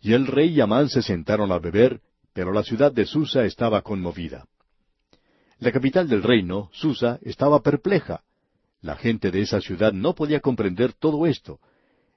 Y 0.00 0.12
el 0.12 0.26
rey 0.26 0.50
y 0.50 0.60
Amán 0.60 0.88
se 0.88 1.02
sentaron 1.02 1.50
a 1.50 1.58
beber, 1.58 2.00
pero 2.32 2.52
la 2.52 2.62
ciudad 2.62 2.92
de 2.92 3.06
Susa 3.06 3.44
estaba 3.44 3.82
conmovida. 3.82 4.46
La 5.58 5.72
capital 5.72 6.08
del 6.08 6.22
reino, 6.22 6.70
Susa, 6.72 7.18
estaba 7.22 7.60
perpleja. 7.62 8.22
La 8.80 8.96
gente 8.96 9.30
de 9.30 9.42
esa 9.42 9.60
ciudad 9.60 9.92
no 9.92 10.14
podía 10.14 10.40
comprender 10.40 10.92
todo 10.94 11.26
esto. 11.26 11.60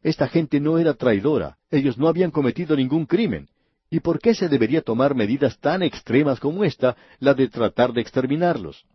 Esta 0.02 0.28
gente 0.28 0.60
no 0.60 0.78
era 0.78 0.94
traidora, 0.94 1.58
ellos 1.72 1.98
no 1.98 2.08
habían 2.08 2.32
cometido 2.32 2.76
ningún 2.76 3.06
crimen. 3.06 3.50
¿Y 3.94 4.00
por 4.00 4.20
qué 4.20 4.34
se 4.34 4.50
debería 4.50 4.82
tomar 4.82 5.14
medidas 5.14 5.60
tan 5.60 5.84
extremas 5.84 6.40
como 6.40 6.64
esta, 6.64 6.98
la 7.20 7.36
de 7.36 7.48
tratar 7.48 7.94
de 7.94 8.02
exterminarlos? 8.02 8.88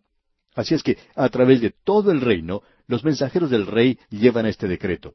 Así 0.55 0.75
es 0.75 0.83
que, 0.83 0.97
a 1.15 1.29
través 1.29 1.61
de 1.61 1.73
todo 1.85 2.11
el 2.11 2.19
reino, 2.19 2.63
los 2.85 3.05
mensajeros 3.05 3.49
del 3.49 3.65
rey 3.65 3.97
llevan 4.09 4.45
este 4.45 4.67
decreto. 4.67 5.13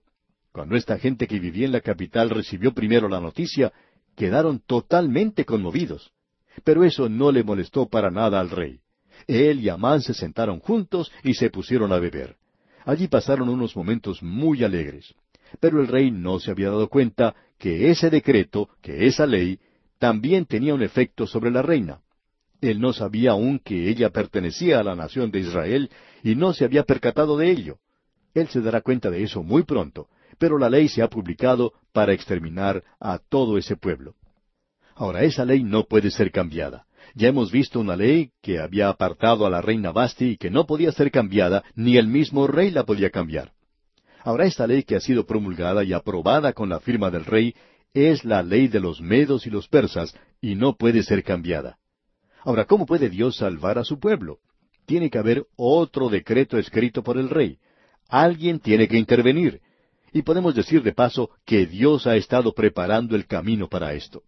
Cuando 0.53 0.75
esta 0.75 0.99
gente 0.99 1.27
que 1.27 1.38
vivía 1.38 1.66
en 1.66 1.73
la 1.73 1.83
capital 1.83 2.31
recibió 2.31 2.73
primero 2.73 3.11
la 3.11 3.20
noticia, 3.20 3.75
quedaron 4.16 4.61
totalmente 4.61 5.44
conmovidos. 5.44 6.12
Pero 6.64 6.83
eso 6.83 7.11
no 7.11 7.31
le 7.31 7.44
molestó 7.44 7.87
para 7.87 8.11
nada 8.11 8.40
al 8.40 8.49
rey. 8.49 8.81
Él 9.27 9.61
y 9.61 9.68
Amán 9.68 10.01
se 10.01 10.14
sentaron 10.14 10.61
juntos 10.61 11.12
y 11.23 11.35
se 11.35 11.51
pusieron 11.51 11.92
a 11.92 11.99
beber. 11.99 12.37
Allí 12.87 13.07
pasaron 13.07 13.51
unos 13.51 13.77
momentos 13.77 14.23
muy 14.23 14.64
alegres. 14.64 15.14
Pero 15.61 15.83
el 15.83 15.88
rey 15.88 16.11
no 16.11 16.40
se 16.40 16.51
había 16.51 16.70
dado 16.70 16.88
cuenta 16.88 17.37
que 17.59 17.90
ese 17.90 18.09
decreto, 18.09 18.70
que 18.81 19.07
esa 19.07 19.27
ley, 19.27 19.61
también 20.05 20.45
tenía 20.45 20.75
un 20.75 20.83
efecto 20.83 21.27
sobre 21.27 21.51
la 21.51 21.62
reina. 21.62 22.03
Él 22.61 22.79
no 22.79 22.93
sabía 22.93 23.31
aún 23.31 23.59
que 23.59 23.88
ella 23.88 24.11
pertenecía 24.11 24.79
a 24.79 24.83
la 24.83 24.95
nación 24.95 25.31
de 25.31 25.40
Israel 25.40 25.88
y 26.23 26.35
no 26.35 26.53
se 26.53 26.67
había 26.67 26.83
percatado 26.83 27.38
de 27.38 27.51
ello. 27.51 27.79
Él 28.35 28.49
se 28.49 28.61
dará 28.61 28.83
cuenta 28.83 29.09
de 29.09 29.23
eso 29.23 29.43
muy 29.43 29.62
pronto, 29.62 30.09
pero 30.37 30.59
la 30.59 30.69
ley 30.69 30.88
se 30.88 31.01
ha 31.01 31.09
publicado 31.09 31.73
para 31.95 32.12
exterminar 32.12 32.85
a 33.01 33.19
todo 33.19 33.57
ese 33.57 33.77
pueblo. 33.77 34.14
Ahora, 34.95 35.23
esa 35.23 35.47
ley 35.47 35.62
no 35.62 35.85
puede 35.85 36.11
ser 36.11 36.31
cambiada. 36.31 36.85
Ya 37.14 37.29
hemos 37.29 37.51
visto 37.51 37.81
una 37.81 37.97
ley 37.97 38.33
que 38.43 38.59
había 38.59 38.90
apartado 38.90 39.47
a 39.47 39.51
la 39.51 39.62
reina 39.62 39.90
Basti 39.90 40.33
y 40.33 40.37
que 40.37 40.51
no 40.51 40.67
podía 40.67 40.93
ser 40.93 41.11
cambiada, 41.11 41.64
ni 41.75 41.97
el 41.97 42.09
mismo 42.09 42.47
rey 42.47 42.71
la 42.71 42.85
podía 42.85 43.09
cambiar. 43.09 43.53
Ahora 44.23 44.45
esta 44.45 44.67
ley 44.67 44.83
que 44.83 44.97
ha 44.97 45.01
sido 45.01 45.25
promulgada 45.25 45.83
y 45.83 45.95
aprobada 45.95 46.53
con 46.53 46.69
la 46.69 46.81
firma 46.81 47.11
del 47.11 47.25
rey 47.25 47.55
es 47.94 48.24
la 48.24 48.42
ley 48.42 48.68
de 48.68 48.80
los 48.80 49.00
medos 49.00 49.46
y 49.46 49.50
los 49.50 49.68
persas 49.68 50.14
y 50.40 50.57
no 50.57 50.76
puede 50.76 51.02
ser 51.04 51.22
cambiada. 51.22 51.78
Ahora, 52.42 52.66
¿cómo 52.66 52.85
puede 52.85 53.09
Dios 53.09 53.37
salvar 53.37 53.78
a 53.78 53.85
su 53.85 53.98
pueblo? 53.98 54.40
Tiene 54.85 55.09
que 55.09 55.18
haber 55.18 55.46
otro 55.57 56.11
decreto 56.11 56.59
escrito 56.59 57.02
por 57.02 57.16
el 57.16 57.30
rey. 57.30 57.59
Alguien 58.09 58.59
tiene 58.61 58.87
que 58.88 58.98
intervenir. 58.98 59.62
Y 60.12 60.22
podemos 60.22 60.54
decir 60.54 60.83
de 60.83 60.92
paso 60.92 61.30
que 61.46 61.66
Dios 61.66 62.07
ha 62.07 62.16
estado 62.16 62.52
preparando 62.52 63.16
el 63.16 63.26
camino 63.26 63.68
para 63.68 63.94
esto. 63.94 64.22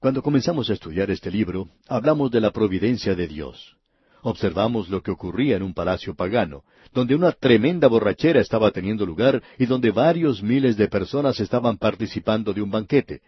Cuando 0.00 0.22
comenzamos 0.22 0.68
a 0.68 0.72
estudiar 0.72 1.10
este 1.10 1.30
libro, 1.30 1.68
hablamos 1.88 2.30
de 2.30 2.40
la 2.40 2.50
providencia 2.50 3.14
de 3.14 3.28
Dios. 3.28 3.75
Observamos 4.28 4.88
lo 4.88 5.04
que 5.04 5.12
ocurría 5.12 5.54
en 5.54 5.62
un 5.62 5.72
palacio 5.72 6.16
pagano, 6.16 6.64
donde 6.92 7.14
una 7.14 7.30
tremenda 7.30 7.86
borrachera 7.86 8.40
estaba 8.40 8.72
teniendo 8.72 9.06
lugar 9.06 9.40
y 9.56 9.66
donde 9.66 9.92
varios 9.92 10.42
miles 10.42 10.76
de 10.76 10.88
personas 10.88 11.38
estaban 11.38 11.76
participando 11.76 12.52
de 12.52 12.60
un 12.60 12.68
banquete. 12.68 13.20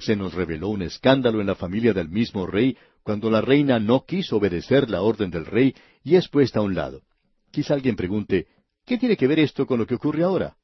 Se 0.00 0.16
nos 0.16 0.34
reveló 0.34 0.70
un 0.70 0.82
escándalo 0.82 1.40
en 1.40 1.46
la 1.46 1.54
familia 1.54 1.92
del 1.92 2.08
mismo 2.08 2.48
rey 2.48 2.76
cuando 3.04 3.30
la 3.30 3.40
reina 3.40 3.78
no 3.78 4.04
quiso 4.04 4.38
obedecer 4.38 4.90
la 4.90 5.02
orden 5.02 5.30
del 5.30 5.46
rey 5.46 5.72
y 6.02 6.16
es 6.16 6.26
puesta 6.28 6.58
a 6.58 6.62
un 6.62 6.74
lado. 6.74 7.02
Quizá 7.52 7.74
alguien 7.74 7.94
pregunte, 7.94 8.48
¿qué 8.84 8.98
tiene 8.98 9.16
que 9.16 9.28
ver 9.28 9.38
esto 9.38 9.68
con 9.68 9.78
lo 9.78 9.86
que 9.86 9.94
ocurre 9.94 10.24
ahora? 10.24 10.56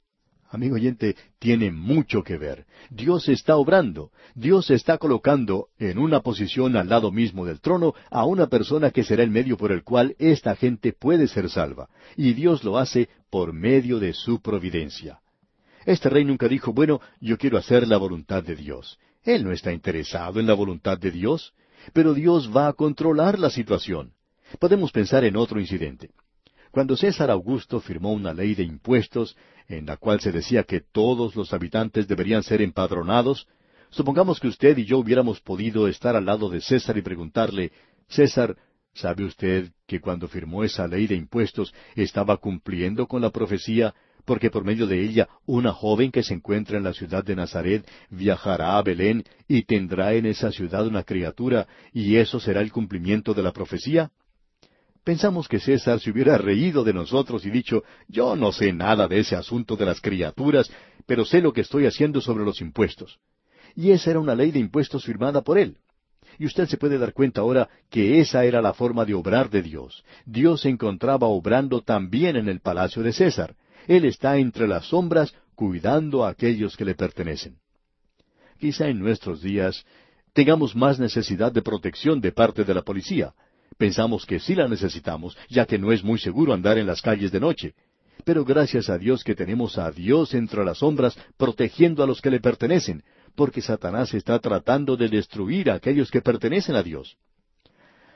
Amigo 0.50 0.76
oyente, 0.76 1.16
tiene 1.38 1.72
mucho 1.72 2.22
que 2.22 2.38
ver. 2.38 2.66
Dios 2.90 3.28
está 3.28 3.56
obrando. 3.56 4.11
Dios 4.35 4.70
está 4.70 4.96
colocando 4.98 5.68
en 5.78 5.98
una 5.98 6.20
posición 6.20 6.76
al 6.76 6.88
lado 6.88 7.11
mismo 7.11 7.44
del 7.44 7.61
trono 7.61 7.94
a 8.11 8.24
una 8.24 8.46
persona 8.46 8.90
que 8.90 9.02
será 9.02 9.24
el 9.24 9.30
medio 9.30 9.56
por 9.56 9.72
el 9.72 9.82
cual 9.82 10.14
esta 10.18 10.54
gente 10.54 10.92
puede 10.92 11.26
ser 11.26 11.50
salva. 11.50 11.88
Y 12.16 12.32
Dios 12.35 12.62
lo 12.62 12.78
hace 12.78 13.09
por 13.28 13.52
medio 13.52 13.98
de 13.98 14.12
su 14.12 14.40
providencia. 14.40 15.20
Este 15.85 16.09
rey 16.09 16.24
nunca 16.24 16.48
dijo, 16.48 16.72
bueno, 16.72 17.00
yo 17.20 17.38
quiero 17.38 17.59
hacer 17.59 17.87
la 17.87 17.96
voluntad 17.96 18.42
de 18.42 18.56
Dios. 18.56 18.98
Él 19.24 19.44
no 19.44 19.52
está 19.52 19.72
interesado 19.72 20.38
en 20.38 20.46
la 20.46 20.54
voluntad 20.54 20.98
de 20.98 21.11
Dios, 21.11 21.54
pero 21.92 22.14
Dios 22.14 22.50
va 22.54 22.68
a 22.68 22.72
controlar 22.72 23.38
la 23.38 23.50
situación. 23.50 24.12
Podemos 24.61 24.92
pensar 24.92 25.24
en 25.24 25.37
otro 25.37 25.61
incidente. 25.61 26.11
Cuando 26.76 26.94
César 26.94 27.30
Augusto 27.30 27.80
firmó 27.80 28.12
una 28.12 28.34
ley 28.34 28.54
de 28.54 28.62
impuestos, 28.62 29.34
en 29.66 29.86
la 29.86 29.96
cual 29.96 30.20
se 30.20 30.30
decía 30.30 30.64
que 30.64 30.82
todos 30.82 31.34
los 31.34 31.54
habitantes 31.54 32.06
deberían 32.06 32.42
ser 32.42 32.60
empadronados, 32.60 33.48
supongamos 33.88 34.38
que 34.38 34.48
usted 34.48 34.76
y 34.76 34.84
yo 34.84 34.98
hubiéramos 34.98 35.40
podido 35.40 35.88
estar 35.88 36.16
al 36.16 36.26
lado 36.26 36.50
de 36.50 36.60
César 36.60 36.98
y 36.98 37.00
preguntarle, 37.00 37.72
César, 38.08 38.58
¿sabe 38.92 39.24
usted 39.24 39.70
que 39.86 40.02
cuando 40.02 40.28
firmó 40.28 40.64
esa 40.64 40.86
ley 40.86 41.06
de 41.06 41.14
impuestos 41.14 41.72
estaba 41.94 42.36
cumpliendo 42.36 43.06
con 43.06 43.22
la 43.22 43.30
profecía, 43.30 43.94
porque 44.26 44.50
por 44.50 44.62
medio 44.62 44.86
de 44.86 45.02
ella 45.02 45.30
una 45.46 45.72
joven 45.72 46.12
que 46.12 46.22
se 46.22 46.34
encuentra 46.34 46.76
en 46.76 46.84
la 46.84 46.92
ciudad 46.92 47.24
de 47.24 47.36
Nazaret 47.36 47.88
viajará 48.10 48.76
a 48.76 48.82
Belén 48.82 49.24
y 49.48 49.62
tendrá 49.62 50.12
en 50.12 50.26
esa 50.26 50.52
ciudad 50.52 50.86
una 50.86 51.04
criatura, 51.04 51.66
y 51.94 52.16
eso 52.16 52.38
será 52.38 52.60
el 52.60 52.70
cumplimiento 52.70 53.32
de 53.32 53.42
la 53.42 53.52
profecía? 53.54 54.10
Pensamos 55.06 55.46
que 55.46 55.60
César 55.60 56.00
se 56.00 56.10
hubiera 56.10 56.36
reído 56.36 56.82
de 56.82 56.92
nosotros 56.92 57.46
y 57.46 57.50
dicho, 57.50 57.84
yo 58.08 58.34
no 58.34 58.50
sé 58.50 58.72
nada 58.72 59.06
de 59.06 59.20
ese 59.20 59.36
asunto 59.36 59.76
de 59.76 59.86
las 59.86 60.00
criaturas, 60.00 60.68
pero 61.06 61.24
sé 61.24 61.40
lo 61.40 61.52
que 61.52 61.60
estoy 61.60 61.86
haciendo 61.86 62.20
sobre 62.20 62.44
los 62.44 62.60
impuestos. 62.60 63.20
Y 63.76 63.92
esa 63.92 64.10
era 64.10 64.18
una 64.18 64.34
ley 64.34 64.50
de 64.50 64.58
impuestos 64.58 65.04
firmada 65.04 65.42
por 65.42 65.58
él. 65.58 65.76
Y 66.40 66.46
usted 66.46 66.66
se 66.66 66.76
puede 66.76 66.98
dar 66.98 67.12
cuenta 67.12 67.42
ahora 67.42 67.68
que 67.88 68.18
esa 68.18 68.44
era 68.44 68.60
la 68.60 68.74
forma 68.74 69.04
de 69.04 69.14
obrar 69.14 69.48
de 69.48 69.62
Dios. 69.62 70.02
Dios 70.24 70.62
se 70.62 70.70
encontraba 70.70 71.28
obrando 71.28 71.82
también 71.82 72.34
en 72.34 72.48
el 72.48 72.58
palacio 72.58 73.04
de 73.04 73.12
César. 73.12 73.54
Él 73.86 74.06
está 74.06 74.38
entre 74.38 74.66
las 74.66 74.86
sombras 74.86 75.32
cuidando 75.54 76.24
a 76.24 76.30
aquellos 76.30 76.76
que 76.76 76.84
le 76.84 76.96
pertenecen. 76.96 77.58
Quizá 78.58 78.88
en 78.88 78.98
nuestros 78.98 79.40
días 79.40 79.84
tengamos 80.32 80.74
más 80.74 80.98
necesidad 80.98 81.52
de 81.52 81.62
protección 81.62 82.20
de 82.20 82.32
parte 82.32 82.64
de 82.64 82.74
la 82.74 82.82
policía, 82.82 83.34
Pensamos 83.79 84.24
que 84.24 84.40
sí 84.40 84.55
la 84.55 84.68
necesitamos, 84.68 85.37
ya 85.48 85.66
que 85.66 85.79
no 85.79 85.92
es 85.92 86.02
muy 86.02 86.18
seguro 86.18 86.52
andar 86.52 86.79
en 86.79 86.87
las 86.87 87.02
calles 87.02 87.31
de 87.31 87.40
noche. 87.40 87.74
Pero 88.24 88.44
gracias 88.44 88.88
a 88.88 88.98
Dios 88.98 89.22
que 89.22 89.35
tenemos 89.35 89.79
a 89.79 89.90
Dios 89.90 90.35
entre 90.35 90.64
las 90.64 90.79
sombras 90.79 91.16
protegiendo 91.37 92.02
a 92.02 92.07
los 92.07 92.20
que 92.20 92.31
le 92.31 92.40
pertenecen, 92.40 93.02
porque 93.35 93.61
Satanás 93.61 94.14
está 94.14 94.38
tratando 94.38 94.96
de 94.96 95.09
destruir 95.09 95.70
a 95.70 95.74
aquellos 95.74 96.11
que 96.11 96.22
pertenecen 96.22 96.74
a 96.74 96.83
Dios. 96.83 97.16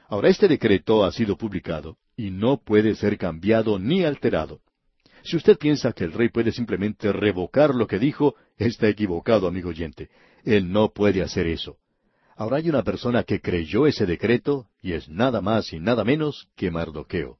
Ahora 0.08 0.28
este 0.28 0.48
decreto 0.48 1.04
ha 1.04 1.12
sido 1.12 1.36
publicado 1.36 1.96
y 2.16 2.30
no 2.30 2.56
puede 2.56 2.94
ser 2.96 3.16
cambiado 3.16 3.78
ni 3.78 4.02
alterado. 4.02 4.60
Si 5.22 5.36
usted 5.36 5.58
piensa 5.58 5.92
que 5.92 6.04
el 6.04 6.12
rey 6.12 6.30
puede 6.30 6.50
simplemente 6.50 7.12
revocar 7.12 7.74
lo 7.74 7.86
que 7.86 7.98
dijo, 7.98 8.34
está 8.56 8.88
equivocado, 8.88 9.46
amigo 9.46 9.68
oyente. 9.68 10.08
Él 10.44 10.72
no 10.72 10.90
puede 10.90 11.22
hacer 11.22 11.46
eso. 11.46 11.76
Ahora 12.40 12.56
hay 12.56 12.70
una 12.70 12.82
persona 12.82 13.22
que 13.22 13.42
creyó 13.42 13.86
ese 13.86 14.06
decreto 14.06 14.64
y 14.80 14.94
es 14.94 15.10
nada 15.10 15.42
más 15.42 15.74
y 15.74 15.78
nada 15.78 16.04
menos 16.04 16.48
que 16.56 16.70
Mardoqueo. 16.70 17.36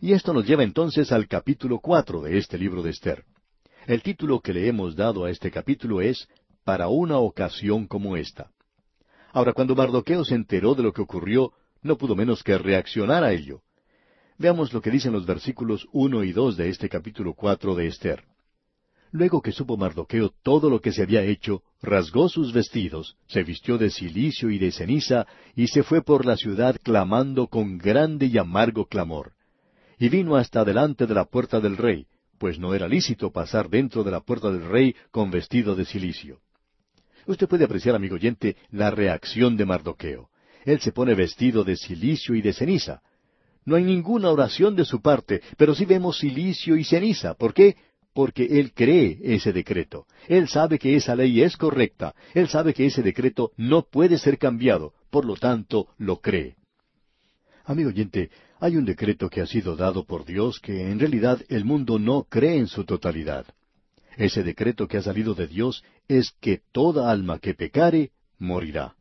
Y 0.00 0.12
esto 0.12 0.32
nos 0.32 0.46
lleva 0.46 0.62
entonces 0.62 1.10
al 1.10 1.26
capítulo 1.26 1.80
cuatro 1.80 2.22
de 2.22 2.38
este 2.38 2.56
libro 2.56 2.84
de 2.84 2.90
Esther. 2.90 3.24
El 3.84 4.00
título 4.00 4.38
que 4.38 4.52
le 4.52 4.68
hemos 4.68 4.94
dado 4.94 5.24
a 5.24 5.30
este 5.32 5.50
capítulo 5.50 6.00
es 6.00 6.28
Para 6.62 6.86
una 6.86 7.18
ocasión 7.18 7.88
como 7.88 8.16
esta. 8.16 8.52
Ahora, 9.32 9.54
cuando 9.54 9.74
Mardoqueo 9.74 10.24
se 10.24 10.36
enteró 10.36 10.76
de 10.76 10.84
lo 10.84 10.92
que 10.92 11.02
ocurrió, 11.02 11.50
no 11.82 11.98
pudo 11.98 12.14
menos 12.14 12.44
que 12.44 12.56
reaccionar 12.56 13.24
a 13.24 13.32
ello. 13.32 13.62
Veamos 14.38 14.72
lo 14.72 14.80
que 14.80 14.92
dicen 14.92 15.12
los 15.12 15.26
versículos 15.26 15.88
uno 15.90 16.22
y 16.22 16.30
dos 16.30 16.56
de 16.56 16.68
este 16.68 16.88
capítulo 16.88 17.34
cuatro 17.34 17.74
de 17.74 17.88
Esther. 17.88 18.22
Luego 19.12 19.42
que 19.42 19.52
supo 19.52 19.76
Mardoqueo 19.76 20.30
todo 20.42 20.70
lo 20.70 20.80
que 20.80 20.90
se 20.90 21.02
había 21.02 21.22
hecho, 21.22 21.62
rasgó 21.82 22.30
sus 22.30 22.52
vestidos, 22.54 23.16
se 23.26 23.44
vistió 23.44 23.76
de 23.76 23.90
cilicio 23.90 24.50
y 24.50 24.58
de 24.58 24.72
ceniza, 24.72 25.26
y 25.54 25.66
se 25.66 25.82
fue 25.82 26.02
por 26.02 26.24
la 26.24 26.36
ciudad 26.36 26.76
clamando 26.82 27.46
con 27.46 27.76
grande 27.76 28.26
y 28.26 28.38
amargo 28.38 28.86
clamor. 28.86 29.32
Y 29.98 30.08
vino 30.08 30.36
hasta 30.36 30.64
delante 30.64 31.06
de 31.06 31.14
la 31.14 31.26
puerta 31.26 31.60
del 31.60 31.76
rey, 31.76 32.06
pues 32.38 32.58
no 32.58 32.74
era 32.74 32.88
lícito 32.88 33.30
pasar 33.30 33.68
dentro 33.68 34.02
de 34.02 34.10
la 34.10 34.20
puerta 34.20 34.50
del 34.50 34.64
rey 34.64 34.96
con 35.10 35.30
vestido 35.30 35.76
de 35.76 35.84
cilicio. 35.84 36.40
Usted 37.26 37.46
puede 37.46 37.64
apreciar, 37.64 37.94
amigo 37.94 38.14
oyente, 38.14 38.56
la 38.70 38.90
reacción 38.90 39.58
de 39.58 39.66
Mardoqueo. 39.66 40.30
Él 40.64 40.80
se 40.80 40.90
pone 40.90 41.14
vestido 41.14 41.64
de 41.64 41.76
cilicio 41.76 42.34
y 42.34 42.40
de 42.40 42.54
ceniza. 42.54 43.02
No 43.64 43.76
hay 43.76 43.84
ninguna 43.84 44.30
oración 44.30 44.74
de 44.74 44.86
su 44.86 45.02
parte, 45.02 45.42
pero 45.58 45.74
sí 45.74 45.84
vemos 45.84 46.18
silicio 46.18 46.76
y 46.76 46.84
ceniza. 46.84 47.34
¿Por 47.34 47.52
qué? 47.52 47.76
Porque 48.14 48.44
él 48.44 48.72
cree 48.74 49.18
ese 49.22 49.52
decreto. 49.52 50.06
Él 50.28 50.48
sabe 50.48 50.78
que 50.78 50.96
esa 50.96 51.16
ley 51.16 51.42
es 51.42 51.56
correcta. 51.56 52.14
Él 52.34 52.48
sabe 52.48 52.74
que 52.74 52.86
ese 52.86 53.02
decreto 53.02 53.52
no 53.56 53.82
puede 53.82 54.18
ser 54.18 54.38
cambiado. 54.38 54.92
Por 55.10 55.24
lo 55.24 55.36
tanto, 55.36 55.88
lo 55.98 56.20
cree. 56.20 56.56
Amigo 57.64 57.88
oyente, 57.88 58.30
hay 58.60 58.76
un 58.76 58.84
decreto 58.84 59.28
que 59.28 59.40
ha 59.40 59.46
sido 59.46 59.76
dado 59.76 60.04
por 60.04 60.24
Dios 60.24 60.60
que 60.60 60.90
en 60.90 60.98
realidad 60.98 61.40
el 61.48 61.64
mundo 61.64 61.98
no 61.98 62.24
cree 62.24 62.56
en 62.58 62.66
su 62.66 62.84
totalidad. 62.84 63.46
Ese 64.16 64.42
decreto 64.42 64.86
que 64.86 64.98
ha 64.98 65.02
salido 65.02 65.34
de 65.34 65.46
Dios 65.46 65.82
es 66.08 66.32
que 66.40 66.60
toda 66.72 67.10
alma 67.10 67.38
que 67.38 67.54
pecare 67.54 68.10
morirá. 68.38 68.94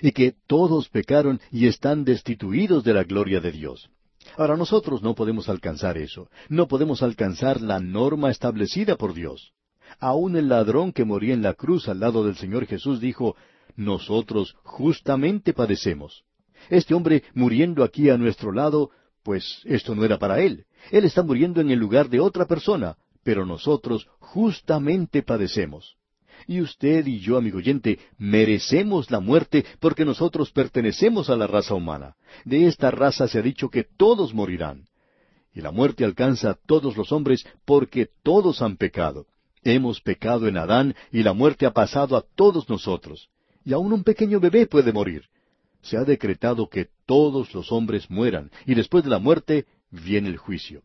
Y 0.00 0.12
que 0.12 0.34
todos 0.46 0.88
pecaron 0.88 1.40
y 1.50 1.66
están 1.66 2.04
destituidos 2.04 2.84
de 2.84 2.94
la 2.94 3.04
gloria 3.04 3.40
de 3.40 3.52
Dios. 3.52 3.90
Ahora 4.36 4.56
nosotros 4.56 5.02
no 5.02 5.14
podemos 5.14 5.48
alcanzar 5.48 5.98
eso, 5.98 6.28
no 6.48 6.68
podemos 6.68 7.02
alcanzar 7.02 7.60
la 7.60 7.80
norma 7.80 8.30
establecida 8.30 8.96
por 8.96 9.14
Dios. 9.14 9.52
Aún 9.98 10.36
el 10.36 10.48
ladrón 10.48 10.92
que 10.92 11.04
moría 11.04 11.34
en 11.34 11.42
la 11.42 11.54
cruz 11.54 11.88
al 11.88 12.00
lado 12.00 12.24
del 12.24 12.36
Señor 12.36 12.66
Jesús 12.66 13.00
dijo, 13.00 13.36
nosotros 13.76 14.56
justamente 14.62 15.52
padecemos. 15.52 16.24
Este 16.68 16.94
hombre 16.94 17.24
muriendo 17.34 17.84
aquí 17.84 18.10
a 18.10 18.18
nuestro 18.18 18.52
lado, 18.52 18.90
pues 19.22 19.62
esto 19.64 19.94
no 19.94 20.04
era 20.04 20.18
para 20.18 20.40
él. 20.40 20.66
Él 20.90 21.04
está 21.04 21.22
muriendo 21.22 21.60
en 21.60 21.70
el 21.70 21.78
lugar 21.78 22.08
de 22.08 22.20
otra 22.20 22.46
persona, 22.46 22.96
pero 23.22 23.46
nosotros 23.46 24.08
justamente 24.18 25.22
padecemos. 25.22 25.97
Y 26.46 26.60
usted 26.60 27.06
y 27.06 27.20
yo, 27.20 27.36
amigo 27.36 27.58
oyente, 27.58 27.98
merecemos 28.16 29.10
la 29.10 29.20
muerte 29.20 29.64
porque 29.80 30.04
nosotros 30.04 30.50
pertenecemos 30.50 31.30
a 31.30 31.36
la 31.36 31.46
raza 31.46 31.74
humana. 31.74 32.16
De 32.44 32.66
esta 32.66 32.90
raza 32.90 33.28
se 33.28 33.38
ha 33.38 33.42
dicho 33.42 33.68
que 33.68 33.84
todos 33.84 34.34
morirán. 34.34 34.86
Y 35.54 35.60
la 35.60 35.72
muerte 35.72 36.04
alcanza 36.04 36.50
a 36.50 36.54
todos 36.54 36.96
los 36.96 37.10
hombres 37.12 37.44
porque 37.64 38.08
todos 38.22 38.62
han 38.62 38.76
pecado. 38.76 39.26
Hemos 39.64 40.00
pecado 40.00 40.46
en 40.46 40.56
Adán 40.56 40.94
y 41.10 41.22
la 41.22 41.32
muerte 41.32 41.66
ha 41.66 41.72
pasado 41.72 42.16
a 42.16 42.24
todos 42.34 42.68
nosotros. 42.68 43.28
Y 43.64 43.72
aún 43.72 43.92
un 43.92 44.04
pequeño 44.04 44.40
bebé 44.40 44.66
puede 44.66 44.92
morir. 44.92 45.24
Se 45.82 45.96
ha 45.96 46.04
decretado 46.04 46.68
que 46.68 46.88
todos 47.06 47.52
los 47.54 47.72
hombres 47.72 48.10
mueran 48.10 48.50
y 48.66 48.74
después 48.74 49.04
de 49.04 49.10
la 49.10 49.18
muerte 49.18 49.66
viene 49.90 50.28
el 50.28 50.36
juicio. 50.36 50.82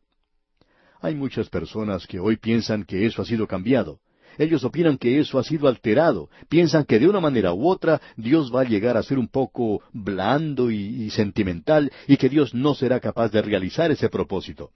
Hay 1.02 1.16
muchas 1.16 1.50
personas 1.50 2.08
que 2.08 2.20
hoy 2.20 2.38
piensan 2.38 2.86
que 2.86 3.06
eso 3.06 3.22
ha 3.22 3.26
sido 3.26 3.46
cambiado. 3.46 4.00
Ellos 4.38 4.64
opinan 4.64 4.98
que 4.98 5.20
eso 5.20 5.40
ha 5.40 5.44
sido 5.44 5.68
alterado. 5.68 6.30
Piensan 6.50 6.86
que 6.86 7.00
de 7.00 7.08
una 7.08 7.20
manera 7.20 7.54
u 7.54 7.68
otra 7.68 8.02
Dios 8.18 8.54
va 8.54 8.62
a 8.62 8.66
llegar 8.66 8.98
a 8.98 9.04
ser 9.04 9.20
un 9.20 9.28
poco 9.28 9.82
blando 9.92 10.72
y, 10.72 11.10
sentimental 11.12 11.92
y 12.08 12.18
que 12.18 12.30
Dios 12.30 12.54
no 12.54 12.74
será 12.76 13.00
capaz 13.00 13.32
de 13.32 13.42
realizar 13.42 13.92
ese 13.92 14.10
propósito. 14.10 14.72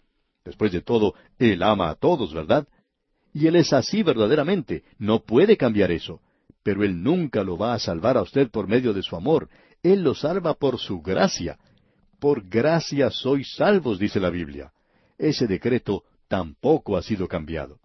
Después 0.46 0.72
de 0.72 0.82
todo, 0.82 1.14
Él 1.40 1.62
ama 1.64 1.90
a 1.90 1.96
todos, 1.96 2.34
¿verdad? 2.34 2.68
Y 3.34 3.48
Él 3.48 3.56
es 3.56 3.74
así 3.74 4.04
verdaderamente. 4.04 4.84
No 4.98 5.20
puede 5.20 5.58
cambiar 5.58 5.92
eso. 5.92 6.22
Pero 6.64 6.84
Él 6.84 7.02
nunca 7.02 7.44
lo 7.44 7.58
va 7.58 7.74
a 7.74 7.80
salvar 7.80 8.18
a 8.18 8.22
usted 8.22 8.50
por 8.50 8.68
medio 8.68 8.94
de 8.94 9.04
su 9.04 9.16
amor. 9.16 9.50
Él 9.84 10.04
lo 10.04 10.16
salva 10.16 10.54
por 10.54 10.80
su 10.80 11.02
gracia. 11.02 11.58
Por 12.20 12.48
gracia 12.48 13.10
sois 13.12 13.54
salvos, 13.56 14.00
dice 14.00 14.20
la 14.20 14.30
Biblia. 14.30 14.72
Ese 15.18 15.48
decreto 15.48 16.04
tampoco 16.28 16.98
ha 16.98 17.02
sido 17.02 17.28
cambiado. 17.28 17.80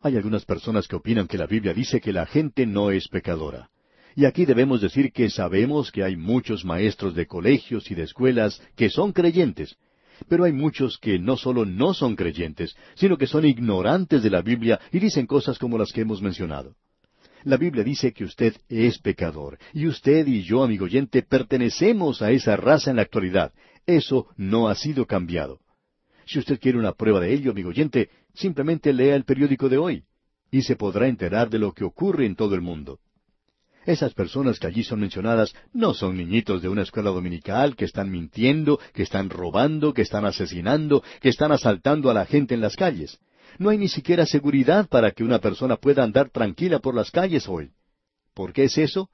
Hay 0.00 0.16
algunas 0.16 0.44
personas 0.44 0.86
que 0.86 0.96
opinan 0.96 1.26
que 1.26 1.38
la 1.38 1.46
Biblia 1.46 1.72
dice 1.72 2.00
que 2.00 2.12
la 2.12 2.26
gente 2.26 2.66
no 2.66 2.90
es 2.90 3.08
pecadora. 3.08 3.70
Y 4.14 4.24
aquí 4.24 4.44
debemos 4.44 4.80
decir 4.80 5.12
que 5.12 5.28
sabemos 5.30 5.92
que 5.92 6.02
hay 6.02 6.16
muchos 6.16 6.64
maestros 6.64 7.14
de 7.14 7.26
colegios 7.26 7.90
y 7.90 7.94
de 7.94 8.04
escuelas 8.04 8.62
que 8.74 8.88
son 8.88 9.12
creyentes, 9.12 9.76
pero 10.28 10.44
hay 10.44 10.52
muchos 10.52 10.98
que 10.98 11.18
no 11.18 11.36
solo 11.36 11.64
no 11.64 11.92
son 11.92 12.16
creyentes, 12.16 12.74
sino 12.94 13.18
que 13.18 13.26
son 13.26 13.44
ignorantes 13.44 14.22
de 14.22 14.30
la 14.30 14.42
Biblia 14.42 14.80
y 14.92 14.98
dicen 14.98 15.26
cosas 15.26 15.58
como 15.58 15.76
las 15.76 15.92
que 15.92 16.00
hemos 16.00 16.22
mencionado. 16.22 16.74
La 17.44 17.56
Biblia 17.56 17.84
dice 17.84 18.12
que 18.12 18.24
usted 18.24 18.56
es 18.68 18.98
pecador, 18.98 19.58
y 19.72 19.86
usted 19.86 20.26
y 20.26 20.42
yo, 20.42 20.64
amigo 20.64 20.86
oyente, 20.86 21.22
pertenecemos 21.22 22.20
a 22.22 22.32
esa 22.32 22.56
raza 22.56 22.90
en 22.90 22.96
la 22.96 23.02
actualidad. 23.02 23.52
Eso 23.86 24.26
no 24.36 24.68
ha 24.68 24.74
sido 24.74 25.06
cambiado. 25.06 25.60
Si 26.26 26.40
usted 26.40 26.58
quiere 26.58 26.78
una 26.78 26.92
prueba 26.92 27.20
de 27.20 27.32
ello, 27.32 27.52
amigo 27.52 27.70
oyente, 27.70 28.10
simplemente 28.34 28.92
lea 28.92 29.14
el 29.14 29.24
periódico 29.24 29.68
de 29.68 29.78
hoy 29.78 30.04
y 30.50 30.62
se 30.62 30.76
podrá 30.76 31.06
enterar 31.06 31.48
de 31.48 31.58
lo 31.58 31.72
que 31.72 31.84
ocurre 31.84 32.26
en 32.26 32.34
todo 32.34 32.54
el 32.54 32.60
mundo. 32.60 32.98
Esas 33.84 34.14
personas 34.14 34.58
que 34.58 34.66
allí 34.66 34.82
son 34.82 34.98
mencionadas 34.98 35.54
no 35.72 35.94
son 35.94 36.16
niñitos 36.16 36.60
de 36.60 36.68
una 36.68 36.82
escuela 36.82 37.10
dominical 37.10 37.76
que 37.76 37.84
están 37.84 38.10
mintiendo, 38.10 38.80
que 38.92 39.04
están 39.04 39.30
robando, 39.30 39.94
que 39.94 40.02
están 40.02 40.24
asesinando, 40.24 41.04
que 41.20 41.28
están 41.28 41.52
asaltando 41.52 42.10
a 42.10 42.14
la 42.14 42.26
gente 42.26 42.54
en 42.54 42.60
las 42.60 42.74
calles. 42.74 43.20
No 43.58 43.70
hay 43.70 43.78
ni 43.78 43.88
siquiera 43.88 44.26
seguridad 44.26 44.88
para 44.88 45.12
que 45.12 45.22
una 45.22 45.38
persona 45.38 45.76
pueda 45.76 46.02
andar 46.02 46.30
tranquila 46.30 46.80
por 46.80 46.96
las 46.96 47.12
calles 47.12 47.48
hoy. 47.48 47.70
¿Por 48.34 48.52
qué 48.52 48.64
es 48.64 48.76
eso? 48.76 49.08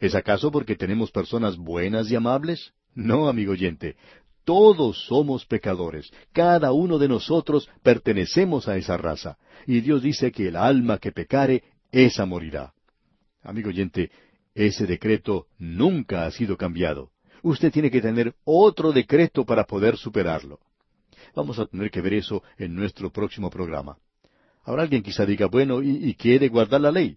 ¿Es 0.00 0.14
acaso 0.14 0.50
porque 0.50 0.74
tenemos 0.74 1.10
personas 1.10 1.58
buenas 1.58 2.10
y 2.10 2.16
amables? 2.16 2.72
No, 2.94 3.28
amigo 3.28 3.52
oyente, 3.52 3.96
todos 4.44 5.06
somos 5.06 5.46
pecadores. 5.46 6.10
Cada 6.32 6.72
uno 6.72 6.98
de 6.98 7.08
nosotros 7.08 7.68
pertenecemos 7.82 8.68
a 8.68 8.76
esa 8.76 8.96
raza. 8.96 9.38
Y 9.66 9.80
Dios 9.80 10.02
dice 10.02 10.32
que 10.32 10.48
el 10.48 10.56
alma 10.56 10.98
que 10.98 11.12
pecare, 11.12 11.62
esa 11.90 12.26
morirá. 12.26 12.72
Amigo 13.42 13.68
oyente, 13.68 14.10
ese 14.54 14.86
decreto 14.86 15.46
nunca 15.58 16.26
ha 16.26 16.30
sido 16.30 16.56
cambiado. 16.56 17.10
Usted 17.42 17.72
tiene 17.72 17.90
que 17.90 18.00
tener 18.00 18.34
otro 18.44 18.92
decreto 18.92 19.44
para 19.44 19.64
poder 19.64 19.96
superarlo. 19.96 20.60
Vamos 21.34 21.58
a 21.58 21.66
tener 21.66 21.90
que 21.90 22.00
ver 22.00 22.14
eso 22.14 22.42
en 22.58 22.74
nuestro 22.74 23.10
próximo 23.10 23.50
programa. 23.50 23.96
Ahora 24.64 24.82
alguien 24.82 25.02
quizá 25.02 25.26
diga, 25.26 25.46
bueno, 25.46 25.82
¿y, 25.82 26.08
y 26.08 26.14
quiere 26.14 26.48
guardar 26.48 26.80
la 26.80 26.92
ley? 26.92 27.16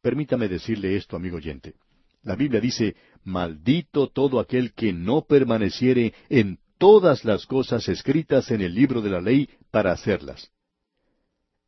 Permítame 0.00 0.48
decirle 0.48 0.96
esto, 0.96 1.16
amigo 1.16 1.36
oyente. 1.36 1.74
La 2.22 2.36
Biblia 2.36 2.60
dice, 2.60 2.96
Maldito 3.24 4.08
todo 4.08 4.40
aquel 4.40 4.72
que 4.72 4.92
no 4.92 5.22
permaneciere 5.22 6.14
en 6.28 6.58
todas 6.78 7.24
las 7.24 7.46
cosas 7.46 7.88
escritas 7.88 8.50
en 8.50 8.60
el 8.60 8.74
libro 8.74 9.02
de 9.02 9.10
la 9.10 9.20
ley 9.20 9.48
para 9.70 9.92
hacerlas. 9.92 10.50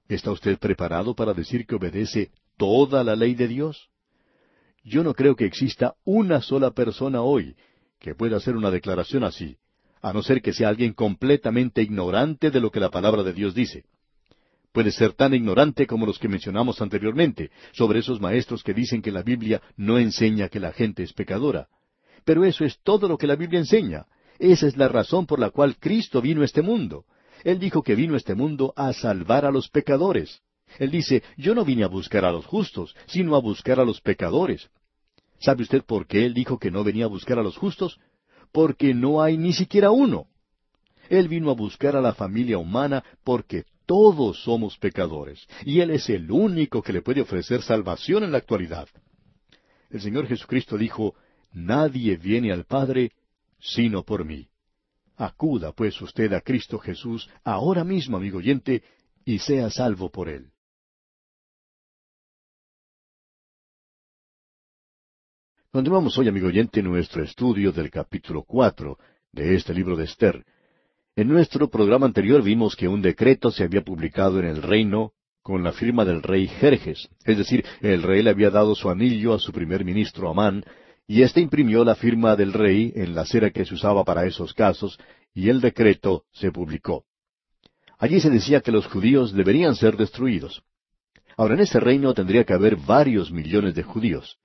¿Está 0.09 0.32
usted 0.32 0.59
preparado 0.59 1.14
para 1.14 1.34
decir 1.34 1.66
que 1.66 1.74
obedece 1.74 2.30
toda 2.57 3.05
la 3.05 3.14
ley 3.14 3.34
de 3.34 3.48
Dios? 3.48 3.90
Yo 4.82 5.05
no 5.05 5.14
creo 5.14 5.36
que 5.36 5.44
exista 5.44 5.94
una 6.05 6.40
sola 6.40 6.70
persona 6.70 7.20
hoy 7.20 7.57
que 7.98 8.14
pueda 8.14 8.38
hacer 8.38 8.57
una 8.57 8.70
declaración 8.70 9.24
así, 9.24 9.59
a 10.01 10.12
no 10.12 10.22
ser 10.22 10.40
que 10.40 10.55
sea 10.55 10.70
alguien 10.70 10.94
completamente 10.94 11.82
ignorante 11.82 12.51
de 12.51 12.61
lo 12.61 12.70
que 12.70 12.80
la 12.80 12.90
palabra 12.90 13.22
de 13.22 13.34
Dios 13.34 13.55
dice 13.55 13.84
puede 14.72 14.92
ser 14.92 15.12
tan 15.12 15.34
ignorante 15.34 15.86
como 15.86 16.06
los 16.06 16.18
que 16.18 16.28
mencionamos 16.28 16.80
anteriormente, 16.80 17.50
sobre 17.72 18.00
esos 18.00 18.20
maestros 18.20 18.62
que 18.62 18.74
dicen 18.74 19.02
que 19.02 19.12
la 19.12 19.22
Biblia 19.22 19.60
no 19.76 19.98
enseña 19.98 20.48
que 20.48 20.60
la 20.60 20.72
gente 20.72 21.02
es 21.02 21.12
pecadora. 21.12 21.68
Pero 22.24 22.44
eso 22.44 22.64
es 22.64 22.78
todo 22.82 23.08
lo 23.08 23.18
que 23.18 23.26
la 23.26 23.36
Biblia 23.36 23.60
enseña. 23.60 24.06
Esa 24.38 24.66
es 24.66 24.76
la 24.76 24.88
razón 24.88 25.26
por 25.26 25.38
la 25.38 25.50
cual 25.50 25.76
Cristo 25.78 26.20
vino 26.20 26.42
a 26.42 26.44
este 26.44 26.62
mundo. 26.62 27.04
Él 27.44 27.58
dijo 27.58 27.82
que 27.82 27.94
vino 27.94 28.14
a 28.14 28.18
este 28.18 28.34
mundo 28.34 28.72
a 28.76 28.92
salvar 28.92 29.44
a 29.44 29.50
los 29.50 29.68
pecadores. 29.68 30.40
Él 30.78 30.90
dice, 30.90 31.22
yo 31.36 31.54
no 31.54 31.64
vine 31.64 31.84
a 31.84 31.88
buscar 31.88 32.24
a 32.24 32.32
los 32.32 32.46
justos, 32.46 32.94
sino 33.06 33.34
a 33.34 33.40
buscar 33.40 33.80
a 33.80 33.84
los 33.84 34.00
pecadores. 34.00 34.70
¿Sabe 35.40 35.62
usted 35.62 35.82
por 35.84 36.06
qué 36.06 36.26
Él 36.26 36.34
dijo 36.34 36.58
que 36.58 36.70
no 36.70 36.84
venía 36.84 37.06
a 37.06 37.08
buscar 37.08 37.38
a 37.38 37.42
los 37.42 37.56
justos? 37.56 37.98
Porque 38.52 38.94
no 38.94 39.22
hay 39.22 39.38
ni 39.38 39.52
siquiera 39.52 39.90
uno. 39.90 40.26
Él 41.08 41.28
vino 41.28 41.50
a 41.50 41.54
buscar 41.54 41.96
a 41.96 42.00
la 42.00 42.14
familia 42.14 42.58
humana 42.58 43.02
porque 43.24 43.64
todos 43.91 44.45
somos 44.45 44.78
pecadores, 44.78 45.49
y 45.64 45.80
Él 45.80 45.91
es 45.91 46.09
el 46.11 46.30
único 46.30 46.80
que 46.80 46.93
le 46.93 47.03
puede 47.03 47.22
ofrecer 47.22 47.61
salvación 47.61 48.22
en 48.22 48.30
la 48.30 48.38
actualidad. 48.38 48.88
El 49.91 50.01
Señor 50.01 50.28
Jesucristo 50.28 50.78
dijo, 50.78 51.16
Nadie 51.51 52.16
viene 52.16 52.53
al 52.53 52.66
Padre 52.66 53.11
sino 53.59 54.05
por 54.05 54.24
mí. 54.24 54.49
Acuda 55.16 55.72
pues 55.72 56.01
usted 56.01 56.32
a 56.34 56.41
Cristo 56.41 56.78
Jesús 56.78 57.28
ahora 57.43 57.82
mismo, 57.82 58.16
amigo 58.16 58.38
oyente, 58.38 58.84
y 59.24 59.41
sea 59.41 59.68
salvo 59.70 60.09
por 60.09 60.28
Él. 60.28 60.53
Continuamos 65.72 66.16
hoy, 66.16 66.28
amigo 66.28 66.47
oyente, 66.47 66.80
nuestro 66.80 67.24
estudio 67.24 67.72
del 67.72 67.91
capítulo 67.91 68.45
cuatro 68.45 69.01
de 69.32 69.57
este 69.57 69.74
libro 69.74 69.97
de 69.97 70.05
Esther. 70.05 70.47
En 71.20 71.28
nuestro 71.28 71.68
programa 71.68 72.06
anterior 72.06 72.42
vimos 72.42 72.74
que 72.74 72.88
un 72.88 73.02
decreto 73.02 73.50
se 73.50 73.62
había 73.62 73.82
publicado 73.82 74.40
en 74.40 74.46
el 74.46 74.62
reino 74.62 75.12
con 75.42 75.62
la 75.62 75.72
firma 75.72 76.06
del 76.06 76.22
rey 76.22 76.48
Jerjes, 76.48 77.10
es 77.26 77.36
decir, 77.36 77.62
el 77.82 78.02
rey 78.02 78.22
le 78.22 78.30
había 78.30 78.48
dado 78.48 78.74
su 78.74 78.88
anillo 78.88 79.34
a 79.34 79.38
su 79.38 79.52
primer 79.52 79.84
ministro 79.84 80.30
Amán, 80.30 80.64
y 81.06 81.20
éste 81.20 81.42
imprimió 81.42 81.84
la 81.84 81.94
firma 81.94 82.36
del 82.36 82.54
rey 82.54 82.94
en 82.96 83.14
la 83.14 83.26
cera 83.26 83.50
que 83.50 83.66
se 83.66 83.74
usaba 83.74 84.02
para 84.02 84.24
esos 84.24 84.54
casos, 84.54 84.98
y 85.34 85.50
el 85.50 85.60
decreto 85.60 86.24
se 86.32 86.50
publicó. 86.50 87.04
Allí 87.98 88.18
se 88.18 88.30
decía 88.30 88.62
que 88.62 88.72
los 88.72 88.86
judíos 88.86 89.34
deberían 89.34 89.74
ser 89.74 89.98
destruidos. 89.98 90.62
Ahora, 91.36 91.52
en 91.52 91.60
ese 91.60 91.80
reino 91.80 92.14
tendría 92.14 92.44
que 92.44 92.54
haber 92.54 92.76
varios 92.76 93.30
millones 93.30 93.74
de 93.74 93.82
judíos. 93.82 94.38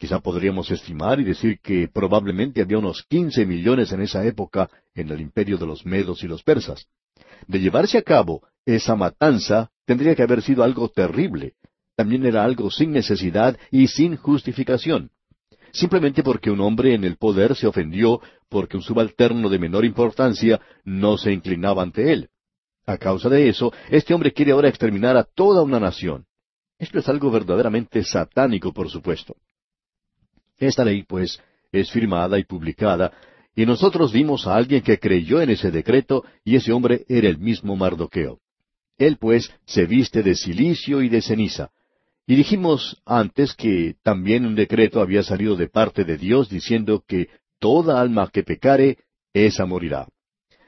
Quizá 0.00 0.18
podríamos 0.18 0.70
estimar 0.70 1.20
y 1.20 1.24
decir 1.24 1.60
que 1.60 1.86
probablemente 1.86 2.62
había 2.62 2.78
unos 2.78 3.04
quince 3.06 3.44
millones 3.44 3.92
en 3.92 4.00
esa 4.00 4.24
época 4.24 4.70
en 4.94 5.10
el 5.10 5.20
imperio 5.20 5.58
de 5.58 5.66
los 5.66 5.84
medos 5.84 6.24
y 6.24 6.26
los 6.26 6.42
persas. 6.42 6.86
De 7.46 7.60
llevarse 7.60 7.98
a 7.98 8.02
cabo 8.02 8.42
esa 8.64 8.96
matanza, 8.96 9.70
tendría 9.84 10.14
que 10.14 10.22
haber 10.22 10.40
sido 10.40 10.64
algo 10.64 10.88
terrible. 10.88 11.52
También 11.96 12.24
era 12.24 12.42
algo 12.44 12.70
sin 12.70 12.92
necesidad 12.92 13.58
y 13.70 13.88
sin 13.88 14.16
justificación. 14.16 15.10
Simplemente 15.70 16.22
porque 16.22 16.50
un 16.50 16.62
hombre 16.62 16.94
en 16.94 17.04
el 17.04 17.18
poder 17.18 17.54
se 17.54 17.66
ofendió 17.66 18.22
porque 18.48 18.78
un 18.78 18.82
subalterno 18.82 19.50
de 19.50 19.58
menor 19.58 19.84
importancia 19.84 20.62
no 20.82 21.18
se 21.18 21.30
inclinaba 21.30 21.82
ante 21.82 22.10
él. 22.10 22.30
A 22.86 22.96
causa 22.96 23.28
de 23.28 23.50
eso, 23.50 23.70
este 23.90 24.14
hombre 24.14 24.32
quiere 24.32 24.52
ahora 24.52 24.70
exterminar 24.70 25.18
a 25.18 25.24
toda 25.24 25.62
una 25.62 25.78
nación. 25.78 26.24
Esto 26.78 27.00
es 27.00 27.08
algo 27.10 27.30
verdaderamente 27.30 28.02
satánico, 28.02 28.72
por 28.72 28.88
supuesto. 28.88 29.36
Esta 30.60 30.84
ley, 30.84 31.02
pues, 31.02 31.40
es 31.72 31.90
firmada 31.90 32.38
y 32.38 32.44
publicada, 32.44 33.12
y 33.56 33.66
nosotros 33.66 34.12
vimos 34.12 34.46
a 34.46 34.54
alguien 34.54 34.82
que 34.82 34.98
creyó 34.98 35.40
en 35.40 35.50
ese 35.50 35.70
decreto, 35.70 36.24
y 36.44 36.56
ese 36.56 36.72
hombre 36.72 37.04
era 37.08 37.28
el 37.28 37.38
mismo 37.38 37.74
Mardoqueo. 37.74 38.38
Él, 38.98 39.16
pues, 39.16 39.50
se 39.64 39.86
viste 39.86 40.22
de 40.22 40.34
silicio 40.34 41.02
y 41.02 41.08
de 41.08 41.22
ceniza. 41.22 41.70
Y 42.26 42.36
dijimos 42.36 43.02
antes 43.06 43.54
que 43.54 43.96
también 44.02 44.44
un 44.46 44.54
decreto 44.54 45.00
había 45.00 45.22
salido 45.22 45.56
de 45.56 45.68
parte 45.68 46.04
de 46.04 46.18
Dios 46.18 46.48
diciendo 46.48 47.02
que 47.08 47.28
toda 47.58 48.00
alma 48.00 48.30
que 48.32 48.42
pecare, 48.42 48.98
esa 49.32 49.64
morirá. 49.64 50.06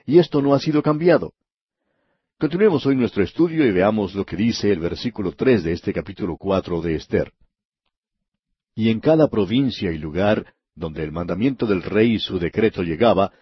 Y 0.06 0.18
esto 0.18 0.40
no 0.40 0.54
ha 0.54 0.58
sido 0.58 0.82
cambiado. 0.82 1.34
Continuemos 2.38 2.84
hoy 2.86 2.96
nuestro 2.96 3.22
estudio 3.22 3.64
y 3.64 3.70
veamos 3.70 4.14
lo 4.14 4.24
que 4.24 4.36
dice 4.36 4.72
el 4.72 4.80
versículo 4.80 5.32
tres 5.32 5.62
de 5.62 5.72
este 5.72 5.92
capítulo 5.92 6.36
cuatro 6.36 6.80
de 6.80 6.96
Esther. 6.96 7.32
Y 8.74 8.90
en 8.90 9.00
cada 9.00 9.28
provincia 9.28 9.92
y 9.92 9.98
lugar 9.98 10.54
donde 10.74 11.04
el 11.04 11.12
mandamiento 11.12 11.66
del 11.66 11.82
rey 11.82 12.14
y 12.14 12.18
su 12.18 12.38
decreto 12.38 12.82
llegaba, 12.82 13.32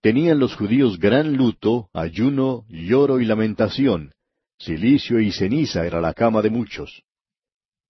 tenían 0.00 0.38
los 0.38 0.56
judíos 0.56 0.98
gran 0.98 1.34
luto, 1.34 1.88
ayuno, 1.92 2.64
lloro 2.68 3.20
y 3.20 3.24
lamentación. 3.24 4.12
Silicio 4.58 5.20
y 5.20 5.32
ceniza 5.32 5.86
era 5.86 6.00
la 6.00 6.14
cama 6.14 6.42
de 6.42 6.50
muchos. 6.50 7.02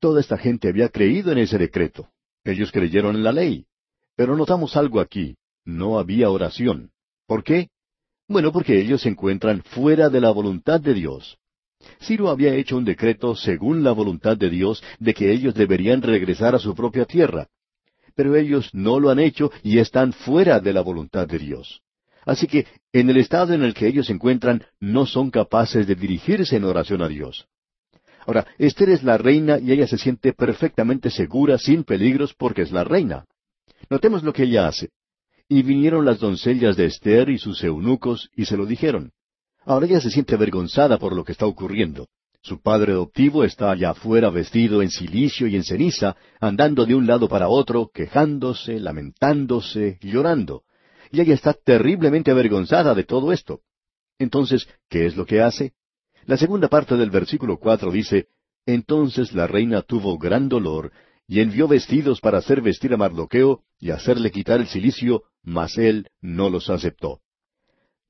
Toda 0.00 0.20
esta 0.20 0.36
gente 0.36 0.68
había 0.68 0.88
creído 0.88 1.32
en 1.32 1.38
ese 1.38 1.58
decreto. 1.58 2.08
Ellos 2.44 2.72
creyeron 2.72 3.16
en 3.16 3.22
la 3.22 3.32
ley. 3.32 3.66
Pero 4.16 4.36
notamos 4.36 4.76
algo 4.76 5.00
aquí. 5.00 5.36
No 5.64 5.98
había 5.98 6.28
oración. 6.28 6.90
¿Por 7.26 7.44
qué? 7.44 7.68
Bueno, 8.28 8.52
porque 8.52 8.80
ellos 8.80 9.02
se 9.02 9.08
encuentran 9.08 9.62
fuera 9.62 10.08
de 10.08 10.20
la 10.20 10.30
voluntad 10.30 10.80
de 10.80 10.94
Dios. 10.94 11.38
Ciro 12.00 12.28
había 12.28 12.54
hecho 12.54 12.76
un 12.76 12.84
decreto 12.84 13.34
según 13.34 13.82
la 13.82 13.92
voluntad 13.92 14.36
de 14.36 14.50
Dios 14.50 14.82
de 14.98 15.14
que 15.14 15.32
ellos 15.32 15.54
deberían 15.54 16.02
regresar 16.02 16.54
a 16.54 16.58
su 16.58 16.74
propia 16.74 17.04
tierra. 17.04 17.48
Pero 18.14 18.36
ellos 18.36 18.70
no 18.72 19.00
lo 19.00 19.10
han 19.10 19.18
hecho 19.18 19.50
y 19.62 19.78
están 19.78 20.12
fuera 20.12 20.60
de 20.60 20.72
la 20.72 20.82
voluntad 20.82 21.26
de 21.26 21.38
Dios. 21.38 21.82
Así 22.24 22.46
que, 22.46 22.66
en 22.92 23.10
el 23.10 23.16
estado 23.16 23.52
en 23.54 23.62
el 23.62 23.74
que 23.74 23.88
ellos 23.88 24.06
se 24.06 24.12
encuentran, 24.12 24.64
no 24.78 25.06
son 25.06 25.30
capaces 25.30 25.86
de 25.86 25.94
dirigirse 25.94 26.56
en 26.56 26.64
oración 26.64 27.02
a 27.02 27.08
Dios. 27.08 27.46
Ahora, 28.26 28.46
Esther 28.58 28.90
es 28.90 29.02
la 29.02 29.18
reina 29.18 29.58
y 29.58 29.72
ella 29.72 29.86
se 29.86 29.98
siente 29.98 30.32
perfectamente 30.32 31.10
segura, 31.10 31.58
sin 31.58 31.82
peligros, 31.82 32.34
porque 32.34 32.62
es 32.62 32.70
la 32.70 32.84
reina. 32.84 33.24
Notemos 33.90 34.22
lo 34.22 34.32
que 34.32 34.44
ella 34.44 34.68
hace. 34.68 34.90
Y 35.48 35.62
vinieron 35.62 36.04
las 36.04 36.20
doncellas 36.20 36.76
de 36.76 36.86
Esther 36.86 37.28
y 37.28 37.38
sus 37.38 37.62
eunucos 37.64 38.30
y 38.36 38.44
se 38.44 38.56
lo 38.56 38.66
dijeron. 38.66 39.10
Ahora 39.64 39.86
ella 39.86 40.00
se 40.00 40.10
siente 40.10 40.34
avergonzada 40.34 40.98
por 40.98 41.14
lo 41.14 41.24
que 41.24 41.32
está 41.32 41.46
ocurriendo. 41.46 42.08
Su 42.42 42.60
padre 42.60 42.92
adoptivo 42.92 43.44
está 43.44 43.70
allá 43.70 43.90
afuera 43.90 44.28
vestido 44.30 44.82
en 44.82 44.90
silicio 44.90 45.46
y 45.46 45.54
en 45.54 45.62
ceniza, 45.62 46.16
andando 46.40 46.84
de 46.84 46.96
un 46.96 47.06
lado 47.06 47.28
para 47.28 47.48
otro, 47.48 47.90
quejándose, 47.94 48.80
lamentándose, 48.80 49.98
llorando. 50.02 50.64
Y 51.12 51.20
ella 51.20 51.34
está 51.34 51.52
terriblemente 51.52 52.32
avergonzada 52.32 52.94
de 52.94 53.04
todo 53.04 53.32
esto. 53.32 53.60
Entonces, 54.18 54.66
¿qué 54.88 55.06
es 55.06 55.16
lo 55.16 55.24
que 55.24 55.40
hace? 55.40 55.74
La 56.26 56.36
segunda 56.36 56.68
parte 56.68 56.96
del 56.96 57.10
versículo 57.10 57.58
cuatro 57.58 57.92
dice, 57.92 58.26
Entonces 58.66 59.32
la 59.32 59.46
reina 59.46 59.82
tuvo 59.82 60.18
gran 60.18 60.48
dolor, 60.48 60.90
y 61.28 61.40
envió 61.40 61.68
vestidos 61.68 62.20
para 62.20 62.38
hacer 62.38 62.60
vestir 62.60 62.92
a 62.92 62.96
Mardoqueo 62.96 63.62
y 63.78 63.90
hacerle 63.90 64.30
quitar 64.30 64.60
el 64.60 64.66
cilicio, 64.66 65.22
mas 65.42 65.78
él 65.78 66.08
no 66.20 66.50
los 66.50 66.68
aceptó. 66.70 67.20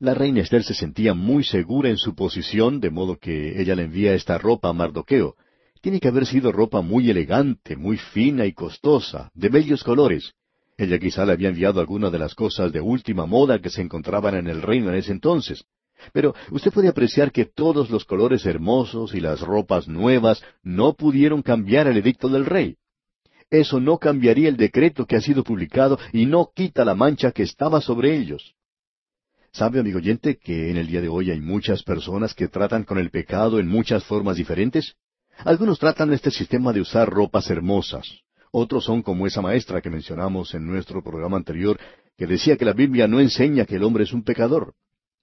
La 0.02 0.14
reina 0.14 0.40
Esther 0.40 0.64
se 0.64 0.74
sentía 0.74 1.14
muy 1.14 1.44
segura 1.44 1.88
en 1.88 1.96
su 1.96 2.16
posición, 2.16 2.80
de 2.80 2.90
modo 2.90 3.18
que 3.20 3.62
ella 3.62 3.76
le 3.76 3.84
envía 3.84 4.14
esta 4.14 4.36
ropa 4.36 4.68
a 4.68 4.72
Mardoqueo. 4.72 5.36
Tiene 5.80 6.00
que 6.00 6.08
haber 6.08 6.26
sido 6.26 6.50
ropa 6.50 6.80
muy 6.80 7.08
elegante, 7.08 7.76
muy 7.76 7.98
fina 7.98 8.44
y 8.44 8.52
costosa, 8.52 9.30
de 9.32 9.48
bellos 9.48 9.84
colores. 9.84 10.32
Ella 10.76 10.98
quizá 10.98 11.24
le 11.24 11.30
había 11.30 11.50
enviado 11.50 11.78
alguna 11.78 12.10
de 12.10 12.18
las 12.18 12.34
cosas 12.34 12.72
de 12.72 12.80
última 12.80 13.26
moda 13.26 13.60
que 13.60 13.70
se 13.70 13.80
encontraban 13.80 14.34
en 14.34 14.48
el 14.48 14.60
reino 14.60 14.88
en 14.88 14.96
ese 14.96 15.12
entonces. 15.12 15.66
Pero 16.12 16.34
usted 16.50 16.72
puede 16.72 16.88
apreciar 16.88 17.30
que 17.30 17.44
todos 17.44 17.88
los 17.88 18.04
colores 18.04 18.44
hermosos 18.44 19.14
y 19.14 19.20
las 19.20 19.40
ropas 19.40 19.86
nuevas 19.86 20.42
no 20.64 20.94
pudieron 20.94 21.42
cambiar 21.42 21.86
el 21.86 21.98
edicto 21.98 22.28
del 22.28 22.46
rey. 22.46 22.74
Eso 23.50 23.78
no 23.78 23.98
cambiaría 23.98 24.48
el 24.48 24.56
decreto 24.56 25.06
que 25.06 25.14
ha 25.14 25.20
sido 25.20 25.44
publicado 25.44 25.96
y 26.12 26.26
no 26.26 26.50
quita 26.52 26.84
la 26.84 26.96
mancha 26.96 27.30
que 27.30 27.44
estaba 27.44 27.80
sobre 27.80 28.16
ellos. 28.16 28.56
¿Sabe, 29.54 29.80
amigo 29.80 29.98
oyente, 29.98 30.38
que 30.38 30.70
en 30.70 30.78
el 30.78 30.86
día 30.86 31.02
de 31.02 31.10
hoy 31.10 31.30
hay 31.30 31.38
muchas 31.38 31.82
personas 31.82 32.32
que 32.32 32.48
tratan 32.48 32.84
con 32.84 32.96
el 32.96 33.10
pecado 33.10 33.60
en 33.60 33.68
muchas 33.68 34.02
formas 34.02 34.38
diferentes? 34.38 34.94
Algunos 35.44 35.78
tratan 35.78 36.10
este 36.14 36.30
sistema 36.30 36.72
de 36.72 36.80
usar 36.80 37.10
ropas 37.10 37.50
hermosas. 37.50 38.20
Otros 38.50 38.86
son 38.86 39.02
como 39.02 39.26
esa 39.26 39.42
maestra 39.42 39.82
que 39.82 39.90
mencionamos 39.90 40.54
en 40.54 40.66
nuestro 40.66 41.02
programa 41.02 41.36
anterior, 41.36 41.78
que 42.16 42.26
decía 42.26 42.56
que 42.56 42.64
la 42.64 42.72
Biblia 42.72 43.06
no 43.06 43.20
enseña 43.20 43.66
que 43.66 43.76
el 43.76 43.84
hombre 43.84 44.04
es 44.04 44.14
un 44.14 44.24
pecador. 44.24 44.72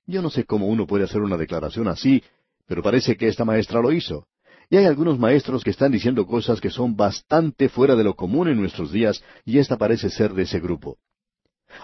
Yo 0.06 0.22
no 0.22 0.30
sé 0.30 0.44
cómo 0.44 0.68
uno 0.68 0.86
puede 0.86 1.06
hacer 1.06 1.22
una 1.22 1.36
declaración 1.36 1.88
así, 1.88 2.24
pero 2.68 2.84
parece 2.84 3.18
que 3.18 3.28
esta 3.28 3.46
maestra 3.46 3.82
lo 3.82 3.92
hizo. 3.92 4.28
Y 4.70 4.78
hay 4.78 4.86
algunos 4.86 5.18
maestros 5.18 5.64
que 5.64 5.72
están 5.72 5.92
diciendo 5.92 6.28
cosas 6.28 6.62
que 6.62 6.70
son 6.70 6.96
bastante 6.96 7.68
fuera 7.68 7.96
de 7.96 8.04
lo 8.04 8.16
común 8.16 8.48
en 8.48 8.60
nuestros 8.60 8.92
días, 8.92 9.24
y 9.44 9.58
esta 9.58 9.76
parece 9.76 10.12
ser 10.12 10.34
de 10.34 10.44
ese 10.44 10.60
grupo. 10.60 11.00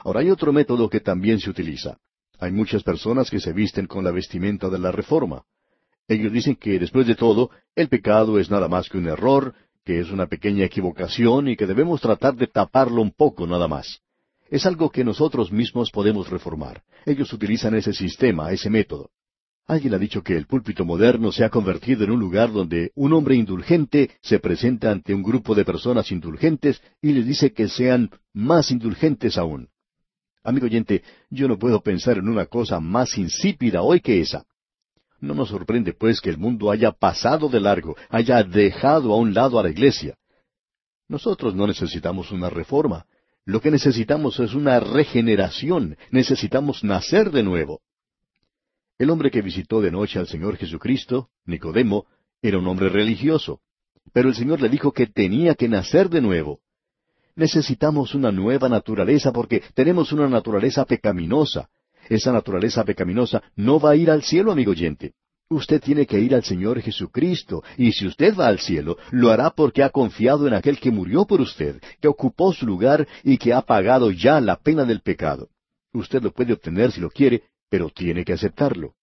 Ahora 0.03 0.19
hay 0.19 0.29
otro 0.29 0.53
método 0.53 0.91
que 0.91 0.99
también 0.99 1.39
se 1.39 1.49
utiliza. 1.49 1.97
Hay 2.45 2.51
muchas 2.51 2.83
personas 2.83 3.31
que 3.31 3.39
se 3.39 3.53
visten 3.53 3.87
con 3.87 4.03
la 4.03 4.11
vestimenta 4.11 4.69
de 4.69 4.77
la 4.77 4.91
reforma. 4.91 5.41
Ellos 6.07 6.31
dicen 6.31 6.55
que, 6.55 6.77
después 6.77 7.07
de 7.07 7.15
todo, 7.15 7.49
el 7.75 7.89
pecado 7.89 8.37
es 8.37 8.51
nada 8.51 8.67
más 8.67 8.87
que 8.87 8.99
un 8.99 9.07
error, 9.07 9.55
que 9.83 9.99
es 9.99 10.11
una 10.11 10.27
pequeña 10.27 10.63
equivocación 10.63 11.47
y 11.47 11.55
que 11.55 11.65
debemos 11.65 12.01
tratar 12.01 12.35
de 12.35 12.45
taparlo 12.45 13.01
un 13.01 13.09
poco 13.09 13.47
nada 13.47 13.67
más. 13.67 13.99
Es 14.47 14.67
algo 14.67 14.91
que 14.91 15.03
nosotros 15.03 15.51
mismos 15.51 15.89
podemos 15.89 16.29
reformar. 16.29 16.83
Ellos 17.07 17.33
utilizan 17.33 17.73
ese 17.73 17.93
sistema, 17.93 18.51
ese 18.51 18.69
método. 18.69 19.09
Alguien 19.65 19.95
ha 19.95 19.97
dicho 19.97 20.21
que 20.21 20.37
el 20.37 20.45
púlpito 20.45 20.85
moderno 20.85 21.31
se 21.31 21.43
ha 21.45 21.49
convertido 21.49 22.03
en 22.03 22.11
un 22.11 22.19
lugar 22.19 22.51
donde 22.51 22.91
un 22.93 23.13
hombre 23.13 23.37
indulgente 23.37 24.11
se 24.21 24.37
presenta 24.37 24.91
ante 24.91 25.15
un 25.15 25.23
grupo 25.23 25.55
de 25.55 25.65
personas 25.65 26.11
indulgentes 26.11 26.79
y 27.01 27.11
les 27.13 27.25
dice 27.25 27.53
que 27.53 27.67
sean 27.67 28.11
más 28.33 28.69
indulgentes 28.69 29.39
aún. 29.39 29.69
Amigo 30.45 30.67
oyente, 30.67 31.01
yo 31.31 31.47
no 31.47 31.57
puedo 31.57 31.81
pensar 31.81 32.19
en 32.19 32.29
una 32.29 32.45
cosa 32.45 32.79
más 32.79 33.17
insípida 33.17 33.81
hoy 33.81 33.99
que 33.99 34.21
esa. 34.21 34.45
No 35.19 35.33
nos 35.33 35.49
sorprende, 35.49 35.93
pues, 35.93 36.21
que 36.21 36.29
el 36.29 36.37
mundo 36.37 36.69
haya 36.69 36.91
pasado 36.91 37.49
de 37.49 37.59
largo, 37.59 37.95
haya 38.09 38.43
dejado 38.43 39.11
a 39.11 39.17
un 39.17 39.33
lado 39.33 39.57
a 39.57 39.63
la 39.63 39.71
iglesia. 39.71 40.15
Nosotros 41.07 41.55
no 41.55 41.65
necesitamos 41.65 42.31
una 42.31 42.51
reforma. 42.51 43.07
Lo 43.43 43.59
que 43.59 43.71
necesitamos 43.71 44.39
es 44.39 44.53
una 44.53 44.79
regeneración. 44.79 45.97
Necesitamos 46.11 46.83
nacer 46.83 47.31
de 47.31 47.41
nuevo. 47.41 47.81
El 48.99 49.09
hombre 49.09 49.31
que 49.31 49.41
visitó 49.41 49.81
de 49.81 49.91
noche 49.91 50.19
al 50.19 50.27
Señor 50.27 50.57
Jesucristo, 50.57 51.29
Nicodemo, 51.45 52.05
era 52.43 52.59
un 52.59 52.67
hombre 52.67 52.89
religioso. 52.89 53.61
Pero 54.13 54.29
el 54.29 54.35
Señor 54.35 54.61
le 54.61 54.69
dijo 54.69 54.91
que 54.91 55.07
tenía 55.07 55.55
que 55.55 55.67
nacer 55.67 56.09
de 56.09 56.21
nuevo. 56.21 56.59
Necesitamos 57.36 58.15
una 58.15 58.31
nueva 58.31 58.69
naturaleza 58.69 59.33
porque 59.33 59.61
tenemos 59.73 60.13
una 60.13 60.27
naturaleza 60.27 60.86
pecaminosa. 60.86 61.69
Esa 62.07 62.31
naturaleza 62.31 62.83
pecaminosa 62.86 63.43
no 63.55 63.79
va 63.79 63.91
a 63.91 63.95
ir 63.95 64.09
al 64.09 64.23
cielo, 64.23 64.51
amigo 64.51 64.71
oyente. 64.71 65.13
Usted 65.49 65.81
tiene 65.81 66.07
que 66.07 66.19
ir 66.19 66.33
al 66.33 66.43
Señor 66.43 66.81
Jesucristo, 66.81 67.63
y 67.77 67.91
si 67.91 68.07
usted 68.07 68.36
va 68.36 68.47
al 68.47 68.59
cielo, 68.59 68.97
lo 69.11 69.31
hará 69.31 69.51
porque 69.51 69.83
ha 69.83 69.89
confiado 69.89 70.47
en 70.47 70.53
aquel 70.53 70.79
que 70.79 70.91
murió 70.91 71.25
por 71.25 71.41
usted, 71.41 71.81
que 71.99 72.07
ocupó 72.07 72.53
su 72.53 72.65
lugar 72.65 73.07
y 73.23 73.38
que 73.38 73.53
ha 73.53 73.61
pagado 73.61 74.11
ya 74.11 74.39
la 74.39 74.55
pena 74.55 74.86
del 74.86 75.01
pecado. 75.01 75.49
Usted 75.93 76.23
lo 76.23 76.31
puede 76.31 76.53
obtener 76.53 76.91
si 76.91 77.01
lo 77.01 77.09
quiere, 77.09 77.43
pero 77.69 77.89
tiene 77.89 78.23
que 78.23 78.33
aceptarlo. 78.33 78.95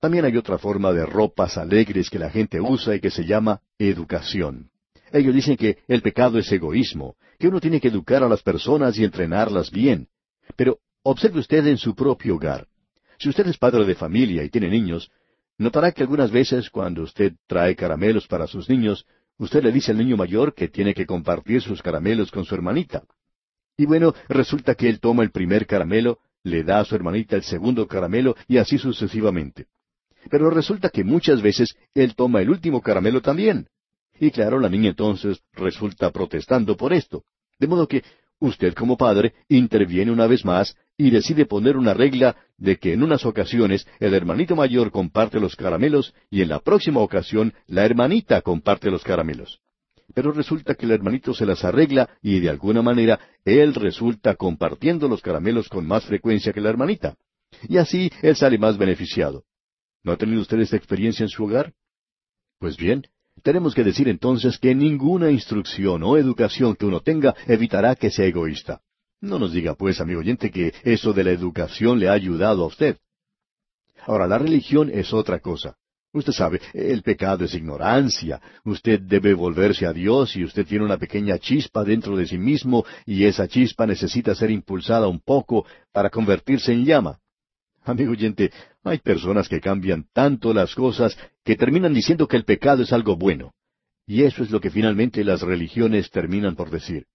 También 0.00 0.24
hay 0.24 0.36
otra 0.36 0.58
forma 0.58 0.92
de 0.92 1.04
ropas 1.04 1.58
alegres 1.58 2.08
que 2.08 2.18
la 2.18 2.30
gente 2.30 2.60
usa 2.60 2.94
y 2.94 3.00
que 3.00 3.10
se 3.10 3.24
llama 3.24 3.60
educación. 3.78 4.70
Ellos 5.14 5.34
dicen 5.34 5.56
que 5.56 5.78
el 5.88 6.02
pecado 6.02 6.38
es 6.38 6.52
egoísmo, 6.52 7.16
que 7.38 7.48
uno 7.48 7.60
tiene 7.60 7.80
que 7.80 7.88
educar 7.88 8.22
a 8.22 8.28
las 8.28 8.42
personas 8.42 8.98
y 8.98 9.04
entrenarlas 9.04 9.70
bien. 9.70 10.08
Pero 10.56 10.78
observe 11.02 11.40
usted 11.40 11.66
en 11.66 11.78
su 11.78 11.94
propio 11.94 12.34
hogar. 12.34 12.66
Si 13.18 13.28
usted 13.28 13.46
es 13.46 13.56
padre 13.56 13.84
de 13.86 13.94
familia 13.94 14.44
y 14.44 14.50
tiene 14.50 14.68
niños, 14.68 15.10
notará 15.56 15.92
que 15.92 16.02
algunas 16.02 16.30
veces 16.30 16.68
cuando 16.68 17.02
usted 17.02 17.32
trae 17.46 17.74
caramelos 17.74 18.26
para 18.26 18.46
sus 18.46 18.68
niños, 18.68 19.06
Usted 19.38 19.64
le 19.64 19.72
dice 19.72 19.90
al 19.90 19.98
niño 19.98 20.16
mayor 20.16 20.54
que 20.54 20.68
tiene 20.68 20.94
que 20.94 21.06
compartir 21.06 21.60
sus 21.60 21.82
caramelos 21.82 22.30
con 22.30 22.44
su 22.44 22.54
hermanita. 22.54 23.02
Y 23.76 23.86
bueno, 23.86 24.14
resulta 24.28 24.76
que 24.76 24.88
él 24.88 25.00
toma 25.00 25.24
el 25.24 25.32
primer 25.32 25.66
caramelo, 25.66 26.18
le 26.44 26.62
da 26.62 26.80
a 26.80 26.84
su 26.84 26.94
hermanita 26.94 27.34
el 27.34 27.42
segundo 27.42 27.88
caramelo 27.88 28.36
y 28.46 28.58
así 28.58 28.78
sucesivamente. 28.78 29.66
Pero 30.30 30.50
resulta 30.50 30.88
que 30.88 31.02
muchas 31.02 31.42
veces 31.42 31.74
él 31.94 32.14
toma 32.14 32.42
el 32.42 32.50
último 32.50 32.80
caramelo 32.80 33.20
también. 33.20 33.66
Y 34.18 34.30
claro, 34.30 34.60
la 34.60 34.68
niña 34.68 34.90
entonces 34.90 35.42
resulta 35.52 36.10
protestando 36.10 36.76
por 36.76 36.92
esto. 36.92 37.24
De 37.58 37.66
modo 37.66 37.88
que 37.88 38.02
usted 38.38 38.74
como 38.74 38.96
padre 38.96 39.34
interviene 39.48 40.12
una 40.12 40.26
vez 40.26 40.44
más 40.44 40.76
y 40.96 41.10
decide 41.10 41.46
poner 41.46 41.76
una 41.76 41.94
regla 41.94 42.36
de 42.56 42.76
que 42.76 42.92
en 42.92 43.02
unas 43.02 43.24
ocasiones 43.24 43.86
el 43.98 44.14
hermanito 44.14 44.54
mayor 44.54 44.90
comparte 44.90 45.40
los 45.40 45.56
caramelos 45.56 46.14
y 46.30 46.42
en 46.42 46.48
la 46.48 46.60
próxima 46.60 47.00
ocasión 47.00 47.52
la 47.66 47.84
hermanita 47.84 48.40
comparte 48.42 48.90
los 48.90 49.02
caramelos. 49.02 49.60
Pero 50.14 50.30
resulta 50.32 50.74
que 50.74 50.86
el 50.86 50.92
hermanito 50.92 51.34
se 51.34 51.46
las 51.46 51.64
arregla 51.64 52.10
y 52.22 52.38
de 52.38 52.50
alguna 52.50 52.82
manera 52.82 53.18
él 53.44 53.74
resulta 53.74 54.36
compartiendo 54.36 55.08
los 55.08 55.22
caramelos 55.22 55.68
con 55.68 55.86
más 55.86 56.04
frecuencia 56.04 56.52
que 56.52 56.60
la 56.60 56.70
hermanita. 56.70 57.16
Y 57.68 57.78
así 57.78 58.10
él 58.22 58.36
sale 58.36 58.58
más 58.58 58.76
beneficiado. 58.76 59.44
¿No 60.02 60.12
ha 60.12 60.16
tenido 60.16 60.42
usted 60.42 60.60
esta 60.60 60.76
experiencia 60.76 61.24
en 61.24 61.30
su 61.30 61.44
hogar? 61.44 61.72
Pues 62.58 62.76
bien, 62.76 63.06
tenemos 63.44 63.74
que 63.74 63.84
decir 63.84 64.08
entonces 64.08 64.58
que 64.58 64.74
ninguna 64.74 65.30
instrucción 65.30 66.02
o 66.02 66.16
educación 66.16 66.74
que 66.74 66.86
uno 66.86 67.00
tenga 67.00 67.34
evitará 67.46 67.94
que 67.94 68.10
sea 68.10 68.24
egoísta. 68.24 68.80
No 69.20 69.38
nos 69.38 69.52
diga 69.52 69.74
pues, 69.74 70.00
amigo 70.00 70.20
oyente, 70.20 70.50
que 70.50 70.72
eso 70.82 71.12
de 71.12 71.24
la 71.24 71.30
educación 71.30 72.00
le 72.00 72.08
ha 72.08 72.12
ayudado 72.12 72.64
a 72.64 72.66
usted. 72.66 72.96
Ahora, 74.06 74.26
la 74.26 74.38
religión 74.38 74.90
es 74.90 75.12
otra 75.12 75.40
cosa. 75.40 75.76
Usted 76.14 76.32
sabe, 76.32 76.60
el 76.72 77.02
pecado 77.02 77.44
es 77.44 77.54
ignorancia. 77.54 78.40
Usted 78.64 79.00
debe 79.00 79.34
volverse 79.34 79.84
a 79.84 79.92
Dios 79.92 80.36
y 80.36 80.44
usted 80.44 80.66
tiene 80.66 80.84
una 80.84 80.96
pequeña 80.96 81.38
chispa 81.38 81.84
dentro 81.84 82.16
de 82.16 82.26
sí 82.26 82.38
mismo 82.38 82.86
y 83.04 83.24
esa 83.24 83.46
chispa 83.46 83.86
necesita 83.86 84.34
ser 84.34 84.50
impulsada 84.50 85.06
un 85.06 85.20
poco 85.20 85.66
para 85.92 86.08
convertirse 86.08 86.72
en 86.72 86.84
llama. 86.86 87.18
Amigo 87.82 88.12
oyente, 88.12 88.50
hay 88.84 88.98
personas 88.98 89.48
que 89.48 89.60
cambian 89.60 90.06
tanto 90.12 90.52
las 90.52 90.74
cosas 90.74 91.16
que 91.42 91.56
terminan 91.56 91.94
diciendo 91.94 92.28
que 92.28 92.36
el 92.36 92.44
pecado 92.44 92.82
es 92.82 92.92
algo 92.92 93.16
bueno. 93.16 93.52
Y 94.06 94.22
eso 94.22 94.42
es 94.42 94.50
lo 94.50 94.60
que 94.60 94.70
finalmente 94.70 95.24
las 95.24 95.40
religiones 95.40 96.10
terminan 96.10 96.54
por 96.54 96.70
decir. 96.70 97.06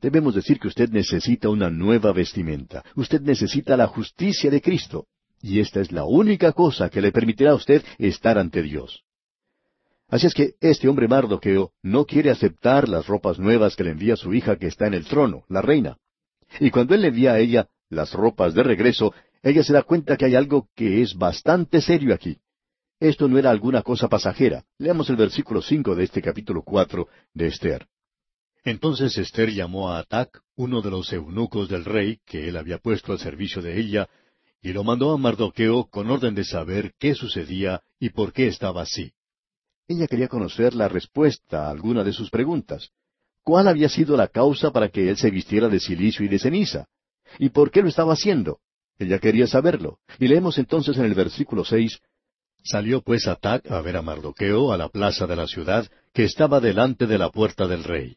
Debemos 0.00 0.34
decir 0.34 0.58
que 0.58 0.68
usted 0.68 0.90
necesita 0.90 1.48
una 1.48 1.70
nueva 1.70 2.12
vestimenta. 2.12 2.84
Usted 2.94 3.20
necesita 3.20 3.76
la 3.76 3.86
justicia 3.86 4.50
de 4.50 4.62
Cristo. 4.62 5.06
Y 5.42 5.60
esta 5.60 5.80
es 5.80 5.92
la 5.92 6.04
única 6.04 6.52
cosa 6.52 6.88
que 6.88 7.00
le 7.00 7.12
permitirá 7.12 7.52
a 7.52 7.56
usted 7.56 7.84
estar 7.98 8.38
ante 8.38 8.62
Dios. 8.62 9.04
Así 10.08 10.26
es 10.26 10.34
que 10.34 10.54
este 10.60 10.88
hombre 10.88 11.06
Mardoqueo 11.06 11.72
no 11.82 12.06
quiere 12.06 12.30
aceptar 12.30 12.88
las 12.88 13.06
ropas 13.06 13.38
nuevas 13.38 13.76
que 13.76 13.84
le 13.84 13.90
envía 13.90 14.16
su 14.16 14.32
hija 14.32 14.56
que 14.56 14.66
está 14.66 14.86
en 14.86 14.94
el 14.94 15.04
trono, 15.04 15.44
la 15.48 15.60
reina. 15.60 15.98
Y 16.60 16.70
cuando 16.70 16.94
él 16.94 17.02
le 17.02 17.08
envía 17.08 17.32
a 17.32 17.38
ella 17.38 17.68
las 17.90 18.14
ropas 18.14 18.54
de 18.54 18.62
regreso, 18.62 19.12
ella 19.42 19.62
se 19.62 19.72
da 19.72 19.82
cuenta 19.82 20.16
que 20.16 20.24
hay 20.24 20.34
algo 20.34 20.68
que 20.74 21.02
es 21.02 21.14
bastante 21.14 21.80
serio 21.80 22.14
aquí. 22.14 22.38
Esto 23.00 23.28
no 23.28 23.38
era 23.38 23.50
alguna 23.50 23.82
cosa 23.82 24.08
pasajera. 24.08 24.64
Leamos 24.78 25.08
el 25.10 25.16
versículo 25.16 25.62
cinco 25.62 25.94
de 25.94 26.04
este 26.04 26.20
capítulo 26.20 26.62
cuatro 26.62 27.08
de 27.32 27.46
Esther. 27.46 27.86
Entonces 28.64 29.16
Esther 29.16 29.50
llamó 29.50 29.90
a 29.90 30.00
Atac, 30.00 30.42
uno 30.56 30.82
de 30.82 30.90
los 30.90 31.12
eunucos 31.12 31.68
del 31.68 31.84
rey, 31.84 32.18
que 32.26 32.48
él 32.48 32.56
había 32.56 32.78
puesto 32.78 33.12
al 33.12 33.20
servicio 33.20 33.62
de 33.62 33.78
ella, 33.78 34.08
y 34.60 34.72
lo 34.72 34.82
mandó 34.82 35.12
a 35.12 35.16
Mardoqueo 35.16 35.84
con 35.84 36.10
orden 36.10 36.34
de 36.34 36.44
saber 36.44 36.92
qué 36.98 37.14
sucedía 37.14 37.82
y 38.00 38.10
por 38.10 38.32
qué 38.32 38.48
estaba 38.48 38.82
así. 38.82 39.12
Ella 39.86 40.08
quería 40.08 40.28
conocer 40.28 40.74
la 40.74 40.88
respuesta 40.88 41.66
a 41.66 41.70
alguna 41.70 42.02
de 42.02 42.12
sus 42.12 42.30
preguntas. 42.30 42.90
¿Cuál 43.42 43.68
había 43.68 43.88
sido 43.88 44.16
la 44.16 44.28
causa 44.28 44.72
para 44.72 44.88
que 44.90 45.08
él 45.08 45.16
se 45.16 45.30
vistiera 45.30 45.68
de 45.68 45.80
silicio 45.80 46.26
y 46.26 46.28
de 46.28 46.38
ceniza? 46.38 46.88
¿Y 47.38 47.50
por 47.50 47.70
qué 47.70 47.80
lo 47.80 47.88
estaba 47.88 48.12
haciendo? 48.12 48.58
Ella 48.98 49.18
quería 49.18 49.46
saberlo. 49.46 49.98
Y 50.18 50.28
leemos 50.28 50.58
entonces 50.58 50.96
en 50.98 51.04
el 51.04 51.14
versículo 51.14 51.64
seis 51.64 52.00
Salió 52.64 53.00
pues 53.00 53.26
Atac 53.26 53.70
a 53.70 53.80
ver 53.80 53.96
a 53.96 54.02
Mardoqueo 54.02 54.72
a 54.72 54.76
la 54.76 54.88
plaza 54.88 55.26
de 55.26 55.36
la 55.36 55.46
ciudad, 55.46 55.88
que 56.12 56.24
estaba 56.24 56.60
delante 56.60 57.06
de 57.06 57.16
la 57.16 57.30
puerta 57.30 57.66
del 57.66 57.84
rey. 57.84 58.16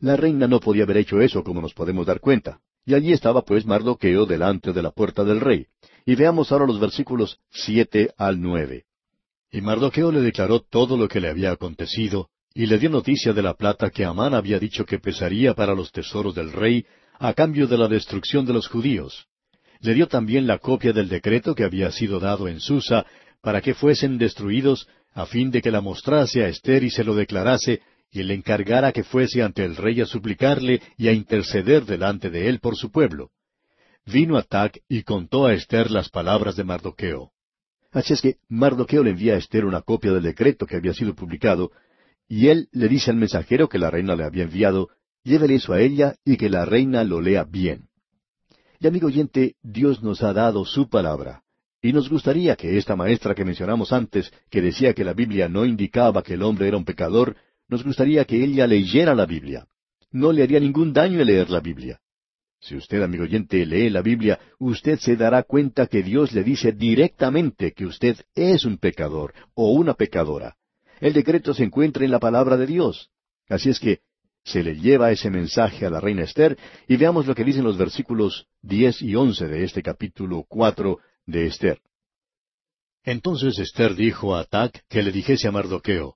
La 0.00 0.16
reina 0.16 0.46
no 0.46 0.60
podía 0.60 0.82
haber 0.82 0.98
hecho 0.98 1.20
eso, 1.20 1.42
como 1.42 1.60
nos 1.60 1.72
podemos 1.72 2.06
dar 2.06 2.20
cuenta. 2.20 2.60
Y 2.84 2.94
allí 2.94 3.12
estaba 3.12 3.42
pues 3.42 3.64
Mardoqueo 3.64 4.26
delante 4.26 4.72
de 4.72 4.82
la 4.82 4.90
puerta 4.90 5.24
del 5.24 5.40
rey. 5.40 5.66
Y 6.04 6.16
veamos 6.16 6.52
ahora 6.52 6.66
los 6.66 6.78
versículos 6.78 7.38
siete 7.50 8.12
al 8.18 8.40
nueve. 8.40 8.84
Y 9.50 9.60
Mardoqueo 9.60 10.12
le 10.12 10.20
declaró 10.20 10.60
todo 10.60 10.96
lo 10.96 11.08
que 11.08 11.20
le 11.20 11.30
había 11.30 11.52
acontecido, 11.52 12.28
y 12.52 12.66
le 12.66 12.78
dio 12.78 12.90
noticia 12.90 13.32
de 13.32 13.42
la 13.42 13.54
plata 13.54 13.90
que 13.90 14.04
Amán 14.04 14.34
había 14.34 14.58
dicho 14.58 14.84
que 14.84 14.98
pesaría 14.98 15.54
para 15.54 15.74
los 15.74 15.92
tesoros 15.92 16.34
del 16.34 16.52
rey, 16.52 16.84
a 17.18 17.32
cambio 17.32 17.66
de 17.66 17.78
la 17.78 17.88
destrucción 17.88 18.44
de 18.44 18.52
los 18.52 18.68
judíos 18.68 19.26
le 19.80 19.94
dio 19.94 20.08
también 20.08 20.46
la 20.46 20.58
copia 20.58 20.92
del 20.92 21.08
decreto 21.08 21.54
que 21.54 21.64
había 21.64 21.90
sido 21.90 22.20
dado 22.20 22.48
en 22.48 22.60
Susa 22.60 23.06
para 23.40 23.60
que 23.60 23.74
fuesen 23.74 24.18
destruidos, 24.18 24.88
a 25.14 25.26
fin 25.26 25.50
de 25.50 25.62
que 25.62 25.70
la 25.70 25.80
mostrase 25.80 26.42
a 26.42 26.48
Esther 26.48 26.82
y 26.84 26.90
se 26.90 27.04
lo 27.04 27.14
declarase, 27.14 27.80
y 28.10 28.22
le 28.22 28.34
encargara 28.34 28.92
que 28.92 29.04
fuese 29.04 29.42
ante 29.42 29.64
el 29.64 29.76
rey 29.76 30.00
a 30.00 30.06
suplicarle 30.06 30.80
y 30.96 31.08
a 31.08 31.12
interceder 31.12 31.84
delante 31.84 32.30
de 32.30 32.48
él 32.48 32.60
por 32.60 32.76
su 32.76 32.90
pueblo. 32.90 33.30
Vino 34.06 34.36
Atac 34.36 34.80
y 34.88 35.02
contó 35.02 35.46
a 35.46 35.54
Esther 35.54 35.90
las 35.90 36.08
palabras 36.08 36.56
de 36.56 36.64
Mardoqueo. 36.64 37.32
Así 37.92 38.12
es 38.12 38.20
que 38.20 38.36
Mardoqueo 38.48 39.02
le 39.02 39.10
envía 39.10 39.34
a 39.34 39.38
Esther 39.38 39.64
una 39.64 39.82
copia 39.82 40.12
del 40.12 40.22
decreto 40.22 40.66
que 40.66 40.76
había 40.76 40.94
sido 40.94 41.14
publicado, 41.14 41.72
y 42.28 42.48
él 42.48 42.68
le 42.72 42.88
dice 42.88 43.10
al 43.10 43.16
mensajero 43.16 43.68
que 43.68 43.78
la 43.78 43.90
reina 43.90 44.16
le 44.16 44.24
había 44.24 44.44
enviado, 44.44 44.90
llévele 45.24 45.56
eso 45.56 45.72
a 45.72 45.80
ella 45.80 46.14
y 46.24 46.36
que 46.36 46.50
la 46.50 46.64
reina 46.64 47.04
lo 47.04 47.20
lea 47.20 47.44
bien. 47.44 47.88
Y 48.80 48.86
amigo 48.86 49.06
oyente, 49.06 49.54
Dios 49.62 50.02
nos 50.02 50.22
ha 50.22 50.32
dado 50.32 50.64
su 50.64 50.88
palabra. 50.88 51.42
Y 51.82 51.92
nos 51.92 52.08
gustaría 52.08 52.56
que 52.56 52.78
esta 52.78 52.96
maestra 52.96 53.34
que 53.34 53.44
mencionamos 53.44 53.92
antes, 53.92 54.32
que 54.50 54.60
decía 54.60 54.92
que 54.94 55.04
la 55.04 55.12
Biblia 55.12 55.48
no 55.48 55.64
indicaba 55.64 56.22
que 56.22 56.34
el 56.34 56.42
hombre 56.42 56.68
era 56.68 56.76
un 56.76 56.84
pecador, 56.84 57.36
nos 57.68 57.84
gustaría 57.84 58.24
que 58.24 58.42
ella 58.42 58.66
leyera 58.66 59.14
la 59.14 59.26
Biblia. 59.26 59.66
No 60.10 60.32
le 60.32 60.42
haría 60.42 60.60
ningún 60.60 60.92
daño 60.92 61.20
el 61.20 61.26
leer 61.26 61.50
la 61.50 61.60
Biblia. 61.60 62.00
Si 62.60 62.74
usted, 62.74 63.02
amigo 63.02 63.24
oyente, 63.24 63.64
lee 63.66 63.90
la 63.90 64.02
Biblia, 64.02 64.40
usted 64.58 64.98
se 64.98 65.16
dará 65.16 65.42
cuenta 65.42 65.86
que 65.86 66.02
Dios 66.02 66.32
le 66.32 66.42
dice 66.42 66.72
directamente 66.72 67.72
que 67.72 67.86
usted 67.86 68.16
es 68.34 68.64
un 68.64 68.78
pecador 68.78 69.34
o 69.54 69.72
una 69.72 69.94
pecadora. 69.94 70.56
El 71.00 71.12
decreto 71.12 71.54
se 71.54 71.64
encuentra 71.64 72.04
en 72.04 72.10
la 72.10 72.18
palabra 72.18 72.56
de 72.56 72.66
Dios. 72.66 73.10
Así 73.48 73.70
es 73.70 73.78
que 73.78 74.00
se 74.46 74.62
le 74.62 74.76
lleva 74.76 75.10
ese 75.10 75.28
mensaje 75.28 75.86
a 75.86 75.90
la 75.90 76.00
reina 76.00 76.22
Esther 76.22 76.56
y 76.86 76.96
veamos 76.96 77.26
lo 77.26 77.34
que 77.34 77.42
dicen 77.42 77.64
los 77.64 77.76
versículos 77.76 78.46
diez 78.62 79.02
y 79.02 79.16
once 79.16 79.48
de 79.48 79.64
este 79.64 79.82
capítulo 79.82 80.44
cuatro 80.48 81.00
de 81.26 81.46
Esther. 81.46 81.80
Entonces 83.04 83.58
Esther 83.58 83.96
dijo 83.96 84.36
a 84.36 84.40
Atac 84.40 84.84
que 84.88 85.02
le 85.02 85.10
dijese 85.10 85.48
a 85.48 85.50
Mardoqueo, 85.50 86.14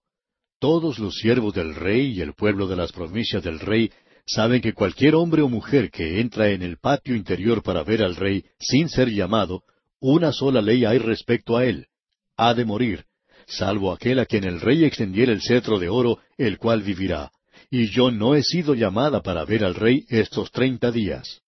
Todos 0.61 1.01
los 1.01 1.16
siervos 1.16 1.55
del 1.55 1.74
rey 1.74 2.12
y 2.12 2.20
el 2.20 2.35
pueblo 2.35 2.68
de 2.68 2.76
las 2.76 2.93
provincias 2.93 3.43
del 3.43 3.59
rey 3.59 3.91
saben 4.26 4.61
que 4.61 4.74
cualquier 4.74 5.16
hombre 5.16 5.43
o 5.43 5.49
mujer 5.49 5.91
que 5.91 6.20
entra 6.20 6.51
en 6.51 6.62
el 6.62 6.78
patio 6.78 7.16
interior 7.16 7.64
para 7.64 7.83
ver 7.83 8.01
al 8.01 8.14
rey 8.14 8.45
sin 8.61 8.89
ser 8.89 9.09
llamado, 9.09 9.64
una 9.99 10.33
sola 10.33 10.62
ley 10.62 10.85
hay 10.85 10.99
respecto 10.99 11.57
a 11.57 11.64
él. 11.64 11.89
Ha 12.37 12.55
de 12.55 12.64
morir, 12.64 13.07
salvo 13.49 13.93
aquel 13.93 14.20
a 14.20 14.26
quien 14.26 14.45
el 14.45 14.61
rey 14.61 14.85
extendiera 14.85 15.33
el 15.33 15.43
cetro 15.43 15.81
de 15.81 15.89
oro, 15.89 16.20
el 16.39 16.59
cual 16.59 16.83
vivirá 16.83 17.33
y 17.71 17.87
yo 17.87 18.11
no 18.11 18.35
he 18.35 18.43
sido 18.43 18.75
llamada 18.75 19.23
para 19.23 19.45
ver 19.45 19.64
al 19.64 19.75
rey 19.75 20.05
estos 20.09 20.51
treinta 20.51 20.91
días. 20.91 21.43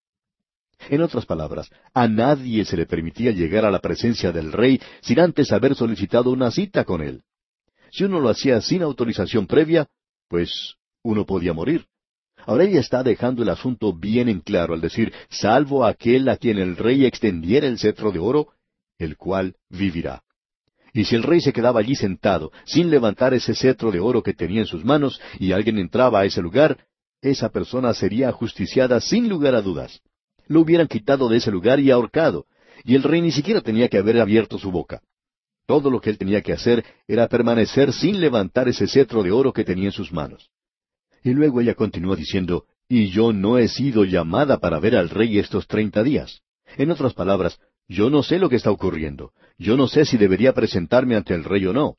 En 0.89 1.01
otras 1.01 1.25
palabras, 1.25 1.69
a 1.93 2.07
nadie 2.07 2.63
se 2.65 2.77
le 2.77 2.85
permitía 2.85 3.31
llegar 3.31 3.65
a 3.65 3.71
la 3.71 3.79
presencia 3.79 4.31
del 4.31 4.51
rey 4.51 4.79
sin 5.01 5.19
antes 5.19 5.51
haber 5.51 5.75
solicitado 5.75 6.31
una 6.31 6.51
cita 6.51 6.85
con 6.85 7.01
él. 7.01 7.23
Si 7.91 8.03
uno 8.03 8.19
lo 8.19 8.29
hacía 8.29 8.61
sin 8.61 8.83
autorización 8.83 9.47
previa, 9.47 9.87
pues 10.27 10.75
uno 11.03 11.25
podía 11.25 11.53
morir. 11.53 11.85
Ahora 12.45 12.63
ella 12.63 12.79
está 12.79 13.03
dejando 13.03 13.43
el 13.43 13.49
asunto 13.49 13.93
bien 13.93 14.29
en 14.29 14.39
claro 14.39 14.73
al 14.73 14.81
decir, 14.81 15.13
salvo 15.29 15.85
aquel 15.85 16.29
a 16.29 16.37
quien 16.37 16.57
el 16.57 16.77
rey 16.77 17.05
extendiera 17.05 17.67
el 17.67 17.77
cetro 17.77 18.11
de 18.11 18.19
oro, 18.19 18.49
el 18.97 19.17
cual 19.17 19.55
vivirá. 19.69 20.23
Y 20.93 21.05
si 21.05 21.15
el 21.15 21.23
rey 21.23 21.41
se 21.41 21.53
quedaba 21.53 21.79
allí 21.79 21.95
sentado, 21.95 22.51
sin 22.65 22.89
levantar 22.89 23.33
ese 23.33 23.55
cetro 23.55 23.91
de 23.91 23.99
oro 23.99 24.23
que 24.23 24.33
tenía 24.33 24.61
en 24.61 24.67
sus 24.67 24.83
manos, 24.83 25.21
y 25.39 25.53
alguien 25.53 25.77
entraba 25.77 26.19
a 26.19 26.25
ese 26.25 26.41
lugar, 26.41 26.85
esa 27.21 27.49
persona 27.49 27.93
sería 27.93 28.29
ajusticiada 28.29 28.99
sin 28.99 29.29
lugar 29.29 29.55
a 29.55 29.61
dudas. 29.61 30.01
Lo 30.47 30.61
hubieran 30.61 30.87
quitado 30.87 31.29
de 31.29 31.37
ese 31.37 31.51
lugar 31.51 31.79
y 31.79 31.91
ahorcado, 31.91 32.45
y 32.83 32.95
el 32.95 33.03
rey 33.03 33.21
ni 33.21 33.31
siquiera 33.31 33.61
tenía 33.61 33.87
que 33.87 33.97
haber 33.97 34.19
abierto 34.19 34.57
su 34.57 34.71
boca. 34.71 35.01
Todo 35.65 35.89
lo 35.89 36.01
que 36.01 36.09
él 36.09 36.17
tenía 36.17 36.41
que 36.41 36.51
hacer 36.51 36.83
era 37.07 37.27
permanecer 37.27 37.93
sin 37.93 38.19
levantar 38.19 38.67
ese 38.67 38.87
cetro 38.87 39.23
de 39.23 39.31
oro 39.31 39.53
que 39.53 39.63
tenía 39.63 39.85
en 39.85 39.91
sus 39.91 40.11
manos. 40.11 40.49
Y 41.23 41.31
luego 41.31 41.61
ella 41.61 41.75
continúa 41.75 42.15
diciendo, 42.15 42.65
y 42.89 43.07
yo 43.07 43.31
no 43.31 43.57
he 43.57 43.69
sido 43.69 44.03
llamada 44.03 44.59
para 44.59 44.79
ver 44.79 44.97
al 44.97 45.09
rey 45.09 45.37
estos 45.39 45.67
treinta 45.67 46.03
días. 46.03 46.41
En 46.77 46.91
otras 46.91 47.13
palabras, 47.13 47.59
yo 47.87 48.09
no 48.09 48.23
sé 48.23 48.39
lo 48.39 48.49
que 48.49 48.55
está 48.55 48.71
ocurriendo. 48.71 49.31
Yo 49.61 49.77
no 49.77 49.87
sé 49.87 50.05
si 50.05 50.17
debería 50.17 50.53
presentarme 50.53 51.15
ante 51.15 51.35
el 51.35 51.43
rey 51.43 51.67
o 51.67 51.71
no. 51.71 51.97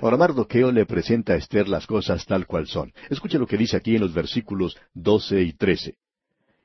Ahora 0.00 0.16
Mardoqueo 0.16 0.72
le 0.72 0.86
presenta 0.86 1.34
a 1.34 1.36
Esther 1.36 1.68
las 1.68 1.86
cosas 1.86 2.24
tal 2.24 2.46
cual 2.46 2.66
son. 2.66 2.94
Escuche 3.10 3.38
lo 3.38 3.46
que 3.46 3.58
dice 3.58 3.76
aquí 3.76 3.96
en 3.96 4.00
los 4.00 4.14
versículos 4.14 4.78
doce 4.94 5.42
y 5.42 5.52
trece. 5.52 5.96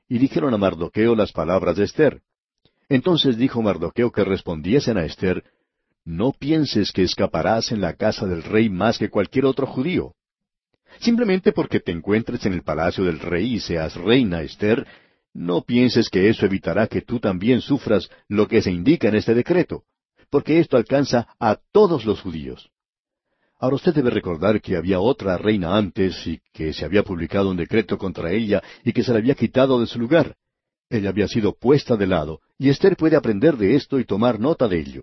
Y 0.08 0.16
dijeron 0.16 0.54
a 0.54 0.56
Mardoqueo 0.56 1.14
las 1.14 1.30
palabras 1.30 1.76
de 1.76 1.84
Esther. 1.84 2.22
Entonces 2.88 3.36
dijo 3.36 3.60
Mardoqueo 3.60 4.12
que 4.12 4.24
respondiesen 4.24 4.96
a 4.96 5.04
Esther, 5.04 5.44
No 6.06 6.32
pienses 6.32 6.90
que 6.90 7.02
escaparás 7.02 7.70
en 7.70 7.82
la 7.82 7.92
casa 7.92 8.26
del 8.26 8.42
rey 8.42 8.70
más 8.70 8.96
que 8.96 9.10
cualquier 9.10 9.44
otro 9.44 9.66
judío. 9.66 10.14
Simplemente 11.00 11.52
porque 11.52 11.80
te 11.80 11.92
encuentres 11.92 12.46
en 12.46 12.54
el 12.54 12.62
palacio 12.62 13.04
del 13.04 13.20
rey 13.20 13.56
y 13.56 13.60
seas 13.60 13.94
reina 13.94 14.40
Esther, 14.40 14.86
no 15.34 15.64
pienses 15.64 16.08
que 16.08 16.30
eso 16.30 16.46
evitará 16.46 16.86
que 16.86 17.02
tú 17.02 17.20
también 17.20 17.60
sufras 17.60 18.08
lo 18.26 18.48
que 18.48 18.62
se 18.62 18.70
indica 18.70 19.08
en 19.08 19.16
este 19.16 19.34
decreto, 19.34 19.84
porque 20.30 20.58
esto 20.58 20.76
alcanza 20.76 21.28
a 21.38 21.58
todos 21.72 22.04
los 22.04 22.20
judíos. 22.20 22.70
Ahora 23.58 23.76
usted 23.76 23.94
debe 23.94 24.10
recordar 24.10 24.62
que 24.62 24.76
había 24.76 25.00
otra 25.00 25.36
reina 25.36 25.76
antes 25.76 26.26
y 26.26 26.40
que 26.52 26.72
se 26.72 26.84
había 26.84 27.02
publicado 27.02 27.50
un 27.50 27.58
decreto 27.58 27.98
contra 27.98 28.32
ella 28.32 28.62
y 28.84 28.92
que 28.92 29.02
se 29.02 29.12
la 29.12 29.18
había 29.18 29.34
quitado 29.34 29.80
de 29.80 29.86
su 29.86 29.98
lugar. 29.98 30.36
Ella 30.88 31.10
había 31.10 31.28
sido 31.28 31.52
puesta 31.52 31.96
de 31.96 32.06
lado, 32.06 32.40
y 32.58 32.70
Esther 32.70 32.96
puede 32.96 33.16
aprender 33.16 33.56
de 33.56 33.76
esto 33.76 34.00
y 34.00 34.04
tomar 34.04 34.40
nota 34.40 34.66
de 34.66 34.80
ello. 34.80 35.02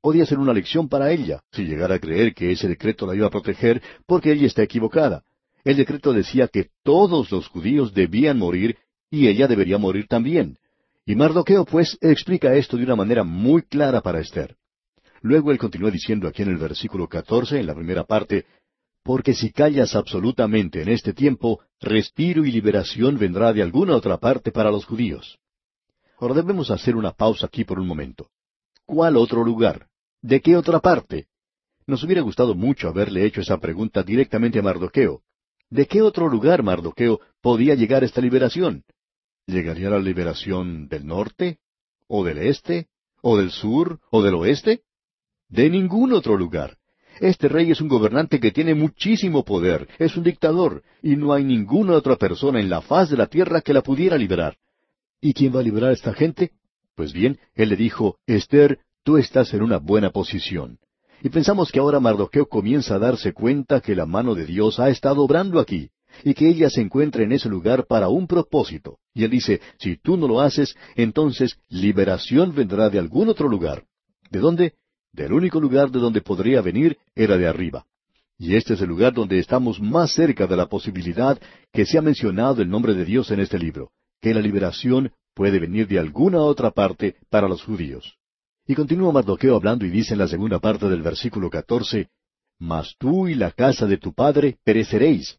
Podía 0.00 0.26
ser 0.26 0.38
una 0.38 0.52
lección 0.52 0.88
para 0.88 1.12
ella, 1.12 1.40
si 1.52 1.64
llegara 1.64 1.94
a 1.94 1.98
creer 1.98 2.34
que 2.34 2.50
ese 2.50 2.68
decreto 2.68 3.06
la 3.06 3.14
iba 3.14 3.28
a 3.28 3.30
proteger, 3.30 3.80
porque 4.06 4.32
ella 4.32 4.46
está 4.46 4.62
equivocada. 4.62 5.22
El 5.64 5.76
decreto 5.76 6.12
decía 6.12 6.48
que 6.48 6.68
todos 6.82 7.30
los 7.30 7.48
judíos 7.48 7.94
debían 7.94 8.38
morir 8.38 8.76
y 9.08 9.28
ella 9.28 9.46
debería 9.46 9.78
morir 9.78 10.06
también. 10.08 10.58
Y 11.06 11.16
Mardoqueo, 11.16 11.64
pues, 11.64 11.98
explica 12.00 12.54
esto 12.54 12.76
de 12.76 12.84
una 12.84 12.96
manera 12.96 13.24
muy 13.24 13.62
clara 13.62 14.00
para 14.00 14.20
Esther. 14.20 14.56
Luego 15.20 15.52
él 15.52 15.58
continúa 15.58 15.90
diciendo 15.90 16.28
aquí 16.28 16.42
en 16.42 16.48
el 16.48 16.56
versículo 16.56 17.08
catorce, 17.08 17.58
en 17.60 17.66
la 17.66 17.74
primera 17.74 18.04
parte, 18.04 18.46
Porque 19.02 19.34
si 19.34 19.52
callas 19.52 19.94
absolutamente 19.94 20.80
en 20.80 20.88
este 20.88 21.12
tiempo, 21.12 21.60
respiro 21.78 22.46
y 22.46 22.50
liberación 22.50 23.18
vendrá 23.18 23.52
de 23.52 23.60
alguna 23.60 23.94
otra 23.96 24.16
parte 24.16 24.50
para 24.50 24.70
los 24.70 24.86
judíos. 24.86 25.38
Ahora 26.18 26.34
debemos 26.34 26.70
hacer 26.70 26.96
una 26.96 27.12
pausa 27.12 27.46
aquí 27.46 27.64
por 27.64 27.78
un 27.78 27.86
momento. 27.86 28.30
¿Cuál 28.86 29.18
otro 29.18 29.44
lugar? 29.44 29.88
¿De 30.22 30.40
qué 30.40 30.56
otra 30.56 30.80
parte? 30.80 31.26
Nos 31.86 32.02
hubiera 32.02 32.22
gustado 32.22 32.54
mucho 32.54 32.88
haberle 32.88 33.26
hecho 33.26 33.42
esa 33.42 33.58
pregunta 33.58 34.02
directamente 34.02 34.58
a 34.58 34.62
Mardoqueo. 34.62 35.20
¿De 35.68 35.86
qué 35.86 36.00
otro 36.00 36.30
lugar, 36.30 36.62
Mardoqueo, 36.62 37.20
podía 37.42 37.74
llegar 37.74 38.04
esta 38.04 38.22
liberación? 38.22 38.84
¿Llegaría 39.46 39.90
la 39.90 39.98
liberación 39.98 40.88
del 40.88 41.06
norte? 41.06 41.58
¿O 42.08 42.24
del 42.24 42.38
este? 42.38 42.88
¿O 43.22 43.36
del 43.36 43.50
sur? 43.50 44.00
¿O 44.10 44.22
del 44.22 44.34
oeste? 44.34 44.82
de 45.54 45.70
ningún 45.70 46.12
otro 46.12 46.36
lugar. 46.36 46.76
Este 47.20 47.48
rey 47.48 47.70
es 47.70 47.80
un 47.80 47.88
gobernante 47.88 48.40
que 48.40 48.50
tiene 48.50 48.74
muchísimo 48.74 49.44
poder, 49.44 49.88
es 49.98 50.16
un 50.16 50.24
dictador, 50.24 50.82
y 51.00 51.14
no 51.14 51.32
hay 51.32 51.44
ninguna 51.44 51.92
otra 51.92 52.16
persona 52.16 52.58
en 52.58 52.68
la 52.68 52.80
faz 52.80 53.10
de 53.10 53.16
la 53.16 53.28
tierra 53.28 53.60
que 53.60 53.72
la 53.72 53.82
pudiera 53.82 54.18
liberar. 54.18 54.56
¿Y 55.20 55.32
quién 55.32 55.54
va 55.54 55.60
a 55.60 55.62
liberar 55.62 55.90
a 55.90 55.94
esta 55.94 56.12
gente? 56.12 56.50
Pues 56.96 57.12
bien, 57.12 57.38
él 57.54 57.68
le 57.68 57.76
dijo, 57.76 58.18
Esther, 58.26 58.80
tú 59.04 59.16
estás 59.16 59.54
en 59.54 59.62
una 59.62 59.78
buena 59.78 60.10
posición. 60.10 60.78
Y 61.22 61.28
pensamos 61.28 61.70
que 61.70 61.78
ahora 61.78 62.00
Mardoqueo 62.00 62.46
comienza 62.46 62.96
a 62.96 62.98
darse 62.98 63.32
cuenta 63.32 63.80
que 63.80 63.94
la 63.94 64.06
mano 64.06 64.34
de 64.34 64.46
Dios 64.46 64.80
ha 64.80 64.90
estado 64.90 65.22
obrando 65.22 65.60
aquí, 65.60 65.90
y 66.22 66.34
que 66.34 66.48
ella 66.48 66.70
se 66.70 66.80
encuentra 66.80 67.22
en 67.22 67.32
ese 67.32 67.48
lugar 67.48 67.86
para 67.86 68.08
un 68.08 68.26
propósito. 68.26 68.98
Y 69.14 69.24
él 69.24 69.30
dice, 69.30 69.60
si 69.78 69.96
tú 69.96 70.16
no 70.16 70.28
lo 70.28 70.40
haces, 70.40 70.76
entonces 70.96 71.58
liberación 71.68 72.54
vendrá 72.54 72.90
de 72.90 72.98
algún 72.98 73.28
otro 73.28 73.48
lugar. 73.48 73.84
¿De 74.30 74.40
dónde? 74.40 74.74
del 75.14 75.32
único 75.32 75.60
lugar 75.60 75.90
de 75.90 76.00
donde 76.00 76.20
podría 76.20 76.60
venir 76.60 76.98
era 77.14 77.38
de 77.38 77.46
arriba. 77.46 77.86
Y 78.36 78.56
este 78.56 78.74
es 78.74 78.80
el 78.80 78.88
lugar 78.88 79.14
donde 79.14 79.38
estamos 79.38 79.80
más 79.80 80.12
cerca 80.12 80.46
de 80.46 80.56
la 80.56 80.66
posibilidad 80.66 81.40
que 81.72 81.86
se 81.86 81.96
ha 81.96 82.02
mencionado 82.02 82.62
el 82.62 82.68
nombre 82.68 82.94
de 82.94 83.04
Dios 83.04 83.30
en 83.30 83.38
este 83.38 83.58
libro, 83.58 83.92
que 84.20 84.34
la 84.34 84.40
liberación 84.40 85.12
puede 85.34 85.60
venir 85.60 85.86
de 85.86 86.00
alguna 86.00 86.40
otra 86.40 86.72
parte 86.72 87.16
para 87.30 87.48
los 87.48 87.62
judíos. 87.62 88.16
Y 88.66 88.74
continúa 88.74 89.12
Mardoqueo 89.12 89.54
hablando 89.54 89.86
y 89.86 89.90
dice 89.90 90.14
en 90.14 90.18
la 90.18 90.28
segunda 90.28 90.58
parte 90.58 90.88
del 90.88 91.02
versículo 91.02 91.48
catorce, 91.48 92.08
Mas 92.58 92.96
tú 92.98 93.28
y 93.28 93.34
la 93.34 93.52
casa 93.52 93.86
de 93.86 93.98
tu 93.98 94.12
padre 94.12 94.58
pereceréis. 94.64 95.38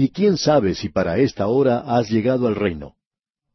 ¿Y 0.00 0.10
quién 0.10 0.36
sabe 0.36 0.76
si 0.76 0.90
para 0.90 1.18
esta 1.18 1.48
hora 1.48 1.80
has 1.80 2.08
llegado 2.08 2.46
al 2.46 2.54
reino? 2.54 2.94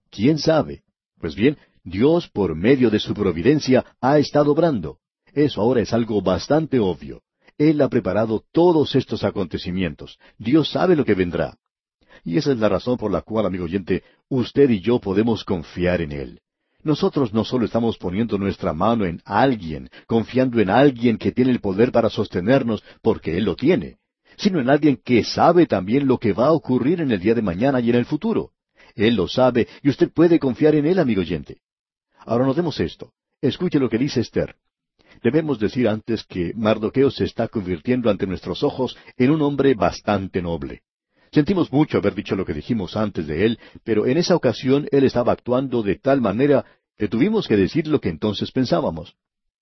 ¿Quién 0.09 0.37
sabe? 0.37 0.83
Pues 1.17 1.35
bien, 1.35 1.57
Dios 1.85 2.27
por 2.27 2.53
medio 2.53 2.89
de 2.89 2.99
su 2.99 3.13
providencia 3.13 3.85
ha 4.01 4.19
estado 4.19 4.51
obrando. 4.51 4.97
Eso 5.31 5.61
ahora 5.61 5.79
es 5.79 5.93
algo 5.93 6.21
bastante 6.21 6.81
obvio. 6.81 7.21
Él 7.57 7.79
ha 7.79 7.87
preparado 7.87 8.43
todos 8.51 8.93
estos 8.93 9.23
acontecimientos. 9.23 10.19
Dios 10.37 10.69
sabe 10.69 10.97
lo 10.97 11.05
que 11.05 11.13
vendrá. 11.13 11.55
Y 12.25 12.35
esa 12.35 12.51
es 12.51 12.57
la 12.57 12.67
razón 12.67 12.97
por 12.97 13.09
la 13.09 13.21
cual, 13.21 13.45
amigo 13.45 13.63
oyente, 13.63 14.03
usted 14.27 14.69
y 14.69 14.81
yo 14.81 14.99
podemos 14.99 15.45
confiar 15.45 16.01
en 16.01 16.11
Él. 16.11 16.41
Nosotros 16.83 17.33
no 17.33 17.45
solo 17.45 17.63
estamos 17.63 17.97
poniendo 17.97 18.37
nuestra 18.37 18.73
mano 18.73 19.05
en 19.05 19.21
alguien, 19.23 19.89
confiando 20.07 20.59
en 20.59 20.69
alguien 20.69 21.17
que 21.17 21.31
tiene 21.31 21.51
el 21.51 21.61
poder 21.61 21.93
para 21.93 22.09
sostenernos, 22.09 22.83
porque 23.01 23.37
Él 23.37 23.45
lo 23.45 23.55
tiene, 23.55 23.99
sino 24.38 24.59
en 24.59 24.69
alguien 24.69 24.97
que 25.03 25.23
sabe 25.23 25.65
también 25.65 26.07
lo 26.07 26.17
que 26.17 26.34
va 26.34 26.47
a 26.47 26.51
ocurrir 26.51 27.01
en 27.01 27.11
el 27.11 27.19
día 27.19 27.36
de 27.36 27.41
mañana 27.41 27.79
y 27.79 27.89
en 27.89 27.95
el 27.95 28.05
futuro. 28.05 28.51
Él 28.95 29.15
lo 29.15 29.27
sabe 29.27 29.67
y 29.81 29.89
usted 29.89 30.11
puede 30.11 30.39
confiar 30.39 30.75
en 30.75 30.86
Él, 30.86 30.99
amigo 30.99 31.21
oyente. 31.21 31.57
Ahora 32.25 32.45
notemos 32.45 32.79
esto. 32.79 33.13
Escuche 33.41 33.79
lo 33.79 33.89
que 33.89 33.97
dice 33.97 34.21
Esther. 34.21 34.55
Debemos 35.21 35.59
decir 35.59 35.88
antes 35.88 36.23
que 36.23 36.53
Mardoqueo 36.55 37.11
se 37.11 37.25
está 37.25 37.47
convirtiendo 37.47 38.09
ante 38.09 38.27
nuestros 38.27 38.63
ojos 38.63 38.97
en 39.17 39.31
un 39.31 39.41
hombre 39.41 39.73
bastante 39.73 40.41
noble. 40.41 40.81
Sentimos 41.31 41.71
mucho 41.71 41.97
haber 41.97 42.13
dicho 42.13 42.36
lo 42.36 42.45
que 42.45 42.53
dijimos 42.53 42.95
antes 42.95 43.25
de 43.25 43.45
él, 43.45 43.59
pero 43.84 44.05
en 44.05 44.17
esa 44.17 44.36
ocasión 44.36 44.88
él 44.91 45.03
estaba 45.03 45.31
actuando 45.31 45.81
de 45.81 45.95
tal 45.95 46.21
manera 46.21 46.63
que 46.97 47.07
tuvimos 47.07 47.47
que 47.47 47.57
decir 47.57 47.88
lo 47.88 47.99
que 47.99 48.09
entonces 48.09 48.51
pensábamos. 48.51 49.15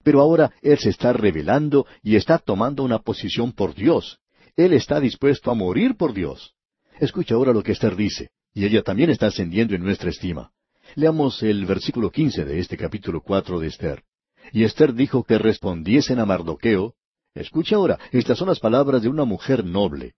Pero 0.04 0.20
ahora 0.20 0.52
él 0.62 0.78
se 0.80 0.90
está 0.90 1.14
revelando 1.14 1.86
y 2.04 2.16
está 2.16 2.40
tomando 2.40 2.84
una 2.84 3.00
posición 3.00 3.54
por 3.54 3.74
Dios. 3.74 4.20
Él 4.56 4.74
está 4.74 5.00
dispuesto 5.00 5.52
a 5.52 5.56
morir 5.56 5.96
por 5.96 6.14
Dios. 6.14 6.54
Escucha 7.00 7.36
ahora 7.36 7.54
lo 7.54 7.64
que 7.64 7.72
Esther 7.72 7.96
dice, 7.96 8.30
y 8.54 8.66
ella 8.66 8.84
también 8.84 9.10
está 9.10 9.28
ascendiendo 9.28 9.76
en 9.76 9.84
nuestra 9.84 10.10
estima. 10.10 10.52
Leamos 10.96 11.42
el 11.44 11.66
versículo 11.66 12.12
quince 12.12 12.44
de 12.44 12.60
este 12.60 12.78
capítulo 12.78 13.22
cuatro 13.22 13.60
de 13.60 13.68
Esther. 13.68 14.04
Y 14.52 14.64
Esther 14.64 14.94
dijo 14.94 15.24
que 15.24 15.38
respondiesen 15.38 16.20
a 16.20 16.26
Mardoqueo. 16.26 16.96
Escucha 17.34 17.78
ahora, 17.78 17.98
estas 18.12 18.38
son 18.38 18.50
las 18.50 18.60
palabras 18.60 19.02
de 19.02 19.08
una 19.08 19.24
mujer 19.24 19.64
noble. 19.64 20.14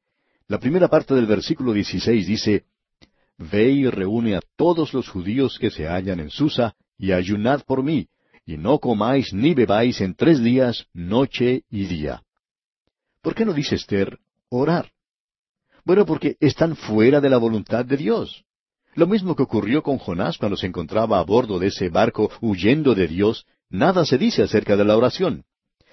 La 0.48 0.60
primera 0.60 0.88
parte 0.88 1.14
del 1.14 1.28
versículo 1.28 1.74
16 1.74 2.28
dice, 2.28 2.64
Ve 3.38 3.70
y 3.70 3.88
reúne 3.88 4.36
a 4.36 4.42
todos 4.56 4.94
los 4.94 5.08
judíos 5.10 5.60
que 5.60 5.70
se 5.70 5.88
hallan 5.88 6.20
en 6.20 6.30
Susa, 6.30 6.76
y 6.98 7.12
ayunad 7.12 7.62
por 7.66 7.84
mí, 7.84 8.08
y 8.46 8.58
no 8.58 8.80
comáis 8.80 9.34
ni 9.34 9.54
bebáis 9.54 10.02
en 10.02 10.16
tres 10.16 10.44
días, 10.44 10.88
noche 10.94 11.64
y 11.70 11.86
día. 11.86 12.24
¿Por 13.22 13.36
qué 13.36 13.46
no 13.46 13.54
dice 13.54 13.76
Esther 13.76 14.20
orar? 14.58 14.92
Bueno, 15.86 16.06
porque 16.06 16.38
están 16.40 16.76
fuera 16.76 17.20
de 17.22 17.30
la 17.30 17.38
voluntad 17.38 17.86
de 17.86 17.98
Dios. 17.98 18.44
Lo 18.96 19.08
mismo 19.08 19.36
que 19.36 19.44
ocurrió 19.44 19.84
con 19.84 19.98
Jonás 19.98 20.38
cuando 20.38 20.56
se 20.56 20.68
encontraba 20.68 21.20
a 21.20 21.24
bordo 21.24 21.60
de 21.60 21.68
ese 21.68 21.90
barco 21.90 22.30
huyendo 22.42 22.96
de 22.96 23.08
Dios 23.08 23.46
Nada 23.74 24.06
se 24.06 24.20
dice 24.20 24.44
acerca 24.44 24.78
de 24.78 24.86
la 24.86 24.96
oración. 24.96 25.46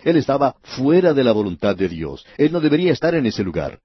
Él 0.05 0.19
estaba 0.19 0.57
fuera 0.63 1.15
de 1.15 1.25
la 1.25 1.33
voluntad 1.33 1.75
de 1.75 1.89
Dios. 1.89 2.27
Él 2.37 2.53
no 2.53 2.61
debería 2.61 2.93
estar 2.93 3.15
en 3.15 3.25
ese 3.25 3.43
lugar. 3.43 3.81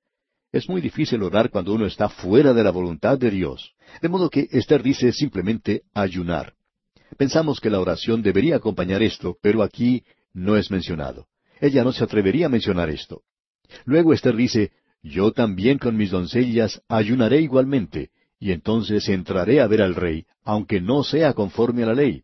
Es 0.52 0.68
muy 0.68 0.82
difícil 0.82 1.24
orar 1.24 1.50
cuando 1.50 1.74
uno 1.74 1.86
está 1.86 2.10
fuera 2.10 2.54
de 2.54 2.62
la 2.62 2.72
voluntad 2.72 3.18
de 3.18 3.32
Dios. 3.32 3.72
De 4.02 4.10
modo 4.10 4.30
que 4.30 4.50
Esther 4.52 4.84
dice 4.84 5.14
simplemente 5.14 5.84
ayunar. 5.94 6.56
Pensamos 7.18 7.62
que 7.62 7.70
la 7.70 7.80
oración 7.80 8.22
debería 8.22 8.58
acompañar 8.58 9.02
esto, 9.02 9.38
pero 9.42 9.64
aquí 9.64 10.04
no 10.34 10.58
es 10.58 10.70
mencionado. 10.70 11.28
Ella 11.62 11.86
no 11.86 11.94
se 11.94 12.04
atrevería 12.04 12.48
a 12.48 12.50
mencionar 12.50 12.90
esto. 12.90 13.22
Luego 13.86 14.14
Esther 14.14 14.36
dice, 14.36 14.72
Yo 15.02 15.32
también 15.32 15.78
con 15.78 15.98
mis 15.98 16.12
doncellas 16.12 16.82
ayunaré 16.88 17.42
igualmente, 17.42 18.12
y 18.40 18.52
entonces 18.52 19.08
entraré 19.10 19.62
a 19.62 19.68
ver 19.68 19.82
al 19.82 19.96
rey, 19.96 20.26
aunque 20.44 20.82
no 20.82 21.04
sea 21.04 21.34
conforme 21.34 21.84
a 21.84 21.88
la 21.88 21.94
ley. 21.94 22.24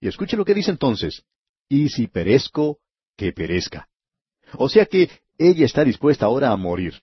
Y 0.00 0.08
escuche 0.08 0.36
lo 0.36 0.44
que 0.44 0.54
dice 0.54 0.70
entonces, 0.70 1.24
y 1.68 1.88
si 1.88 2.06
perezco, 2.06 2.78
que 3.16 3.32
perezca. 3.32 3.88
O 4.54 4.68
sea 4.68 4.86
que 4.86 5.10
ella 5.38 5.66
está 5.66 5.84
dispuesta 5.84 6.26
ahora 6.26 6.50
a 6.50 6.56
morir. 6.56 6.94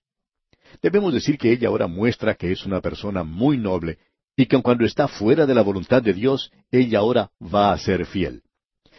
Debemos 0.82 1.14
decir 1.14 1.38
que 1.38 1.51
ella 1.51 1.68
ahora 1.68 1.88
muestra 1.88 2.36
que 2.36 2.51
es 2.51 2.66
una 2.66 2.82
persona 2.82 3.24
muy 3.24 3.57
noble 3.57 3.97
y 4.36 4.45
que 4.47 4.61
cuando 4.61 4.86
está 4.86 5.07
fuera 5.07 5.45
de 5.45 5.53
la 5.53 5.61
voluntad 5.61 6.01
de 6.01 6.14
Dios, 6.14 6.51
ella 6.72 6.99
ahora 6.99 7.32
va 7.41 7.74
a 7.74 7.78
ser 7.78 8.05
fiel. 8.05 8.41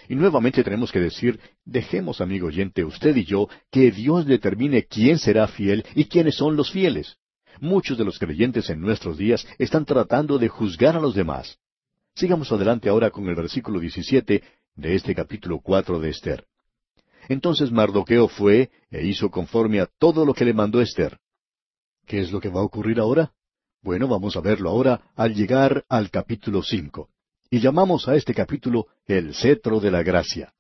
Y 0.09 0.15
nuevamente 0.15 0.63
tenemos 0.63 0.93
que 0.93 1.01
decir, 1.01 1.41
dejemos, 1.65 2.21
amigo 2.21 2.49
oyente, 2.49 2.85
usted 2.85 3.17
y 3.17 3.25
yo, 3.25 3.49
que 3.71 3.91
Dios 3.91 4.27
determine 4.27 4.85
quién 4.85 5.19
será 5.19 5.49
fiel 5.49 5.85
y 5.95 6.07
quiénes 6.07 6.37
son 6.37 6.57
los 6.57 6.71
fieles. 6.71 7.17
Muchos 7.61 7.97
de 7.97 8.05
los 8.05 8.19
creyentes 8.19 8.69
en 8.71 8.81
nuestros 8.81 9.17
días 9.17 9.47
están 9.59 9.85
tratando 9.85 10.39
de 10.39 10.49
juzgar 10.49 10.97
a 10.97 11.01
los 11.01 11.15
demás. 11.15 11.59
Sigamos 12.15 12.51
adelante 12.53 12.89
ahora 12.89 13.11
con 13.11 13.29
el 13.29 13.35
versículo 13.35 13.81
17 13.81 14.43
de 14.77 14.95
este 14.95 15.15
capítulo 15.15 15.61
cuatro 15.61 15.99
de 15.99 16.11
Esther. 16.11 16.47
Entonces 17.29 17.71
Mardoqueo 17.71 18.29
fue 18.29 18.71
e 18.91 19.07
hizo 19.07 19.31
conforme 19.31 19.81
a 19.81 19.87
todo 19.87 20.27
lo 20.27 20.35
que 20.35 20.45
le 20.45 20.53
mandó 20.53 20.81
Esther. 20.81 21.19
¿Qué 22.07 22.21
es 22.21 22.31
lo 22.31 22.41
que 22.41 22.51
va 22.51 22.61
a 22.61 22.65
ocurrir 22.65 23.01
ahora? 23.01 23.33
Bueno, 23.83 24.09
vamos 24.09 24.37
a 24.37 24.41
verlo 24.41 24.71
ahora 24.71 25.11
al 25.17 25.35
llegar 25.35 25.85
al 25.89 26.11
capítulo 26.11 26.63
cinco. 26.63 27.09
Y 27.55 27.61
llamamos 27.61 28.09
a 28.09 28.17
este 28.17 28.35
capítulo 28.35 28.89
el 29.07 29.33
cetro 29.33 29.79
de 29.79 29.93
la 29.93 30.03
gracia. 30.03 30.53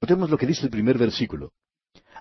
Notemos 0.00 0.30
lo 0.30 0.38
que 0.38 0.46
dice 0.46 0.62
el 0.62 0.70
primer 0.70 0.96
versículo. 0.96 1.50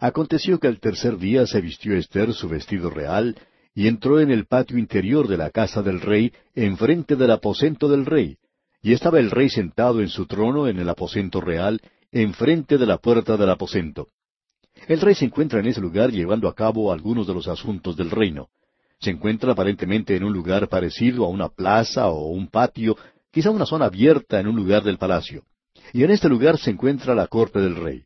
Aconteció 0.02 0.60
que 0.60 0.66
al 0.66 0.80
tercer 0.80 1.20
día 1.20 1.46
se 1.46 1.62
vistió 1.62 1.96
Esther 1.96 2.34
su 2.34 2.50
vestido 2.50 2.90
real, 2.90 3.36
y 3.76 3.88
entró 3.88 4.20
en 4.20 4.32
el 4.32 4.48
patio 4.48 4.80
interior 4.80 5.28
de 5.28 5.38
la 5.38 5.52
casa 5.52 5.84
del 5.84 6.02
rey, 6.02 6.34
enfrente 6.56 7.16
del 7.16 7.30
aposento 7.30 7.88
del 7.88 8.08
rey. 8.08 8.40
Y 8.82 8.94
estaba 8.94 9.20
el 9.20 9.30
rey 9.30 9.48
sentado 9.48 10.02
en 10.02 10.10
su 10.10 10.26
trono 10.26 10.68
en 10.68 10.80
el 10.80 10.90
aposento 10.90 11.40
real, 11.40 11.80
enfrente 12.12 12.80
de 12.80 12.86
la 12.88 12.98
puerta 12.98 13.38
del 13.38 13.52
aposento. 13.52 14.08
El 14.88 15.02
rey 15.02 15.14
se 15.14 15.26
encuentra 15.26 15.60
en 15.60 15.68
ese 15.68 15.82
lugar 15.82 16.10
llevando 16.10 16.48
a 16.48 16.56
cabo 16.56 16.92
algunos 16.92 17.28
de 17.28 17.36
los 17.36 17.48
asuntos 17.48 17.96
del 17.96 18.10
reino. 18.10 18.50
Se 19.00 19.12
encuentra 19.12 19.52
aparentemente 19.52 20.16
en 20.16 20.24
un 20.24 20.34
lugar 20.34 20.68
parecido 20.68 21.26
a 21.26 21.30
una 21.30 21.50
plaza 21.50 22.08
o 22.08 22.30
un 22.30 22.48
patio, 22.48 22.98
quizá 23.36 23.52
una 23.52 23.66
zona 23.66 23.88
abierta 23.88 24.40
en 24.40 24.48
un 24.48 24.56
lugar 24.56 24.82
del 24.82 24.98
palacio. 24.98 25.44
Y 25.92 26.06
en 26.06 26.12
este 26.12 26.30
lugar 26.30 26.58
se 26.58 26.72
encuentra 26.72 27.14
la 27.14 27.28
corte 27.28 27.60
del 27.60 27.76
rey. 27.76 28.06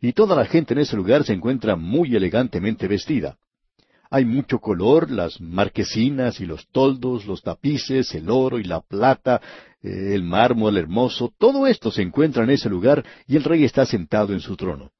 Y 0.00 0.12
toda 0.12 0.36
la 0.36 0.44
gente 0.44 0.72
en 0.72 0.78
ese 0.78 0.94
lugar 0.94 1.24
se 1.24 1.32
encuentra 1.32 1.74
muy 1.74 2.14
elegantemente 2.14 2.86
vestida. 2.86 3.38
Hay 4.08 4.24
mucho 4.24 4.60
color, 4.60 5.10
las 5.10 5.40
marquesinas 5.40 6.38
y 6.38 6.46
los 6.46 6.68
toldos, 6.68 7.26
los 7.26 7.42
tapices, 7.42 8.14
el 8.14 8.30
oro 8.30 8.60
y 8.60 8.62
la 8.62 8.80
plata, 8.80 9.40
eh, 9.82 10.14
el 10.14 10.22
mármol 10.22 10.76
hermoso, 10.76 11.34
todo 11.36 11.66
esto 11.66 11.90
se 11.90 12.02
encuentra 12.02 12.44
en 12.44 12.50
ese 12.50 12.68
lugar 12.68 13.04
y 13.26 13.34
el 13.34 13.42
rey 13.42 13.64
está 13.64 13.84
sentado 13.84 14.32
en 14.32 14.38
su 14.38 14.54
trono. 14.54 14.92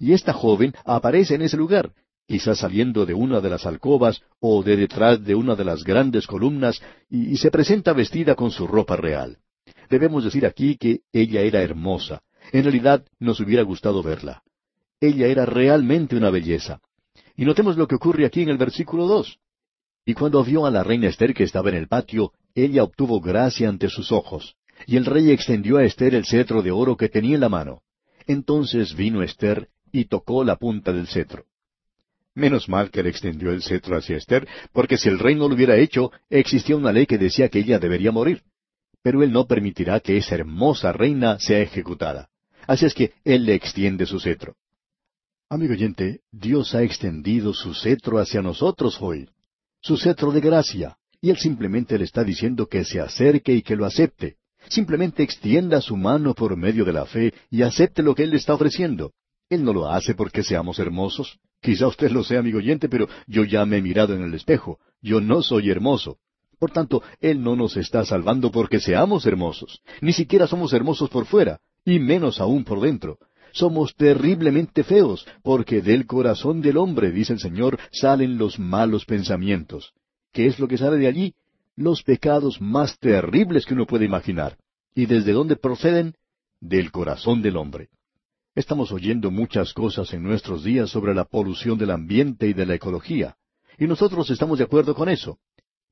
Y 0.00 0.14
esta 0.14 0.32
joven 0.32 0.72
aparece 0.86 1.34
en 1.34 1.42
ese 1.42 1.58
lugar, 1.58 1.92
quizás 2.28 2.58
saliendo 2.58 3.06
de 3.06 3.14
una 3.14 3.40
de 3.40 3.48
las 3.48 3.64
alcobas 3.64 4.20
o 4.38 4.62
de 4.62 4.76
detrás 4.76 5.24
de 5.24 5.34
una 5.34 5.56
de 5.56 5.64
las 5.64 5.82
grandes 5.82 6.26
columnas, 6.26 6.80
y, 7.08 7.30
y 7.32 7.36
se 7.38 7.50
presenta 7.50 7.94
vestida 7.94 8.34
con 8.34 8.50
su 8.50 8.66
ropa 8.66 8.96
real. 8.96 9.38
Debemos 9.88 10.24
decir 10.24 10.44
aquí 10.44 10.76
que 10.76 11.00
ella 11.12 11.40
era 11.40 11.62
hermosa. 11.62 12.22
En 12.52 12.64
realidad 12.64 13.04
nos 13.18 13.40
hubiera 13.40 13.62
gustado 13.62 14.02
verla. 14.02 14.42
Ella 15.00 15.26
era 15.26 15.46
realmente 15.46 16.16
una 16.16 16.30
belleza. 16.30 16.80
Y 17.34 17.44
notemos 17.44 17.76
lo 17.78 17.88
que 17.88 17.94
ocurre 17.94 18.26
aquí 18.26 18.42
en 18.42 18.50
el 18.50 18.58
versículo 18.58 19.06
dos. 19.06 19.38
Y 20.04 20.14
cuando 20.14 20.44
vio 20.44 20.66
a 20.66 20.70
la 20.70 20.84
reina 20.84 21.08
Esther 21.08 21.32
que 21.32 21.44
estaba 21.44 21.70
en 21.70 21.76
el 21.76 21.88
patio, 21.88 22.32
ella 22.54 22.82
obtuvo 22.82 23.20
gracia 23.20 23.68
ante 23.68 23.88
sus 23.88 24.12
ojos. 24.12 24.56
Y 24.86 24.96
el 24.96 25.06
rey 25.06 25.30
extendió 25.30 25.78
a 25.78 25.84
Esther 25.84 26.14
el 26.14 26.26
cetro 26.26 26.62
de 26.62 26.72
oro 26.72 26.96
que 26.96 27.08
tenía 27.08 27.34
en 27.34 27.40
la 27.40 27.48
mano. 27.48 27.82
Entonces 28.26 28.94
vino 28.94 29.22
Esther 29.22 29.68
y 29.92 30.04
tocó 30.06 30.44
la 30.44 30.56
punta 30.56 30.92
del 30.92 31.06
cetro. 31.06 31.44
Menos 32.38 32.68
mal 32.68 32.92
que 32.92 33.02
le 33.02 33.10
extendió 33.10 33.50
el 33.50 33.64
cetro 33.64 33.96
hacia 33.96 34.16
Esther, 34.16 34.46
porque 34.72 34.96
si 34.96 35.08
el 35.08 35.18
rey 35.18 35.34
no 35.34 35.48
lo 35.48 35.56
hubiera 35.56 35.76
hecho, 35.76 36.12
existía 36.30 36.76
una 36.76 36.92
ley 36.92 37.04
que 37.04 37.18
decía 37.18 37.48
que 37.48 37.58
ella 37.58 37.80
debería 37.80 38.12
morir. 38.12 38.42
Pero 39.02 39.24
él 39.24 39.32
no 39.32 39.48
permitirá 39.48 39.98
que 39.98 40.16
esa 40.16 40.36
hermosa 40.36 40.92
reina 40.92 41.40
sea 41.40 41.58
ejecutada. 41.58 42.28
Así 42.68 42.86
es 42.86 42.94
que 42.94 43.12
él 43.24 43.44
le 43.44 43.54
extiende 43.54 44.06
su 44.06 44.20
cetro. 44.20 44.54
Amigo 45.50 45.72
oyente, 45.72 46.20
Dios 46.30 46.76
ha 46.76 46.84
extendido 46.84 47.52
su 47.52 47.74
cetro 47.74 48.20
hacia 48.20 48.40
nosotros 48.40 48.98
hoy, 49.00 49.28
su 49.80 49.96
cetro 49.96 50.30
de 50.30 50.40
gracia, 50.40 50.96
y 51.20 51.30
Él 51.30 51.38
simplemente 51.38 51.98
le 51.98 52.04
está 52.04 52.22
diciendo 52.22 52.68
que 52.68 52.84
se 52.84 53.00
acerque 53.00 53.52
y 53.52 53.62
que 53.62 53.74
lo 53.74 53.84
acepte. 53.84 54.36
Simplemente 54.68 55.24
extienda 55.24 55.80
su 55.80 55.96
mano 55.96 56.34
por 56.34 56.56
medio 56.56 56.84
de 56.84 56.92
la 56.92 57.04
fe 57.04 57.34
y 57.50 57.62
acepte 57.62 58.04
lo 58.04 58.14
que 58.14 58.22
Él 58.22 58.30
le 58.30 58.36
está 58.36 58.54
ofreciendo. 58.54 59.12
Él 59.50 59.64
no 59.64 59.72
lo 59.72 59.90
hace 59.90 60.14
porque 60.14 60.42
seamos 60.42 60.78
hermosos. 60.78 61.38
Quizá 61.60 61.86
usted 61.86 62.10
lo 62.10 62.22
sea, 62.22 62.40
amigo 62.40 62.58
oyente, 62.58 62.88
pero 62.88 63.08
yo 63.26 63.44
ya 63.44 63.64
me 63.64 63.78
he 63.78 63.82
mirado 63.82 64.14
en 64.14 64.22
el 64.22 64.34
espejo. 64.34 64.78
Yo 65.00 65.20
no 65.20 65.42
soy 65.42 65.70
hermoso. 65.70 66.18
Por 66.58 66.70
tanto, 66.70 67.02
Él 67.20 67.42
no 67.42 67.56
nos 67.56 67.76
está 67.76 68.04
salvando 68.04 68.50
porque 68.50 68.80
seamos 68.80 69.26
hermosos. 69.26 69.80
Ni 70.00 70.12
siquiera 70.12 70.46
somos 70.46 70.72
hermosos 70.72 71.08
por 71.08 71.24
fuera, 71.24 71.60
y 71.84 71.98
menos 71.98 72.40
aún 72.40 72.64
por 72.64 72.80
dentro 72.80 73.18
somos 73.52 73.94
terriblemente 73.96 74.84
feos, 74.84 75.26
porque 75.42 75.80
del 75.82 76.06
corazón 76.06 76.60
del 76.60 76.76
hombre, 76.76 77.10
dice 77.10 77.32
el 77.32 77.40
Señor, 77.40 77.78
salen 77.90 78.38
los 78.38 78.58
malos 78.58 79.04
pensamientos. 79.04 79.92
¿Qué 80.32 80.46
es 80.46 80.58
lo 80.58 80.68
que 80.68 80.78
sale 80.78 80.96
de 80.96 81.06
allí? 81.06 81.34
Los 81.76 82.02
pecados 82.02 82.60
más 82.60 82.98
terribles 82.98 83.66
que 83.66 83.74
uno 83.74 83.86
puede 83.86 84.04
imaginar. 84.04 84.56
¿Y 84.94 85.06
desde 85.06 85.32
dónde 85.32 85.56
proceden? 85.56 86.14
Del 86.60 86.90
corazón 86.90 87.40
del 87.42 87.56
hombre. 87.56 87.88
Estamos 88.58 88.90
oyendo 88.90 89.30
muchas 89.30 89.72
cosas 89.72 90.12
en 90.12 90.24
nuestros 90.24 90.64
días 90.64 90.90
sobre 90.90 91.14
la 91.14 91.24
polución 91.24 91.78
del 91.78 91.92
ambiente 91.92 92.48
y 92.48 92.54
de 92.54 92.66
la 92.66 92.74
ecología, 92.74 93.36
y 93.78 93.86
nosotros 93.86 94.28
estamos 94.30 94.58
de 94.58 94.64
acuerdo 94.64 94.96
con 94.96 95.08
eso. 95.08 95.38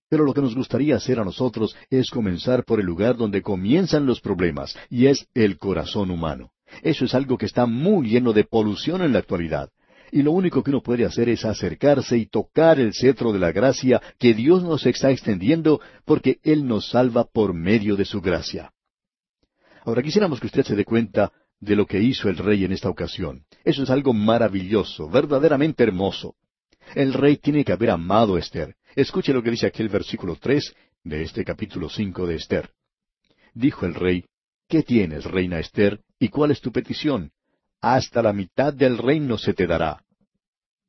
Pero 0.09 0.25
lo 0.25 0.35
que 0.35 0.41
nos 0.41 0.57
gustaría 0.57 0.97
hacer 0.97 1.21
a 1.21 1.25
nosotros 1.25 1.77
es 1.91 2.11
comenzar 2.11 2.65
por 2.65 2.81
el 2.81 2.87
lugar 2.87 3.17
donde 3.17 3.41
comienzan 3.41 4.05
los 4.05 4.21
problemas, 4.21 4.77
y 4.91 5.07
es 5.07 5.29
el 5.33 5.59
corazón 5.59 6.11
humano. 6.11 6.51
Eso 6.83 7.05
es 7.05 7.15
algo 7.15 7.39
que 7.39 7.47
está 7.47 7.67
muy 7.67 8.09
lleno 8.09 8.33
de 8.33 8.43
polución 8.43 9.01
en 9.03 9.13
la 9.13 9.21
actualidad. 9.21 9.71
Y 10.11 10.23
lo 10.23 10.33
único 10.33 10.65
que 10.65 10.71
uno 10.71 10.83
puede 10.83 11.05
hacer 11.05 11.29
es 11.29 11.45
acercarse 11.45 12.19
y 12.19 12.27
tocar 12.27 12.81
el 12.81 12.95
cetro 12.95 13.33
de 13.33 13.39
la 13.39 13.53
gracia 13.53 14.03
que 14.19 14.35
Dios 14.35 14.65
nos 14.65 14.85
está 14.87 15.13
extendiendo 15.13 15.81
porque 16.05 16.41
Él 16.43 16.67
nos 16.67 16.89
salva 16.89 17.29
por 17.33 17.55
medio 17.55 17.95
de 17.95 18.05
su 18.05 18.21
gracia. 18.21 18.73
Ahora 19.85 20.03
quisiéramos 20.03 20.41
que 20.41 20.49
usted 20.49 20.65
se 20.65 20.75
dé 20.75 20.85
cuenta 20.85 21.31
de 21.61 21.77
lo 21.77 21.87
que 21.87 22.01
hizo 22.01 22.29
el 22.29 22.37
rey 22.37 22.65
en 22.65 22.73
esta 22.73 22.89
ocasión. 22.89 23.45
Eso 23.65 23.83
es 23.83 23.91
algo 23.91 24.13
maravilloso, 24.13 25.09
verdaderamente 25.09 25.83
hermoso. 25.83 26.35
El 26.95 27.13
rey 27.13 27.37
tiene 27.37 27.65
que 27.65 27.73
haber 27.73 27.91
amado 27.91 28.37
a 28.37 28.39
Esther. 28.39 28.77
Escuche 28.95 29.33
lo 29.33 29.43
que 29.43 29.51
dice 29.51 29.67
aquí 29.67 29.83
el 29.83 29.89
versículo 29.89 30.37
tres 30.37 30.75
de 31.03 31.23
este 31.23 31.45
capítulo 31.45 31.89
cinco 31.89 32.27
de 32.27 32.37
Esther. 32.37 32.71
Dijo 33.55 33.87
el 33.87 33.95
rey, 33.95 34.25
¿Qué 34.69 34.83
tienes, 34.83 35.25
reina 35.25 35.61
Esther, 35.61 36.01
y 36.19 36.29
cuál 36.29 36.51
es 36.51 36.61
tu 36.61 36.73
petición? 36.73 37.31
Hasta 37.81 38.21
la 38.21 38.33
mitad 38.33 38.75
del 38.75 38.99
reino 38.99 39.39
se 39.39 39.55
te 39.55 39.67
dará. 39.67 40.03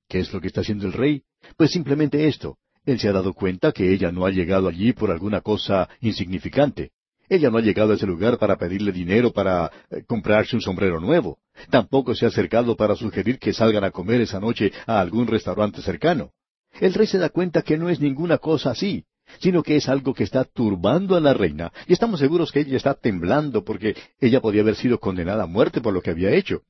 ¿Qué 0.07 0.19
es 0.19 0.33
lo 0.33 0.41
que 0.41 0.47
está 0.47 0.61
haciendo 0.61 0.87
el 0.87 0.93
rey? 0.93 1.23
Pues 1.57 1.71
simplemente 1.71 2.27
esto. 2.27 2.57
Él 2.85 2.99
se 2.99 3.09
ha 3.09 3.11
dado 3.11 3.33
cuenta 3.33 3.71
que 3.71 3.91
ella 3.91 4.11
no 4.11 4.25
ha 4.25 4.31
llegado 4.31 4.67
allí 4.67 4.93
por 4.93 5.11
alguna 5.11 5.41
cosa 5.41 5.89
insignificante. 5.99 6.91
Ella 7.29 7.49
no 7.49 7.57
ha 7.57 7.61
llegado 7.61 7.91
a 7.91 7.95
ese 7.95 8.05
lugar 8.05 8.37
para 8.37 8.57
pedirle 8.57 8.91
dinero 8.91 9.31
para 9.31 9.71
eh, 9.89 10.03
comprarse 10.05 10.55
un 10.55 10.61
sombrero 10.61 10.99
nuevo. 10.99 11.39
Tampoco 11.69 12.15
se 12.15 12.25
ha 12.25 12.29
acercado 12.29 12.75
para 12.75 12.95
sugerir 12.95 13.39
que 13.39 13.53
salgan 13.53 13.83
a 13.83 13.91
comer 13.91 14.21
esa 14.21 14.39
noche 14.39 14.71
a 14.85 14.99
algún 14.99 15.27
restaurante 15.27 15.81
cercano. 15.81 16.31
El 16.79 16.93
rey 16.93 17.07
se 17.07 17.17
da 17.17 17.29
cuenta 17.29 17.61
que 17.61 17.77
no 17.77 17.89
es 17.89 17.99
ninguna 17.99 18.37
cosa 18.37 18.71
así 18.71 19.05
sino 19.39 19.63
que 19.63 19.75
es 19.75 19.89
algo 19.89 20.13
que 20.13 20.23
está 20.23 20.43
turbando 20.43 21.15
a 21.15 21.19
la 21.19 21.33
reina, 21.33 21.71
y 21.87 21.93
estamos 21.93 22.19
seguros 22.19 22.51
que 22.51 22.61
ella 22.61 22.77
está 22.77 22.93
temblando 22.93 23.63
porque 23.63 23.95
ella 24.19 24.41
podía 24.41 24.61
haber 24.61 24.75
sido 24.75 24.99
condenada 24.99 25.43
a 25.43 25.47
muerte 25.47 25.81
por 25.81 25.93
lo 25.93 26.01
que 26.01 26.11
había 26.11 26.31
hecho. 26.31 26.61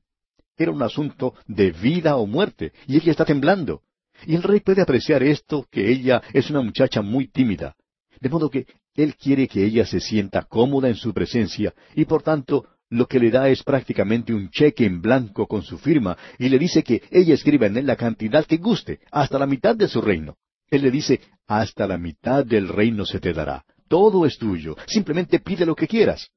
Era 0.56 0.72
un 0.72 0.82
asunto 0.82 1.34
de 1.46 1.70
vida 1.70 2.16
o 2.16 2.26
muerte, 2.26 2.72
y 2.86 2.96
ella 2.96 3.12
está 3.12 3.24
temblando. 3.24 3.82
Y 4.26 4.34
el 4.34 4.42
rey 4.42 4.60
puede 4.60 4.82
apreciar 4.82 5.22
esto, 5.22 5.66
que 5.70 5.88
ella 5.90 6.20
es 6.32 6.50
una 6.50 6.60
muchacha 6.60 7.00
muy 7.00 7.28
tímida. 7.28 7.76
De 8.20 8.28
modo 8.28 8.50
que 8.50 8.66
él 8.98 9.14
quiere 9.14 9.46
que 9.46 9.64
ella 9.64 9.86
se 9.86 10.00
sienta 10.00 10.42
cómoda 10.42 10.88
en 10.88 10.96
su 10.96 11.14
presencia, 11.14 11.72
y 11.94 12.04
por 12.04 12.24
tanto 12.24 12.66
lo 12.90 13.06
que 13.06 13.20
le 13.20 13.30
da 13.30 13.48
es 13.48 13.62
prácticamente 13.62 14.34
un 14.34 14.50
cheque 14.50 14.86
en 14.86 15.00
blanco 15.00 15.46
con 15.46 15.62
su 15.62 15.78
firma, 15.78 16.18
y 16.36 16.48
le 16.48 16.58
dice 16.58 16.82
que 16.82 17.02
ella 17.12 17.34
escriba 17.34 17.66
en 17.66 17.76
él 17.76 17.86
la 17.86 17.94
cantidad 17.94 18.44
que 18.44 18.56
guste, 18.56 18.98
hasta 19.12 19.38
la 19.38 19.46
mitad 19.46 19.76
de 19.76 19.86
su 19.86 20.00
reino. 20.00 20.36
Él 20.68 20.82
le 20.82 20.90
dice, 20.90 21.20
hasta 21.46 21.86
la 21.86 21.96
mitad 21.96 22.44
del 22.44 22.66
reino 22.66 23.06
se 23.06 23.20
te 23.20 23.32
dará. 23.32 23.64
Todo 23.86 24.26
es 24.26 24.36
tuyo. 24.36 24.76
Simplemente 24.86 25.38
pide 25.38 25.64
lo 25.64 25.76
que 25.76 25.86
quieras. 25.86 26.30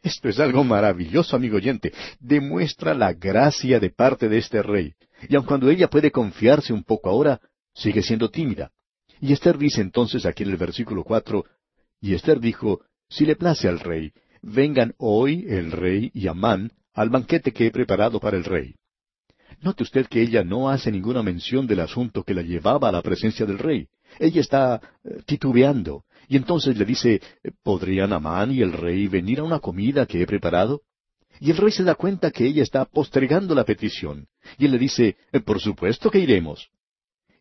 Esto 0.00 0.28
es 0.28 0.38
algo 0.38 0.62
maravilloso, 0.62 1.34
amigo 1.34 1.56
oyente. 1.56 1.92
Demuestra 2.20 2.94
la 2.94 3.12
gracia 3.12 3.80
de 3.80 3.90
parte 3.90 4.28
de 4.28 4.38
este 4.38 4.62
rey. 4.62 4.94
Y 5.28 5.34
aun 5.34 5.46
cuando 5.46 5.68
ella 5.68 5.90
puede 5.90 6.12
confiarse 6.12 6.72
un 6.72 6.84
poco 6.84 7.10
ahora, 7.10 7.40
sigue 7.74 8.02
siendo 8.02 8.30
tímida. 8.30 8.70
Y 9.20 9.32
Esther 9.32 9.58
dice 9.58 9.80
entonces 9.80 10.26
aquí 10.26 10.44
en 10.44 10.50
el 10.50 10.56
versículo 10.56 11.02
cuatro, 11.02 11.44
y 12.00 12.14
Esther 12.14 12.40
dijo, 12.40 12.80
si 13.08 13.24
le 13.24 13.36
place 13.36 13.68
al 13.68 13.80
rey, 13.80 14.12
vengan 14.42 14.94
hoy 14.98 15.46
el 15.48 15.72
rey 15.72 16.10
y 16.14 16.28
Amán 16.28 16.72
al 16.92 17.10
banquete 17.10 17.52
que 17.52 17.66
he 17.66 17.70
preparado 17.70 18.20
para 18.20 18.36
el 18.36 18.44
rey. 18.44 18.74
Note 19.60 19.82
usted 19.82 20.06
que 20.06 20.20
ella 20.20 20.44
no 20.44 20.68
hace 20.68 20.90
ninguna 20.90 21.22
mención 21.22 21.66
del 21.66 21.80
asunto 21.80 22.22
que 22.22 22.34
la 22.34 22.42
llevaba 22.42 22.88
a 22.88 22.92
la 22.92 23.02
presencia 23.02 23.46
del 23.46 23.58
rey. 23.58 23.88
Ella 24.18 24.40
está 24.40 24.80
eh, 25.04 25.22
titubeando. 25.26 26.04
Y 26.28 26.36
entonces 26.36 26.76
le 26.76 26.84
dice, 26.84 27.20
¿podrían 27.62 28.12
Amán 28.12 28.50
y 28.52 28.62
el 28.62 28.72
rey 28.72 29.08
venir 29.08 29.40
a 29.40 29.44
una 29.44 29.60
comida 29.60 30.06
que 30.06 30.22
he 30.22 30.26
preparado? 30.26 30.82
Y 31.40 31.50
el 31.50 31.56
rey 31.56 31.72
se 31.72 31.84
da 31.84 31.94
cuenta 31.94 32.30
que 32.30 32.46
ella 32.46 32.62
está 32.62 32.84
postergando 32.84 33.54
la 33.54 33.64
petición. 33.64 34.28
Y 34.58 34.66
él 34.66 34.72
le 34.72 34.78
dice, 34.78 35.16
eh, 35.32 35.40
por 35.40 35.60
supuesto 35.60 36.10
que 36.10 36.20
iremos 36.20 36.70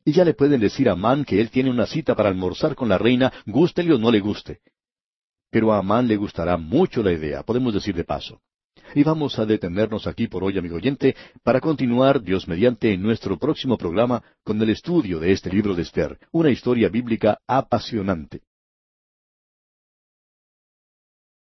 y 0.05 0.11
ya 0.11 0.25
le 0.25 0.33
pueden 0.33 0.59
decir 0.59 0.89
a 0.89 0.93
Amán 0.93 1.25
que 1.25 1.39
él 1.39 1.49
tiene 1.49 1.69
una 1.69 1.85
cita 1.85 2.15
para 2.15 2.29
almorzar 2.29 2.75
con 2.75 2.89
la 2.89 2.97
reina, 2.97 3.31
gústele 3.45 3.93
o 3.93 3.97
no 3.97 4.11
le 4.11 4.19
guste. 4.19 4.59
Pero 5.49 5.73
a 5.73 5.79
Amán 5.79 6.07
le 6.07 6.17
gustará 6.17 6.57
mucho 6.57 7.03
la 7.03 7.11
idea, 7.11 7.43
podemos 7.43 7.73
decir 7.73 7.95
de 7.95 8.03
paso. 8.03 8.41
Y 8.95 9.03
vamos 9.03 9.39
a 9.39 9.45
detenernos 9.45 10.07
aquí 10.07 10.27
por 10.27 10.43
hoy, 10.43 10.57
amigo 10.57 10.75
oyente, 10.75 11.15
para 11.43 11.59
continuar, 11.59 12.21
Dios 12.21 12.47
mediante, 12.47 12.93
en 12.93 13.01
nuestro 13.01 13.37
próximo 13.37 13.77
programa 13.77 14.23
con 14.43 14.61
el 14.61 14.69
estudio 14.69 15.19
de 15.19 15.31
este 15.31 15.49
libro 15.49 15.73
de 15.73 15.83
Esther, 15.83 16.19
una 16.31 16.49
historia 16.49 16.89
bíblica 16.89 17.39
apasionante. 17.47 18.41